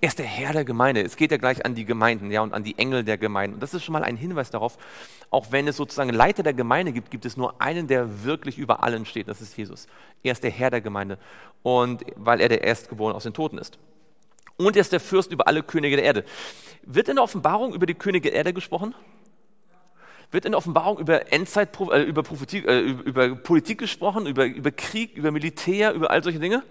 Er 0.00 0.08
ist 0.08 0.18
der 0.18 0.26
Herr 0.26 0.52
der 0.52 0.64
Gemeinde. 0.64 1.00
Es 1.00 1.16
geht 1.16 1.30
ja 1.30 1.38
gleich 1.38 1.64
an 1.64 1.74
die 1.74 1.84
Gemeinden 1.84 2.30
ja, 2.30 2.42
und 2.42 2.52
an 2.52 2.62
die 2.62 2.78
Engel 2.78 3.04
der 3.04 3.16
Gemeinden. 3.16 3.54
Und 3.54 3.62
das 3.62 3.74
ist 3.74 3.84
schon 3.84 3.94
mal 3.94 4.04
ein 4.04 4.16
Hinweis 4.16 4.50
darauf, 4.50 4.76
auch 5.30 5.50
wenn 5.50 5.66
es 5.66 5.76
sozusagen 5.76 6.10
Leiter 6.10 6.42
der 6.42 6.52
Gemeinde 6.52 6.92
gibt, 6.92 7.10
gibt 7.10 7.24
es 7.24 7.36
nur 7.36 7.60
einen, 7.60 7.86
der 7.86 8.24
wirklich 8.24 8.58
über 8.58 8.82
allen 8.82 9.06
steht. 9.06 9.28
Das 9.28 9.40
ist 9.40 9.56
Jesus. 9.56 9.86
Er 10.22 10.32
ist 10.32 10.44
der 10.44 10.50
Herr 10.50 10.70
der 10.70 10.80
Gemeinde. 10.80 11.18
Und 11.62 12.04
weil 12.16 12.40
er 12.40 12.48
der 12.48 12.64
Erstgeborene 12.64 13.16
aus 13.16 13.22
den 13.22 13.32
Toten 13.32 13.56
ist. 13.56 13.78
Und 14.56 14.76
er 14.76 14.82
ist 14.82 14.92
der 14.92 15.00
Fürst 15.00 15.32
über 15.32 15.48
alle 15.48 15.62
Könige 15.62 15.96
der 15.96 16.04
Erde. 16.04 16.24
Wird 16.82 17.08
in 17.08 17.16
der 17.16 17.24
Offenbarung 17.24 17.74
über 17.74 17.86
die 17.86 17.94
Könige 17.94 18.30
der 18.30 18.38
Erde 18.38 18.52
gesprochen? 18.52 18.94
Wird 20.34 20.44
in 20.44 20.54
Offenbarung 20.54 20.98
über 20.98 21.32
Endzeit, 21.32 21.70
äh, 21.90 22.02
über, 22.02 22.22
Prophetie, 22.22 22.58
äh, 22.66 22.80
über 22.80 23.34
Politik 23.36 23.78
gesprochen, 23.78 24.26
über, 24.26 24.44
über 24.44 24.70
Krieg, 24.70 25.16
über 25.16 25.30
Militär, 25.30 25.92
über 25.94 26.10
all 26.10 26.22
solche 26.22 26.40
Dinge. 26.40 26.62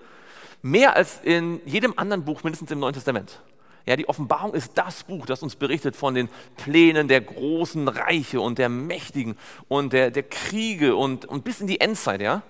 Mehr 0.62 0.96
als 0.96 1.20
in 1.24 1.60
jedem 1.66 1.98
anderen 1.98 2.24
Buch, 2.24 2.44
mindestens 2.44 2.70
im 2.72 2.80
Neuen 2.80 2.94
Testament. 2.94 3.40
Ja, 3.86 3.96
die 3.96 4.08
Offenbarung 4.08 4.54
ist 4.54 4.78
das 4.78 5.04
Buch, 5.04 5.26
das 5.26 5.44
uns 5.44 5.56
berichtet 5.56 5.96
von 5.96 6.14
den 6.14 6.30
Plänen 6.56 7.08
der 7.08 7.20
großen 7.20 7.88
Reiche 7.88 8.40
und 8.40 8.58
der 8.58 8.70
Mächtigen 8.70 9.36
und 9.68 9.92
der, 9.92 10.12
der 10.12 10.24
Kriege 10.24 10.96
und, 10.96 11.26
und 11.26 11.44
bis 11.44 11.60
in 11.60 11.68
die 11.68 11.82
Endzeit. 11.82 12.22
Ja? 12.22 12.44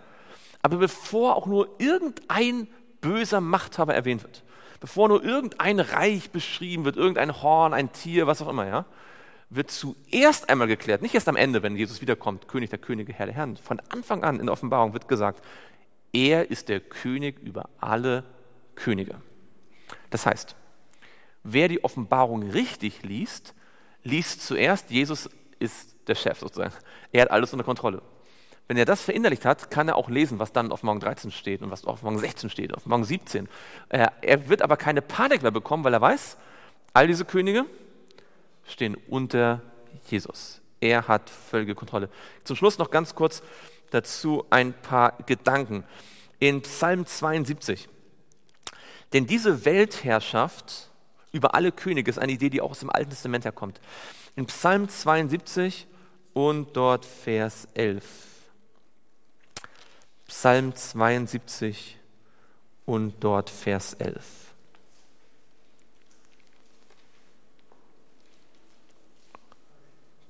Aber 0.62 0.78
bevor 0.78 1.36
auch 1.36 1.48
nur 1.48 1.70
irgendein 1.80 2.68
böser 3.02 3.42
Machthaber 3.42 3.96
erwähnt 3.96 4.24
wird, 4.24 4.44
bevor 4.80 5.08
nur 5.08 5.24
irgendein 5.24 5.80
Reich 5.80 6.30
beschrieben 6.30 6.86
wird, 6.86 6.98
irgendein 6.98 7.42
Horn, 7.42 7.74
ein 7.74 7.92
Tier, 7.92 8.28
was 8.28 8.42
auch 8.42 8.50
immer, 8.50 8.68
ja, 8.68 8.86
wird 9.56 9.72
zuerst 9.72 10.50
einmal 10.50 10.68
geklärt, 10.68 11.02
nicht 11.02 11.16
erst 11.16 11.28
am 11.28 11.36
Ende, 11.36 11.64
wenn 11.64 11.76
Jesus 11.76 12.02
wiederkommt, 12.02 12.48
König 12.48 12.70
der 12.70 12.80
Könige, 12.80 13.14
Herr 13.14 13.26
der 13.26 13.36
Herren. 13.36 13.58
Von 13.58 13.80
Anfang 13.90 14.24
an 14.24 14.40
in 14.40 14.46
der 14.48 14.54
Offenbarung 14.54 14.94
wird 14.94 15.08
gesagt, 15.08 15.44
er 16.12 16.50
ist 16.50 16.70
der 16.70 16.80
König 16.80 17.40
über 17.40 17.70
alle 17.80 18.24
Könige. 18.76 19.16
Das 20.10 20.26
heißt, 20.26 20.56
wer 21.44 21.68
die 21.68 21.84
Offenbarung 21.84 22.44
richtig 22.44 23.04
liest, 23.04 23.54
liest 24.04 24.46
zuerst, 24.46 24.92
Jesus 24.92 25.30
ist 25.60 25.96
der 26.08 26.16
Chef 26.16 26.40
sozusagen. 26.40 26.74
Er 27.12 27.24
hat 27.24 27.32
alles 27.32 27.54
unter 27.54 27.66
Kontrolle. 27.66 28.02
Wenn 28.68 28.78
er 28.78 28.86
das 28.86 29.02
verinnerlicht 29.02 29.46
hat, 29.46 29.72
kann 29.72 29.88
er 29.88 29.96
auch 29.96 30.10
lesen, 30.10 30.40
was 30.40 30.54
dann 30.54 30.72
auf 30.72 30.84
Morgen 30.84 31.00
13 31.00 31.32
steht 31.32 31.62
und 31.62 31.70
was 31.70 31.86
auf 31.86 32.02
Morgen 32.02 32.18
16 32.18 32.50
steht, 32.50 32.74
auf 32.74 32.86
Morgen 32.86 33.04
17. 33.04 33.50
Er 33.90 34.50
wird 34.50 34.62
aber 34.62 34.78
keine 34.78 35.02
Panik 35.02 35.42
mehr 35.42 35.52
bekommen, 35.52 35.84
weil 35.84 35.94
er 35.94 36.02
weiß, 36.02 36.38
all 36.94 37.08
diese 37.08 37.26
Könige, 37.26 37.66
stehen 38.66 38.96
unter 39.08 39.62
Jesus. 40.10 40.62
Er 40.80 41.08
hat 41.08 41.30
völlige 41.30 41.76
Kontrolle. 41.76 42.10
Zum 42.44 42.56
Schluss 42.56 42.78
noch 42.78 42.92
ganz 42.92 43.16
kurz 43.16 43.42
dazu 43.92 44.46
ein 44.50 44.74
paar 44.74 45.18
Gedanken. 45.26 45.84
In 46.40 46.62
Psalm 46.62 47.06
72. 47.06 47.88
Denn 49.14 49.28
diese 49.28 49.66
Weltherrschaft 49.66 50.90
über 51.32 51.56
alle 51.56 51.72
Könige 51.72 52.10
ist 52.10 52.20
eine 52.20 52.32
Idee, 52.32 52.50
die 52.50 52.62
auch 52.62 52.72
aus 52.72 52.80
dem 52.80 52.90
Alten 52.90 53.12
Testament 53.12 53.46
herkommt. 53.46 53.80
In 54.36 54.46
Psalm 54.48 54.90
72 54.90 55.88
und 56.34 56.76
dort 56.76 57.06
Vers 57.06 57.68
11. 57.76 58.04
Psalm 60.28 60.76
72 60.76 61.98
und 62.86 63.24
dort 63.24 63.50
Vers 63.50 63.94
11. 63.94 64.43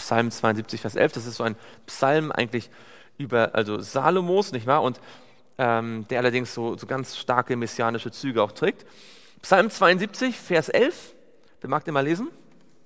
Psalm 0.04 0.32
72, 0.32 0.82
Vers 0.82 0.98
11. 0.98 1.14
Das 1.14 1.26
ist 1.26 1.38
so 1.38 1.44
ein 1.44 1.56
Psalm 1.88 2.34
eigentlich 2.34 2.70
über, 3.18 3.56
also 3.56 3.80
Salomos, 3.80 4.52
nicht 4.52 4.68
wahr? 4.68 4.84
Und 4.84 5.00
ähm, 5.58 6.06
der 6.10 6.20
allerdings 6.20 6.54
so, 6.54 6.78
so 6.78 6.86
ganz 6.88 7.16
starke 7.16 7.56
messianische 7.56 8.12
Züge 8.12 8.44
auch 8.44 8.52
trägt. 8.52 8.86
Psalm 9.42 9.70
72, 9.70 10.38
Vers 10.38 10.68
11. 10.68 11.14
Wer 11.62 11.70
mag 11.70 11.86
den 11.86 11.94
mal 11.94 12.04
lesen? 12.04 12.28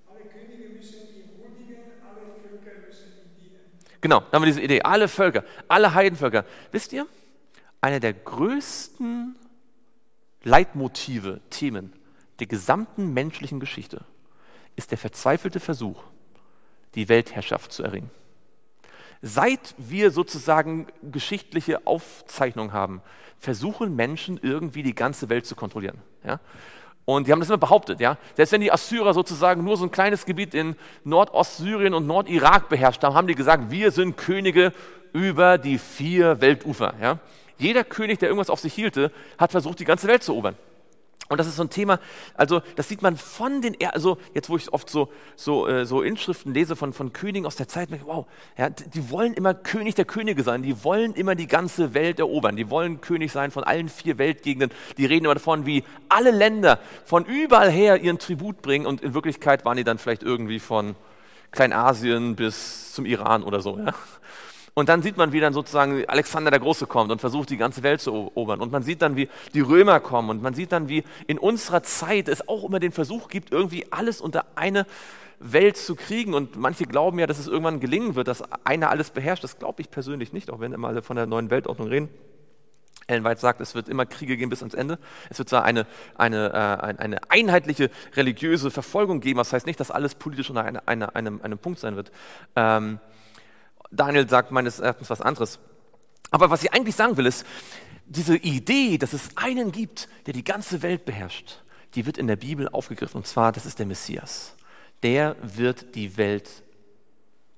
Alle 0.07 0.29
Könige 0.29 0.75
müssen 0.75 1.07
ihm 1.07 1.41
huldigen, 1.41 1.77
alle 2.03 2.21
Völker 2.39 2.87
müssen 2.87 3.07
ihm 3.07 3.41
dienen. 3.41 3.61
Genau, 3.99 4.19
da 4.19 4.33
haben 4.33 4.43
wir 4.43 4.47
diese 4.47 4.61
Idee. 4.61 4.83
Alle 4.83 5.07
Völker, 5.07 5.43
alle 5.67 5.95
Heidenvölker. 5.95 6.45
Wisst 6.71 6.93
ihr, 6.93 7.07
einer 7.81 7.99
der 7.99 8.13
größten 8.13 9.35
Leitmotive, 10.43 11.41
Themen 11.49 11.93
der 12.37 12.45
gesamten 12.45 13.11
menschlichen 13.11 13.59
Geschichte 13.59 14.05
ist 14.75 14.91
der 14.91 14.99
verzweifelte 14.99 15.59
Versuch, 15.59 16.03
die 16.97 17.07
Weltherrschaft 17.07 17.71
zu 17.71 17.83
erringen. 17.83 18.09
Seit 19.21 19.75
wir 19.77 20.11
sozusagen 20.11 20.87
geschichtliche 21.03 21.87
Aufzeichnungen 21.87 22.73
haben, 22.73 23.01
versuchen 23.39 23.95
Menschen 23.95 24.39
irgendwie 24.41 24.83
die 24.83 24.95
ganze 24.95 25.29
Welt 25.29 25.45
zu 25.45 25.55
kontrollieren. 25.55 25.99
Ja? 26.25 26.39
Und 27.05 27.27
die 27.27 27.31
haben 27.31 27.39
das 27.39 27.49
immer 27.49 27.57
behauptet, 27.57 28.01
ja. 28.01 28.17
Selbst 28.35 28.51
wenn 28.51 28.61
die 28.61 28.71
Assyrer 28.71 29.13
sozusagen 29.13 29.63
nur 29.63 29.77
so 29.77 29.85
ein 29.85 29.91
kleines 29.91 30.25
Gebiet 30.25 30.53
in 30.53 30.75
Nordostsyrien 31.05 31.93
und 31.93 32.05
Nordirak 32.05 32.67
beherrscht 32.67 33.01
haben, 33.03 33.15
haben 33.15 33.27
die 33.27 33.35
gesagt, 33.35 33.71
wir 33.71 33.91
sind 33.91 34.17
Könige 34.17 34.73
über 35.13 35.57
die 35.57 35.77
vier 35.77 36.41
Weltufer, 36.41 36.95
ja. 37.01 37.19
Jeder 37.57 37.83
König, 37.83 38.19
der 38.19 38.29
irgendwas 38.29 38.49
auf 38.49 38.59
sich 38.59 38.73
hielte, 38.73 39.11
hat 39.37 39.51
versucht, 39.51 39.79
die 39.79 39.85
ganze 39.85 40.07
Welt 40.07 40.21
zu 40.21 40.33
erobern. 40.33 40.57
Und 41.29 41.39
das 41.39 41.47
ist 41.47 41.57
so 41.57 41.63
ein 41.63 41.69
Thema, 41.69 41.99
also 42.35 42.61
das 42.75 42.87
sieht 42.87 43.01
man 43.01 43.17
von 43.17 43.61
den, 43.61 43.75
also 43.91 44.17
jetzt 44.33 44.49
wo 44.49 44.55
ich 44.55 44.71
oft 44.71 44.89
so, 44.89 45.09
so, 45.35 45.67
äh, 45.67 45.85
so 45.85 46.01
Inschriften 46.01 46.53
lese 46.53 46.75
von, 46.75 46.93
von 46.93 47.11
Königen 47.11 47.45
aus 47.45 47.57
der 47.57 47.67
Zeit, 47.67 47.89
wow, 48.05 48.25
ja, 48.57 48.69
die 48.69 49.09
wollen 49.11 49.33
immer 49.33 49.53
König 49.53 49.95
der 49.95 50.05
Könige 50.05 50.43
sein, 50.43 50.63
die 50.63 50.83
wollen 50.83 51.13
immer 51.13 51.35
die 51.35 51.47
ganze 51.47 51.93
Welt 51.93 52.19
erobern, 52.19 52.55
die 52.55 52.69
wollen 52.69 53.01
König 53.01 53.31
sein 53.31 53.51
von 53.51 53.65
allen 53.65 53.89
vier 53.89 54.17
Weltgegenden, 54.17 54.71
die 54.97 55.05
reden 55.05 55.25
immer 55.25 55.33
davon, 55.33 55.65
wie 55.65 55.83
alle 56.07 56.31
Länder 56.31 56.79
von 57.03 57.25
überall 57.25 57.69
her 57.69 58.01
ihren 58.01 58.19
Tribut 58.19 58.61
bringen 58.61 58.85
und 58.85 59.01
in 59.01 59.13
Wirklichkeit 59.13 59.65
waren 59.65 59.77
die 59.77 59.83
dann 59.83 59.97
vielleicht 59.97 60.23
irgendwie 60.23 60.59
von 60.59 60.95
Kleinasien 61.51 62.35
bis 62.35 62.93
zum 62.93 63.05
Iran 63.05 63.43
oder 63.43 63.61
so. 63.61 63.77
Ja? 63.77 63.93
Und 64.77 64.89
dann 64.89 65.01
sieht 65.01 65.17
man, 65.17 65.31
wie 65.31 65.39
dann 65.39 65.53
sozusagen 65.53 66.07
Alexander 66.07 66.51
der 66.51 66.59
Große 66.59 66.85
kommt 66.85 67.11
und 67.11 67.19
versucht, 67.19 67.49
die 67.49 67.57
ganze 67.57 67.81
Welt 67.81 67.99
zu 67.99 68.13
erobern. 68.13 68.61
Und 68.61 68.71
man 68.71 68.83
sieht 68.83 69.01
dann, 69.01 69.15
wie 69.15 69.27
die 69.55 69.61
Römer 69.61 69.99
kommen. 69.99 70.29
Und 70.29 70.43
man 70.43 70.53
sieht 70.53 70.71
dann, 70.71 70.87
wie 70.87 71.03
in 71.25 71.39
unserer 71.39 71.81
Zeit 71.81 72.27
es 72.27 72.47
auch 72.47 72.63
immer 72.63 72.79
den 72.79 72.91
Versuch 72.91 73.27
gibt, 73.27 73.51
irgendwie 73.51 73.91
alles 73.91 74.21
unter 74.21 74.45
eine 74.53 74.85
Welt 75.39 75.77
zu 75.77 75.95
kriegen. 75.95 76.35
Und 76.35 76.57
manche 76.57 76.85
glauben 76.85 77.17
ja, 77.17 77.25
dass 77.25 77.39
es 77.39 77.47
irgendwann 77.47 77.79
gelingen 77.79 78.13
wird, 78.13 78.27
dass 78.27 78.43
einer 78.65 78.91
alles 78.91 79.09
beherrscht. 79.09 79.43
Das 79.43 79.57
glaube 79.57 79.81
ich 79.81 79.89
persönlich 79.89 80.31
nicht, 80.31 80.51
auch 80.51 80.59
wenn 80.59 80.73
immer 80.73 80.89
alle 80.89 81.01
von 81.01 81.15
der 81.15 81.25
neuen 81.25 81.49
Weltordnung 81.49 81.87
reden. 81.87 82.09
Ellen 83.07 83.23
White 83.23 83.41
sagt, 83.41 83.61
es 83.61 83.73
wird 83.73 83.89
immer 83.89 84.05
Kriege 84.05 84.37
geben 84.37 84.51
bis 84.51 84.61
ans 84.61 84.75
Ende. 84.75 84.99
Es 85.31 85.39
wird 85.39 85.49
zwar 85.49 85.63
eine, 85.63 85.87
eine, 86.15 86.53
äh, 86.53 87.01
eine 87.01 87.17
einheitliche 87.29 87.89
religiöse 88.15 88.69
Verfolgung 88.69 89.21
geben, 89.21 89.39
das 89.39 89.53
heißt 89.53 89.65
nicht, 89.65 89.79
dass 89.79 89.89
alles 89.89 90.13
politisch 90.13 90.51
unter 90.51 90.65
eine, 90.65 90.87
eine, 90.87 91.15
einem, 91.15 91.41
einem 91.41 91.57
Punkt 91.57 91.79
sein 91.79 91.95
wird. 91.95 92.11
Ähm, 92.55 92.99
Daniel 93.91 94.27
sagt 94.29 94.51
meines 94.51 94.79
Erachtens 94.79 95.09
was 95.09 95.21
anderes. 95.21 95.59
Aber 96.31 96.49
was 96.49 96.63
ich 96.63 96.73
eigentlich 96.73 96.95
sagen 96.95 97.17
will, 97.17 97.25
ist, 97.25 97.45
diese 98.05 98.37
Idee, 98.37 98.97
dass 98.97 99.13
es 99.13 99.35
einen 99.35 99.71
gibt, 99.71 100.07
der 100.25 100.33
die 100.33 100.43
ganze 100.43 100.81
Welt 100.81 101.05
beherrscht, 101.05 101.61
die 101.95 102.05
wird 102.05 102.17
in 102.17 102.27
der 102.27 102.35
Bibel 102.35 102.69
aufgegriffen. 102.69 103.17
Und 103.17 103.27
zwar, 103.27 103.51
das 103.51 103.65
ist 103.65 103.79
der 103.79 103.85
Messias. 103.85 104.55
Der 105.03 105.35
wird 105.41 105.95
die 105.95 106.17
Welt 106.17 106.63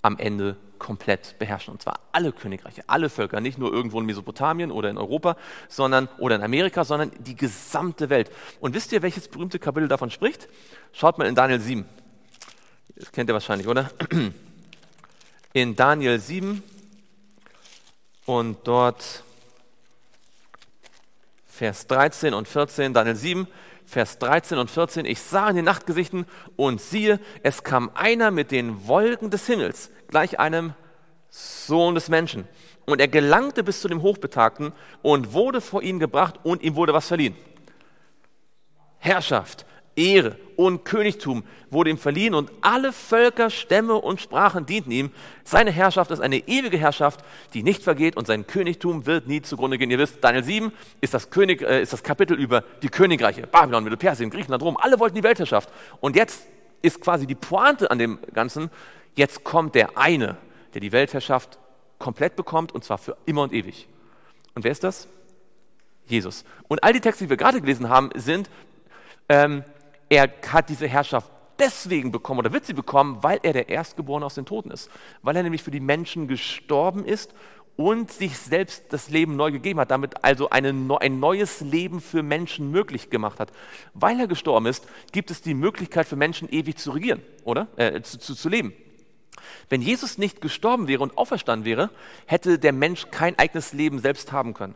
am 0.02 0.18
Ende 0.18 0.58
komplett 0.80 1.38
beherrschen. 1.40 1.74
Und 1.74 1.82
zwar 1.82 2.00
alle 2.12 2.32
Königreiche, 2.32 2.84
alle 2.88 3.10
Völker, 3.10 3.42
nicht 3.42 3.58
nur 3.58 3.72
irgendwo 3.72 4.00
in 4.00 4.06
Mesopotamien 4.06 4.72
oder 4.72 4.90
in 4.90 4.98
Europa, 4.98 5.36
sondern 5.68 6.08
oder 6.18 6.36
in 6.36 6.42
Amerika, 6.42 6.84
sondern 6.84 7.12
die 7.20 7.36
gesamte 7.36 8.10
Welt. 8.10 8.32
Und 8.60 8.74
wisst 8.74 8.92
ihr, 8.92 9.02
welches 9.02 9.28
berühmte 9.28 9.60
Kapitel 9.60 9.88
davon 9.88 10.10
spricht? 10.10 10.48
Schaut 10.94 11.18
mal 11.18 11.28
in 11.28 11.36
Daniel 11.36 11.60
7. 11.60 11.86
Das 12.96 13.12
kennt 13.12 13.30
ihr 13.30 13.34
wahrscheinlich, 13.34 13.68
oder? 13.68 13.92
in 15.54 15.76
Daniel 15.76 16.20
7 16.20 16.62
und 18.26 18.58
dort 18.68 19.24
Vers 21.48 21.88
13 21.88 22.34
und 22.34 22.48
14, 22.48 22.94
Daniel 22.94 23.16
7, 23.16 23.48
Vers 23.86 24.20
13 24.20 24.60
und 24.60 24.70
14, 24.70 25.06
ich 25.06 25.20
sah 25.20 25.50
in 25.50 25.56
den 25.56 25.66
Nachtgesichten 25.66 26.26
und 26.56 26.80
siehe, 26.80 27.20
es 27.42 27.64
kam 27.64 27.90
einer 27.96 28.30
mit 28.30 28.52
den 28.52 28.88
Wolken 28.88 29.32
des 29.32 29.48
Himmels, 29.48 29.90
gleich 30.10 30.40
einem 30.40 30.74
Sohn 31.30 31.96
des 31.96 32.08
Menschen. 32.08 32.48
Und 32.86 33.02
er 33.02 33.08
gelangte 33.08 33.64
bis 33.64 33.82
zu 33.82 33.88
dem 33.88 34.04
Hochbetagten 34.04 34.74
und 35.02 35.34
wurde 35.34 35.62
vor 35.62 35.82
ihn 35.82 36.00
gebracht 36.00 36.40
und 36.44 36.62
ihm 36.62 36.76
wurde 36.76 36.94
was 36.94 37.08
verliehen. 37.08 37.36
Herrschaft, 39.00 39.66
Ehre 40.00 40.38
und 40.56 40.86
Königtum 40.86 41.44
wurde 41.70 41.90
ihm 41.90 41.98
verliehen 41.98 42.34
und 42.34 42.52
alle 42.62 42.94
Völker, 42.94 43.50
Stämme 43.50 43.96
und 43.96 44.22
Sprachen 44.22 44.66
dienten 44.66 44.92
ihm. 44.92 45.12
Seine 45.44 45.72
Herrschaft 45.72 46.12
ist 46.12 46.22
eine 46.22 46.38
ewige 46.48 46.78
Herrschaft, 46.78 47.24
die 47.54 47.64
nicht 47.64 47.84
vergeht 47.84 48.16
und 48.16 48.26
sein 48.26 48.48
Königtum 48.48 49.06
wird 49.06 49.28
nie 49.28 49.42
zugrunde 49.42 49.78
gehen. 49.78 49.92
Ihr 49.92 50.00
wisst, 50.00 50.24
Daniel 50.24 50.44
7 50.44 50.72
ist 51.02 51.14
das, 51.14 51.30
König, 51.30 51.62
äh, 51.62 51.82
ist 51.82 51.94
das 51.94 52.02
Kapitel 52.02 52.40
über 52.40 52.64
die 52.82 52.90
Königreiche. 52.90 53.46
Babylon, 53.46 53.84
Mittelpersien, 53.84 54.30
Griechenland, 54.30 54.64
Rom, 54.64 54.78
alle 54.78 55.00
wollten 55.00 55.16
die 55.16 55.24
Weltherrschaft. 55.24 55.70
Und 56.00 56.16
jetzt 56.16 56.48
ist 56.82 57.02
quasi 57.02 57.28
die 57.28 57.36
Pointe 57.36 57.92
an 57.92 58.00
dem 58.00 58.20
Ganzen, 58.34 58.70
jetzt 59.16 59.44
kommt 59.44 59.76
der 59.76 59.98
eine, 59.98 60.38
der 60.74 60.82
die 60.82 60.92
Weltherrschaft 60.92 61.60
komplett 61.98 62.38
bekommt 62.38 62.72
und 62.72 62.84
zwar 62.86 62.98
für 62.98 63.18
immer 63.26 63.44
und 63.44 63.54
ewig. 63.54 63.88
Und 64.56 64.64
wer 64.64 64.72
ist 64.72 64.84
das? 64.84 65.08
Jesus. 66.06 66.44
Und 66.68 66.84
all 66.84 66.94
die 66.94 67.02
Texte, 67.02 67.26
die 67.26 67.30
wir 67.30 67.38
gerade 67.38 67.62
gelesen 67.62 67.90
haben, 67.90 68.10
sind 68.16 68.50
ähm, 69.28 69.64
er 70.10 70.30
hat 70.48 70.70
diese 70.70 70.88
Herrschaft 70.88 71.32
deswegen 71.60 72.12
bekommen 72.12 72.40
oder 72.40 72.54
wird 72.54 72.66
sie 72.66 72.74
bekommen, 72.74 73.22
weil 73.22 73.40
er 73.44 73.54
der 73.54 73.70
Erstgeborene 73.70 74.26
aus 74.26 74.36
den 74.36 74.46
Toten 74.46 74.72
ist. 74.72 74.90
Weil 75.22 75.36
er 75.36 75.44
nämlich 75.44 75.64
für 75.64 75.72
die 75.72 75.80
Menschen 75.80 76.28
gestorben 76.28 77.06
ist 77.06 77.34
und 77.76 78.12
sich 78.12 78.38
selbst 78.38 78.86
das 78.90 79.10
Leben 79.10 79.36
neu 79.36 79.52
gegeben 79.52 79.80
hat, 79.80 79.92
damit 79.92 80.24
also 80.24 80.50
eine, 80.50 80.70
ein 81.00 81.20
neues 81.20 81.62
Leben 81.62 82.02
für 82.02 82.24
Menschen 82.24 82.72
möglich 82.72 83.10
gemacht 83.10 83.40
hat. 83.40 83.52
Weil 83.94 84.20
er 84.20 84.28
gestorben 84.28 84.66
ist, 84.66 84.88
gibt 85.12 85.32
es 85.32 85.42
die 85.42 85.54
Möglichkeit 85.54 86.08
für 86.08 86.16
Menschen 86.16 86.50
ewig 86.50 86.78
zu 86.78 86.92
regieren, 86.92 87.22
oder? 87.44 87.68
Äh, 87.78 88.02
zu, 88.02 88.20
zu, 88.20 88.36
zu 88.36 88.50
leben. 88.50 88.74
Wenn 89.70 89.82
Jesus 89.82 90.18
nicht 90.18 90.42
gestorben 90.42 90.88
wäre 90.88 91.04
und 91.04 91.18
auferstanden 91.18 91.66
wäre, 91.66 91.90
hätte 92.26 92.60
der 92.60 92.74
Mensch 92.74 93.12
kein 93.12 93.38
eigenes 93.40 93.74
Leben 93.74 94.00
selbst 94.00 94.32
haben 94.32 94.54
können. 94.54 94.76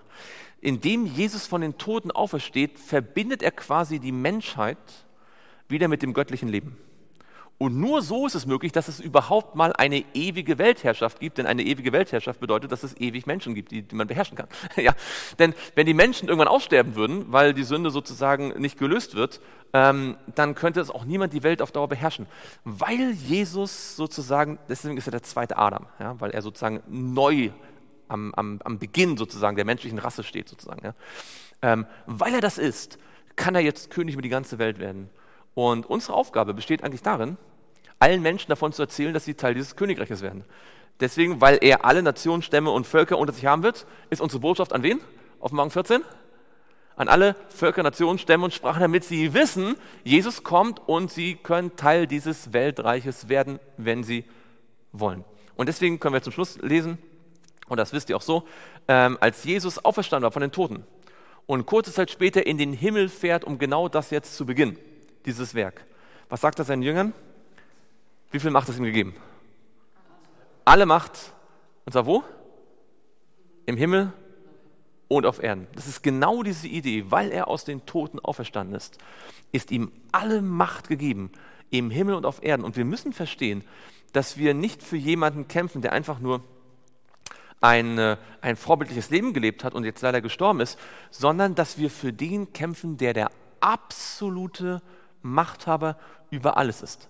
Indem 0.62 1.06
Jesus 1.06 1.46
von 1.46 1.60
den 1.60 1.78
Toten 1.78 2.10
aufersteht, 2.10 2.80
verbindet 2.80 3.44
er 3.44 3.52
quasi 3.52 4.00
die 4.00 4.14
Menschheit 4.14 4.78
wieder 5.74 5.90
mit 5.90 6.02
dem 6.02 6.14
göttlichen 6.14 6.48
Leben. 6.48 6.78
Und 7.60 7.80
nur 7.80 8.02
so 8.02 8.26
ist 8.26 8.36
es 8.36 8.46
möglich, 8.46 8.72
dass 8.72 8.88
es 8.88 9.00
überhaupt 9.00 9.56
mal 9.56 9.74
eine 9.74 10.04
ewige 10.14 10.58
Weltherrschaft 10.58 11.20
gibt, 11.20 11.38
denn 11.38 11.46
eine 11.46 11.64
ewige 11.64 11.92
Weltherrschaft 11.94 12.40
bedeutet, 12.40 12.72
dass 12.72 12.84
es 12.84 12.98
ewig 12.98 13.26
Menschen 13.26 13.54
gibt, 13.54 13.72
die, 13.72 13.84
die 13.84 13.96
man 13.96 14.08
beherrschen 14.08 14.36
kann. 14.36 14.48
ja, 14.76 14.94
denn 15.40 15.54
wenn 15.76 15.86
die 15.86 15.94
Menschen 15.94 16.28
irgendwann 16.28 16.48
aussterben 16.48 16.96
würden, 16.96 17.32
weil 17.32 17.54
die 17.54 17.64
Sünde 17.64 17.92
sozusagen 17.92 18.50
nicht 18.60 18.80
gelöst 18.80 19.16
wird, 19.16 19.40
ähm, 19.72 20.18
dann 20.36 20.56
könnte 20.56 20.82
es 20.82 20.90
auch 20.90 21.06
niemand 21.06 21.32
die 21.32 21.44
Welt 21.44 21.62
auf 21.62 21.72
Dauer 21.72 21.88
beherrschen, 21.88 22.26
weil 22.66 23.12
Jesus 23.12 23.96
sozusagen, 23.96 24.58
deswegen 24.68 24.98
ist 24.98 25.08
er 25.08 25.12
der 25.12 25.24
zweite 25.24 25.58
Adam, 25.58 25.86
ja, 26.00 26.20
weil 26.20 26.32
er 26.32 26.42
sozusagen 26.42 26.82
neu 26.88 27.52
am, 28.08 28.34
am, 28.34 28.60
am 28.64 28.80
Beginn 28.80 29.16
sozusagen 29.16 29.56
der 29.56 29.66
menschlichen 29.66 30.00
Rasse 30.00 30.24
steht 30.24 30.50
sozusagen. 30.50 30.84
Ja. 30.84 30.94
Ähm, 31.62 31.86
weil 32.08 32.34
er 32.34 32.42
das 32.42 32.58
ist, 32.58 32.98
kann 33.36 33.56
er 33.56 33.62
jetzt 33.62 33.90
König 33.90 34.14
über 34.14 34.22
die 34.22 34.30
ganze 34.30 34.60
Welt 34.60 34.80
werden. 34.80 35.10
Und 35.56 35.86
unsere 35.90 36.14
Aufgabe 36.14 36.54
besteht 36.54 36.84
eigentlich 36.84 37.04
darin, 37.04 37.38
allen 38.00 38.22
Menschen 38.22 38.50
davon 38.50 38.74
zu 38.74 38.82
erzählen, 38.82 39.14
dass 39.14 39.26
sie 39.26 39.36
Teil 39.36 39.54
dieses 39.54 39.76
Königreiches 39.76 40.22
werden. 40.22 40.44
Deswegen, 41.00 41.42
weil 41.42 41.58
er 41.62 41.86
alle 41.86 42.04
Nationen, 42.04 42.42
Stämme 42.42 42.72
und 42.72 42.86
Völker 42.86 43.18
unter 43.18 43.34
sich 43.34 43.46
haben 43.46 43.64
wird, 43.64 43.86
ist 44.10 44.22
unsere 44.22 44.42
Botschaft 44.42 44.74
an 44.74 44.84
wen? 44.84 45.00
Offenbarung 45.40 45.72
14? 45.72 46.02
An 46.96 47.08
alle 47.08 47.36
Völker, 47.50 47.82
Nationen, 47.82 48.20
Stämme 48.20 48.46
und 48.46 48.54
Sprachen, 48.54 48.82
damit 48.82 49.04
sie 49.04 49.34
wissen, 49.34 49.76
Jesus 50.04 50.44
kommt 50.44 50.88
und 50.88 51.12
sie 51.12 51.36
können 51.36 51.76
Teil 51.76 52.06
dieses 52.06 52.54
Weltreiches 52.54 53.30
werden, 53.30 53.60
wenn 53.78 54.04
sie 54.04 54.26
wollen. 54.92 55.24
Und 55.56 55.70
deswegen 55.70 56.00
können 56.00 56.14
wir 56.14 56.22
zum 56.22 56.34
Schluss 56.34 56.58
lesen, 56.62 57.00
und 57.68 57.78
das 57.78 57.94
wisst 57.94 58.10
ihr 58.10 58.18
auch 58.18 58.22
so, 58.22 58.44
ähm, 58.88 59.18
als 59.22 59.44
Jesus 59.44 59.84
auferstanden 59.84 60.24
war 60.24 60.32
von 60.32 60.42
den 60.42 60.52
Toten 60.52 60.84
und 61.48 61.66
kurze 61.66 61.92
Zeit 61.92 62.12
später 62.12 62.46
in 62.46 62.58
den 62.58 62.74
Himmel 62.74 63.10
fährt, 63.10 63.44
um 63.44 63.58
genau 63.58 63.88
das 63.88 64.12
jetzt 64.12 64.36
zu 64.36 64.46
beginnen 64.46 64.78
dieses 65.26 65.56
Werk. 65.56 65.86
Was 66.30 66.42
sagt 66.42 66.60
er 66.60 66.66
seinen 66.66 66.82
Jüngern? 66.82 67.14
Wie 68.32 68.40
viel 68.40 68.52
Macht 68.52 68.70
ist 68.70 68.78
ihm 68.78 68.84
gegeben? 68.84 69.16
Alle 70.66 70.86
Macht. 70.86 71.34
Und 71.86 71.92
zwar 71.94 72.06
wo? 72.06 72.24
Im 73.66 73.78
Himmel 73.78 74.12
und 75.08 75.26
auf 75.26 75.42
Erden. 75.42 75.68
Das 75.76 75.88
ist 75.88 76.02
genau 76.02 76.44
diese 76.44 76.68
Idee. 76.68 77.06
Weil 77.10 77.32
er 77.32 77.48
aus 77.48 77.66
den 77.66 77.86
Toten 77.86 78.20
auferstanden 78.20 78.76
ist, 78.76 78.98
ist 79.52 79.72
ihm 79.72 79.92
alle 80.12 80.42
Macht 80.42 80.88
gegeben. 80.88 81.32
Im 81.70 81.92
Himmel 81.92 82.16
und 82.16 82.26
auf 82.26 82.44
Erden. 82.44 82.64
Und 82.64 82.78
wir 82.78 82.86
müssen 82.86 83.14
verstehen, 83.14 83.64
dass 84.12 84.38
wir 84.38 84.54
nicht 84.54 84.84
für 84.84 84.98
jemanden 84.98 85.48
kämpfen, 85.48 85.82
der 85.82 85.92
einfach 85.92 86.20
nur 86.20 86.44
ein, 87.62 87.98
äh, 87.98 88.18
ein 88.42 88.56
vorbildliches 88.56 89.10
Leben 89.10 89.34
gelebt 89.34 89.64
hat 89.64 89.74
und 89.74 89.86
jetzt 89.86 90.02
leider 90.02 90.22
gestorben 90.22 90.60
ist, 90.60 90.78
sondern 91.12 91.56
dass 91.56 91.78
wir 91.78 91.90
für 91.90 92.12
den 92.12 92.52
kämpfen, 92.52 92.98
der 92.98 93.14
der 93.14 93.32
absolute 93.62 94.82
Machthaber 95.24 95.98
über 96.30 96.58
alles 96.58 96.82
ist. 96.82 97.10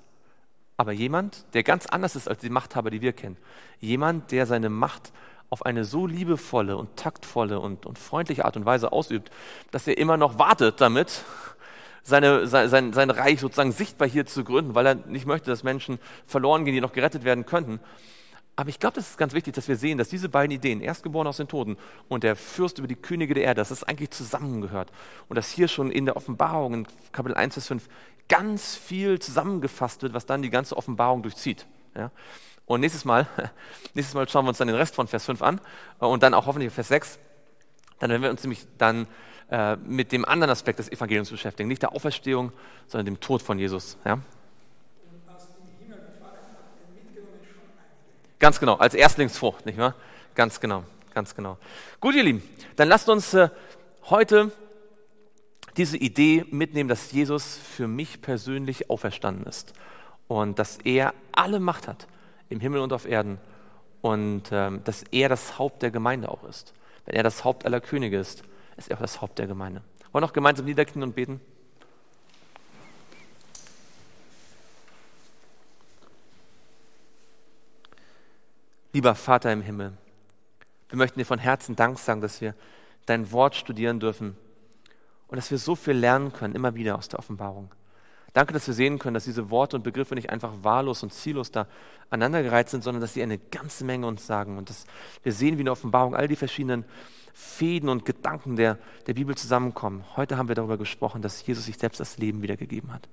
Aber 0.77 0.91
jemand, 0.91 1.45
der 1.53 1.63
ganz 1.63 1.85
anders 1.85 2.15
ist 2.15 2.27
als 2.27 2.41
die 2.41 2.49
Machthaber, 2.49 2.89
die 2.89 3.01
wir 3.01 3.13
kennen. 3.13 3.37
Jemand, 3.79 4.31
der 4.31 4.45
seine 4.45 4.69
Macht 4.69 5.11
auf 5.49 5.65
eine 5.65 5.85
so 5.85 6.07
liebevolle 6.07 6.77
und 6.77 6.95
taktvolle 6.97 7.59
und, 7.59 7.85
und 7.85 7.99
freundliche 7.99 8.45
Art 8.45 8.57
und 8.57 8.65
Weise 8.65 8.91
ausübt, 8.91 9.29
dass 9.69 9.87
er 9.87 9.97
immer 9.97 10.17
noch 10.17 10.39
wartet 10.39 10.81
damit, 10.81 11.23
seine, 12.01 12.47
sein, 12.47 12.91
sein 12.91 13.09
Reich 13.09 13.39
sozusagen 13.39 13.71
sichtbar 13.71 14.07
hier 14.07 14.25
zu 14.25 14.43
gründen, 14.43 14.75
weil 14.75 14.85
er 14.85 14.95
nicht 14.95 15.25
möchte, 15.25 15.51
dass 15.51 15.63
Menschen 15.63 15.99
verloren 16.25 16.65
gehen, 16.65 16.73
die 16.73 16.81
noch 16.81 16.91
gerettet 16.91 17.23
werden 17.23 17.45
könnten. 17.45 17.79
Aber 18.55 18.69
ich 18.69 18.79
glaube, 18.79 18.95
das 18.95 19.09
ist 19.09 19.17
ganz 19.17 19.33
wichtig, 19.33 19.55
dass 19.55 19.67
wir 19.67 19.75
sehen, 19.75 19.97
dass 19.97 20.09
diese 20.09 20.29
beiden 20.29 20.51
Ideen, 20.51 20.79
Erstgeboren 20.79 21.27
aus 21.27 21.37
den 21.37 21.47
Toten 21.47 21.77
und 22.07 22.23
der 22.23 22.35
Fürst 22.35 22.77
über 22.77 22.87
die 22.87 22.95
Könige 22.95 23.33
der 23.33 23.43
Erde, 23.43 23.61
dass 23.61 23.69
das 23.69 23.83
eigentlich 23.83 24.11
zusammengehört. 24.11 24.91
Und 25.27 25.37
dass 25.37 25.49
hier 25.49 25.67
schon 25.67 25.89
in 25.91 26.05
der 26.05 26.15
Offenbarung, 26.15 26.73
in 26.73 26.87
Kapitel 27.11 27.35
1 27.35 27.55
bis 27.55 27.67
5, 27.67 27.87
ganz 28.29 28.75
viel 28.75 29.19
zusammengefasst 29.19 30.03
wird, 30.03 30.13
was 30.13 30.25
dann 30.25 30.43
die 30.43 30.51
ganze 30.51 30.77
Offenbarung 30.77 31.23
durchzieht. 31.23 31.65
Ja? 31.95 32.11
Und 32.65 32.81
nächstes 32.81 33.05
Mal, 33.05 33.27
nächstes 33.95 34.13
Mal 34.13 34.29
schauen 34.29 34.45
wir 34.45 34.49
uns 34.49 34.59
dann 34.59 34.67
den 34.67 34.77
Rest 34.77 34.95
von 34.95 35.07
Vers 35.07 35.25
5 35.25 35.41
an 35.41 35.59
äh, 35.99 36.05
und 36.05 36.21
dann 36.21 36.33
auch 36.33 36.45
hoffentlich 36.45 36.71
Vers 36.71 36.89
6. 36.89 37.19
Dann 37.99 38.11
werden 38.11 38.21
wir 38.21 38.29
uns 38.29 38.43
nämlich 38.43 38.65
dann 38.77 39.07
äh, 39.49 39.75
mit 39.77 40.11
dem 40.11 40.25
anderen 40.25 40.51
Aspekt 40.51 40.79
des 40.79 40.91
Evangeliums 40.91 41.31
beschäftigen. 41.31 41.67
Nicht 41.67 41.81
der 41.81 41.93
Auferstehung, 41.93 42.51
sondern 42.87 43.05
dem 43.05 43.19
Tod 43.19 43.41
von 43.41 43.57
Jesus. 43.57 43.97
Ja? 44.05 44.19
Ganz 48.43 48.59
genau, 48.59 48.75
als 48.75 48.93
Erstlingsfrucht, 48.93 49.65
nicht 49.65 49.77
wahr? 49.77 49.95
Ganz 50.35 50.59
genau, 50.59 50.83
ganz 51.13 51.33
genau. 51.33 51.57
Gut, 52.01 52.13
ihr 52.13 52.23
Lieben, 52.23 52.43
dann 52.75 52.89
lasst 52.89 53.07
uns 53.07 53.33
äh, 53.33 53.47
heute 54.09 54.51
diese 55.77 55.95
Idee 55.95 56.43
mitnehmen, 56.51 56.89
dass 56.89 57.13
Jesus 57.13 57.55
für 57.55 57.87
mich 57.87 58.21
persönlich 58.21 58.89
auferstanden 58.89 59.45
ist 59.45 59.71
und 60.27 60.59
dass 60.59 60.77
er 60.83 61.13
alle 61.31 61.61
Macht 61.61 61.87
hat 61.87 62.05
im 62.49 62.59
Himmel 62.59 62.81
und 62.81 62.91
auf 62.91 63.05
Erden 63.07 63.37
und 64.01 64.49
ähm, 64.51 64.81
dass 64.83 65.03
er 65.03 65.29
das 65.29 65.57
Haupt 65.57 65.81
der 65.81 65.91
Gemeinde 65.91 66.27
auch 66.27 66.43
ist. 66.43 66.73
Wenn 67.05 67.15
er 67.15 67.23
das 67.23 67.45
Haupt 67.45 67.65
aller 67.65 67.79
Könige 67.79 68.19
ist, 68.19 68.43
ist 68.75 68.89
er 68.89 68.97
auch 68.97 69.01
das 69.01 69.21
Haupt 69.21 69.39
der 69.39 69.47
Gemeinde. 69.47 69.83
Wollen 70.11 70.21
wir 70.21 70.27
noch 70.27 70.33
gemeinsam 70.33 70.65
niederknien 70.65 71.03
und 71.03 71.15
beten? 71.15 71.39
Lieber 78.93 79.15
Vater 79.15 79.51
im 79.51 79.63
Himmel, 79.63 79.93
wir 80.89 80.97
möchten 80.99 81.17
dir 81.17 81.25
von 81.25 81.39
Herzen 81.39 81.75
Dank 81.75 81.97
sagen, 81.97 82.21
dass 82.21 82.41
wir 82.41 82.53
dein 83.07 83.31
Wort 83.31 83.55
studieren 83.55 83.99
dürfen 83.99 84.37
und 85.25 85.35
dass 85.35 85.49
wir 85.49 85.57
so 85.57 85.75
viel 85.75 85.95
lernen 85.95 86.31
können, 86.31 86.53
immer 86.53 86.75
wieder 86.75 86.95
aus 86.95 87.09
der 87.09 87.17
Offenbarung. 87.17 87.71
Danke, 88.33 88.53
dass 88.53 88.67
wir 88.67 88.75
sehen 88.75 88.99
können, 88.99 89.15
dass 89.15 89.23
diese 89.23 89.49
Worte 89.49 89.75
und 89.75 89.81
Begriffe 89.81 90.13
nicht 90.13 90.29
einfach 90.29 90.51
wahllos 90.61 91.01
und 91.01 91.11
ziellos 91.11 91.49
da 91.49 91.65
aneinandergereiht 92.11 92.69
sind, 92.69 92.83
sondern 92.83 93.01
dass 93.01 93.15
sie 93.15 93.23
eine 93.23 93.39
ganze 93.39 93.83
Menge 93.83 94.05
uns 94.05 94.27
sagen 94.27 94.59
und 94.59 94.69
dass 94.69 94.85
wir 95.23 95.33
sehen, 95.33 95.57
wie 95.57 95.61
in 95.61 95.65
der 95.65 95.73
Offenbarung 95.73 96.15
all 96.15 96.27
die 96.27 96.35
verschiedenen 96.35 96.85
Fäden 97.33 97.89
und 97.89 98.05
Gedanken 98.05 98.57
der, 98.57 98.77
der 99.07 99.15
Bibel 99.15 99.35
zusammenkommen. 99.35 100.05
Heute 100.15 100.37
haben 100.37 100.49
wir 100.49 100.55
darüber 100.55 100.77
gesprochen, 100.77 101.23
dass 101.23 101.43
Jesus 101.47 101.65
sich 101.65 101.79
selbst 101.79 101.99
das 101.99 102.19
Leben 102.19 102.43
wiedergegeben 102.43 102.93
hat. 102.93 103.09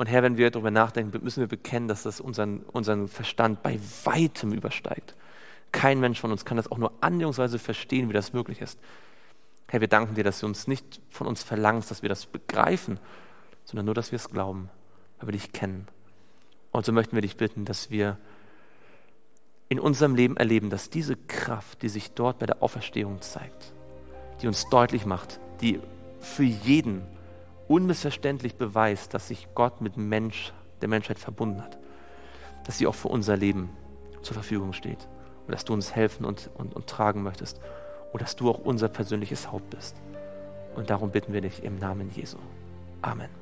Und 0.00 0.06
Herr, 0.06 0.22
wenn 0.22 0.38
wir 0.38 0.50
darüber 0.50 0.70
nachdenken, 0.70 1.22
müssen 1.22 1.40
wir 1.40 1.46
bekennen, 1.46 1.86
dass 1.86 2.04
das 2.04 2.22
unseren, 2.22 2.60
unseren 2.60 3.06
Verstand 3.06 3.62
bei 3.62 3.78
weitem 4.04 4.54
übersteigt. 4.54 5.14
Kein 5.72 6.00
Mensch 6.00 6.18
von 6.18 6.32
uns 6.32 6.46
kann 6.46 6.56
das 6.56 6.72
auch 6.72 6.78
nur 6.78 6.94
annäherungsweise 7.02 7.58
verstehen, 7.58 8.08
wie 8.08 8.14
das 8.14 8.32
möglich 8.32 8.62
ist. 8.62 8.78
Herr, 9.68 9.82
wir 9.82 9.88
danken 9.88 10.14
dir, 10.14 10.24
dass 10.24 10.40
du 10.40 10.46
uns 10.46 10.66
nicht 10.66 11.02
von 11.10 11.26
uns 11.26 11.42
verlangst, 11.42 11.90
dass 11.90 12.00
wir 12.00 12.08
das 12.08 12.24
begreifen, 12.24 12.98
sondern 13.66 13.84
nur, 13.84 13.94
dass 13.94 14.10
wir 14.10 14.16
es 14.16 14.30
glauben, 14.30 14.70
weil 15.18 15.28
wir 15.28 15.32
dich 15.32 15.52
kennen. 15.52 15.86
Und 16.72 16.86
so 16.86 16.92
möchten 16.92 17.14
wir 17.14 17.20
dich 17.20 17.36
bitten, 17.36 17.66
dass 17.66 17.90
wir 17.90 18.16
in 19.68 19.78
unserem 19.78 20.14
Leben 20.14 20.38
erleben, 20.38 20.70
dass 20.70 20.88
diese 20.88 21.14
Kraft, 21.14 21.82
die 21.82 21.90
sich 21.90 22.12
dort 22.12 22.38
bei 22.38 22.46
der 22.46 22.62
Auferstehung 22.62 23.20
zeigt, 23.20 23.74
die 24.40 24.46
uns 24.46 24.64
deutlich 24.70 25.04
macht, 25.04 25.40
die 25.60 25.78
für 26.20 26.44
jeden 26.44 27.02
unmissverständlich 27.70 28.56
beweist, 28.56 29.14
dass 29.14 29.28
sich 29.28 29.46
Gott 29.54 29.80
mit 29.80 29.96
Mensch, 29.96 30.52
der 30.80 30.88
Menschheit 30.88 31.20
verbunden 31.20 31.62
hat. 31.62 31.78
Dass 32.66 32.78
sie 32.78 32.86
auch 32.88 32.94
für 32.96 33.08
unser 33.08 33.36
Leben 33.36 33.70
zur 34.22 34.34
Verfügung 34.34 34.72
steht. 34.72 35.08
Und 35.46 35.54
dass 35.54 35.64
du 35.64 35.72
uns 35.72 35.94
helfen 35.94 36.24
und, 36.24 36.50
und, 36.54 36.74
und 36.74 36.88
tragen 36.88 37.22
möchtest. 37.22 37.60
Und 38.12 38.22
dass 38.22 38.34
du 38.34 38.50
auch 38.50 38.58
unser 38.58 38.88
persönliches 38.88 39.52
Haupt 39.52 39.70
bist. 39.70 39.96
Und 40.74 40.90
darum 40.90 41.12
bitten 41.12 41.32
wir 41.32 41.42
dich 41.42 41.62
im 41.62 41.78
Namen 41.78 42.10
Jesu. 42.10 42.38
Amen. 43.02 43.39